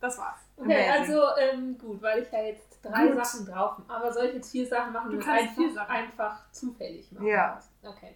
[0.00, 0.40] das war's.
[0.56, 1.14] Okay, Amazing.
[1.14, 3.24] also ähm, gut, weil ich ja jetzt drei Gut.
[3.24, 5.90] Sachen drauf Aber soll ich jetzt vier Sachen machen, Du kannst einfach, vier Sachen.
[5.90, 7.26] einfach zufällig machen?
[7.26, 7.60] Ja.
[7.82, 8.14] Okay.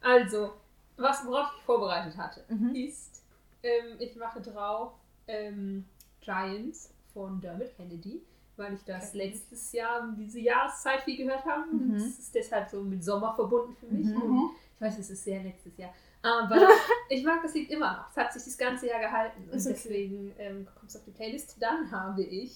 [0.00, 0.54] Also,
[0.96, 2.74] was, worauf ich vorbereitet hatte, Mhm.
[2.74, 3.22] ist,
[3.62, 4.92] ähm, ich mache drauf
[5.26, 5.84] ähm,
[6.20, 8.22] Giants von Dermot Kennedy,
[8.56, 9.26] weil ich das Okay.
[9.28, 11.66] letztes Jahr um diese Jahreszeit viel gehört habe.
[11.72, 11.94] Mhm.
[11.94, 14.06] es ist deshalb so mit Sommer verbunden für mich.
[14.06, 14.50] Mhm.
[14.76, 15.92] Ich weiß, es ist sehr letztes Jahr.
[16.22, 16.56] Aber
[17.08, 18.10] ich mag das Lied immer noch.
[18.10, 19.42] Es hat sich das ganze Jahr gehalten.
[19.44, 19.68] Und okay.
[19.68, 21.56] deswegen ähm, kommt es auf die Playlist.
[21.60, 22.52] Dann habe ich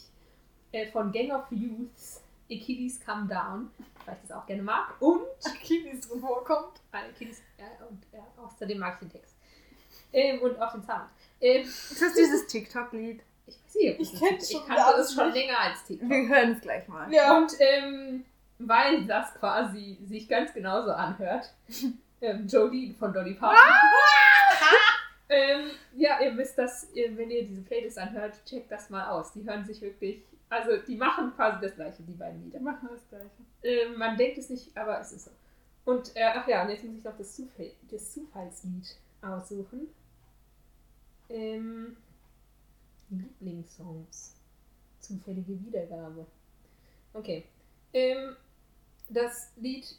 [0.73, 3.71] äh, von Gang of Youths Achilles Come Down,
[4.09, 5.01] weil ich das auch gerne mag.
[5.01, 5.23] Und
[5.63, 6.81] Kiwis drin vorkommt.
[6.93, 9.35] äh, Achilles, ja, und ja, außerdem mag ich den Text.
[10.13, 11.11] Ähm, und auch den Sound.
[11.41, 13.23] Ähm, Ist das dieses TikTok-Lied?
[13.47, 16.09] ich weiß nicht, ob Ich schon Ich kannte es schon länger als TikTok.
[16.09, 17.13] Wir hören es gleich mal.
[17.13, 17.37] Ja.
[17.37, 18.25] Und ähm,
[18.59, 21.53] weil das quasi sich ganz genauso anhört,
[22.23, 23.59] ähm, Jolene von Dolly Parton.
[25.29, 29.33] ähm, ja, ihr wisst das, ihr, wenn ihr diese Playlist anhört, checkt das mal aus.
[29.33, 32.59] Die hören sich wirklich, also die machen quasi das gleiche, die beiden Lieder.
[32.59, 33.31] Wir machen das gleiche.
[33.63, 35.31] Ähm, man denkt es nicht, aber es ist so.
[35.85, 39.89] Und, äh, ach ja, und jetzt muss ich noch das, Zufall, das Zufallslied aussuchen.
[41.29, 41.97] Ähm,
[43.11, 44.35] Lieblingssongs.
[45.01, 46.27] Zufällige Wiedergabe.
[47.15, 47.45] Okay.
[47.93, 48.37] Ähm,
[49.09, 49.97] das Lied,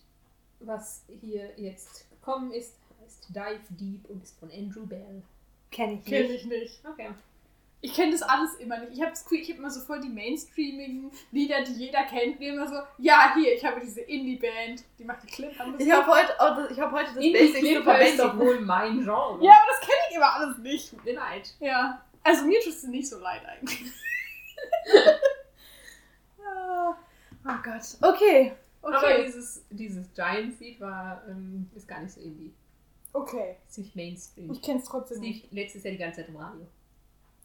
[0.60, 5.24] was hier jetzt gekommen ist, heißt Dive Deep und ist von Andrew Bell.
[5.72, 6.44] Kenn ich Kenn nicht.
[6.44, 6.86] ich nicht.
[6.86, 7.10] Okay.
[7.82, 8.92] Ich kenne das alles immer nicht.
[8.94, 12.38] Ich habe ich habe immer so voll die mainstreamigen Lieder, die jeder kennt.
[12.40, 15.52] Wie immer so, ja, hier, ich habe diese Indie-Band, die macht die Clip.
[15.78, 19.02] Ich habe heute, auch das, ich hab heute das Basic Super ist doch wohl mein
[19.02, 19.44] Genre.
[19.44, 20.90] Ja, aber das kenne ich immer alles nicht.
[20.90, 21.56] Tut mir leid.
[21.62, 22.06] Ja.
[22.24, 23.82] Also mir tut es nicht so leid eigentlich.
[26.46, 26.96] Ah,
[27.46, 27.98] Oh Gott.
[28.14, 28.54] Okay.
[28.82, 29.24] Aber okay.
[29.26, 32.54] dieses, dieses Giants-Lied war, ähm, ist gar nicht so indie.
[33.12, 34.52] Okay, Ist nicht Mainstream.
[34.52, 35.52] ich kenn's Das trotzdem nicht.
[35.52, 36.68] letztes Jahr die ganze Zeit im Radio.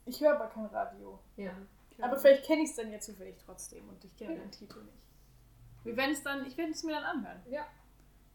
[0.07, 1.19] Ich höre aber kein Radio.
[1.37, 1.53] Ja.
[2.01, 4.99] Aber vielleicht kenne ich es dann ja zufällig trotzdem und ich kenne den Titel nicht.
[5.85, 7.43] Wir werden es dann, ich werde es mir dann anhören.
[7.49, 7.67] Ja.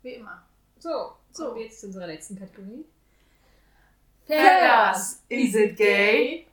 [0.02, 0.46] Wie immer.
[0.78, 1.46] So, So.
[1.46, 2.86] kommen wir jetzt zu unserer letzten Kategorie.
[4.26, 6.48] Fellas, is it gay?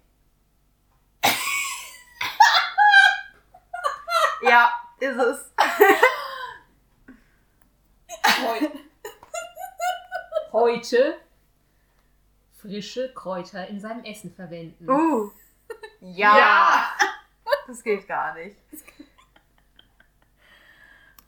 [4.43, 5.51] Ja, ist es.
[8.43, 8.69] Heu
[10.53, 11.17] Heute
[12.67, 14.89] frische Kräuter in seinem Essen verwenden.
[14.89, 15.31] Uh.
[16.01, 16.89] Ja.
[17.67, 18.57] Das geht gar nicht.